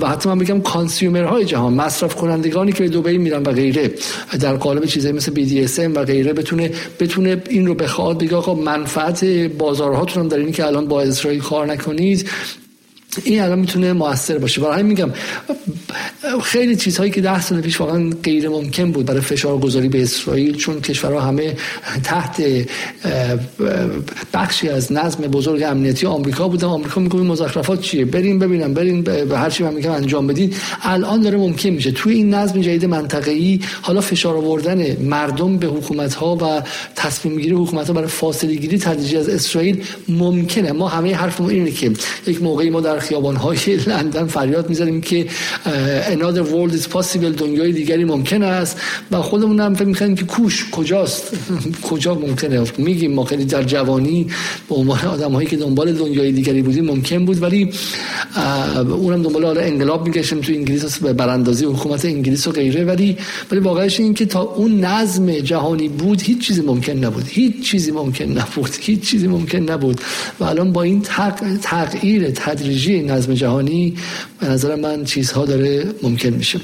[0.01, 3.91] و حتی من بگم کانسیومرهای جهان مصرف کنندگانی که به دبی میرن و غیره.
[4.41, 6.71] در قالب چیزایی مثل BDSM و غیره بتونه
[7.01, 9.25] بتونه این رو بخواد بگه آقا منفعت
[9.59, 12.31] بازارهاتون در این که الان با اسرائیل کار نکنید.
[13.25, 14.61] این الان می‌تونه موثر باشه.
[14.61, 15.11] برای همین میگم
[16.43, 20.57] خیلی چیزهایی که ده سال پیش واقعا غیر ممکن بود برای فشار گذاری به اسرائیل
[20.57, 21.57] چون کشورها همه
[22.05, 22.43] تحت
[24.35, 26.67] بخشی از نظم بزرگ امنیتی آمریکا بودن.
[26.67, 30.55] آمریکا میگه مزخرفات چیه؟ بریم ببینم بریم به هر چی من میگم انجام بدین.
[30.83, 31.91] الان داره ممکن میشه.
[31.91, 36.63] توی این نظم جدید منطقه‌ای حالا فشار آوردن مردم به حکومت ها و
[36.97, 40.73] تصمیم گیری حکومت ها برای فاصله گیری تدریجی از اسرائیل ممکنه.
[40.73, 41.93] ما همه حرفمون اینه که
[42.27, 45.27] یک موقعی ما در خیابان های لندن فریاد می‌زنیم که
[46.11, 48.81] another world is possible دنیای دیگری ممکن است.
[49.11, 51.33] و خودمون هم فکر می‌کنیم که کوش کجاست؟
[51.91, 54.27] کجا ممکنه؟ میگیم ما خیلی در جوانی
[54.69, 57.43] به عنوان آدم هایی که دنبال دنیای دیگری بودیم ممکن بود.
[57.43, 57.71] ولی
[58.91, 62.85] اونم دنبال حالا انقلاب میگشتیم تو انگلیس به براندازی حکومت انگلیس و غیره.
[62.85, 63.17] ولی
[63.51, 67.25] ولی واقعش این که تا اون نظم جهانی بود هیچ چیزی ممکن نبود.
[67.29, 68.71] هیچ چیزی ممکن نبود.
[68.81, 70.01] هیچ چیزی ممکن نبود.
[70.41, 71.03] و الان با این
[71.63, 73.97] تغییر تدریجی نظم جهانی
[74.41, 76.61] به نظر من چیزها داره ممکن میشه.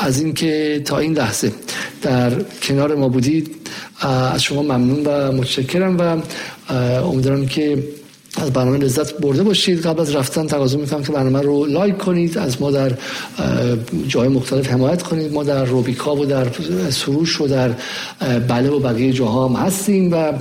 [0.00, 1.52] از اینکه تا این لحظه
[2.02, 3.50] در کنار ما بودید
[4.00, 6.22] از شما ممنون و متشکرم و
[7.04, 7.84] امیدوارم که
[8.36, 9.86] از برنامه لذت برده باشید.
[9.86, 12.92] قبل از رفتن تقاضا می‌کنم که برنامه رو لایک کنید از ما در
[14.08, 15.32] جای مختلف حمایت کنید.
[15.32, 16.46] ما در روبیکا و در
[16.90, 17.70] سروش و در
[18.48, 20.32] بله و بقیه جاها هم هستیم و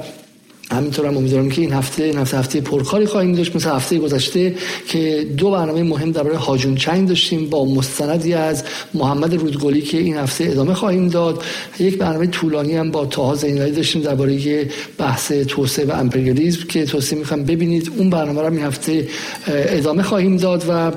[0.71, 3.55] همینطور هم امیدوارم که این هفته این هفته هفته پرکاری خواهیم داشت.
[3.55, 4.55] مثل هفته گذشته
[4.87, 8.63] که دو برنامه مهم درباره هاجون چنگ داشتیم با مستندی از
[8.93, 11.43] محمد رودگلی که این هفته ادامه خواهیم داد.
[11.79, 17.19] یک برنامه طولانی هم با تاها زینایی داشتیم درباره بحث توسعه و امپریالیسم که توصیه
[17.19, 17.91] می‌خوام ببینید.
[17.97, 19.07] اون برنامه رو این هفته
[19.47, 20.91] ادامه خواهیم داد و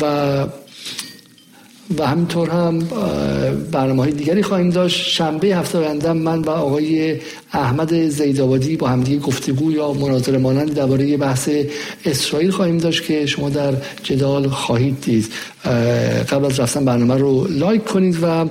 [0.00, 0.46] و
[1.98, 2.78] و همینطور هم
[3.72, 5.08] برنامه های دیگری خواهیم داشت.
[5.08, 7.16] شنبه هفته آینده من و آقای
[7.52, 11.50] احمد زیدآبادی با همدیگه گفتگو یا مناظره مانند درباره بحث
[12.04, 15.32] اسرائیل خواهیم داشت که شما در جدال خواهید دید.
[16.30, 18.46] قبل از رفتن برنامه رو لایک کنید و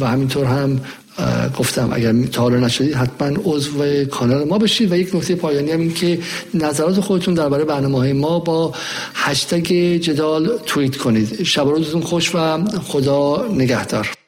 [0.00, 0.80] و همینطور هم
[1.58, 5.80] گفتم اگر تا حالا نشدید حتما عضو کانال ما بشید و یک نکته پایانی هم
[5.80, 6.18] این که
[6.54, 8.72] نظرات خودتون درباره برنامه های ما با
[9.14, 11.42] هشتگ جدال توییت کنید.
[11.42, 14.19] شب روزتون خوش و خدا نگهدار.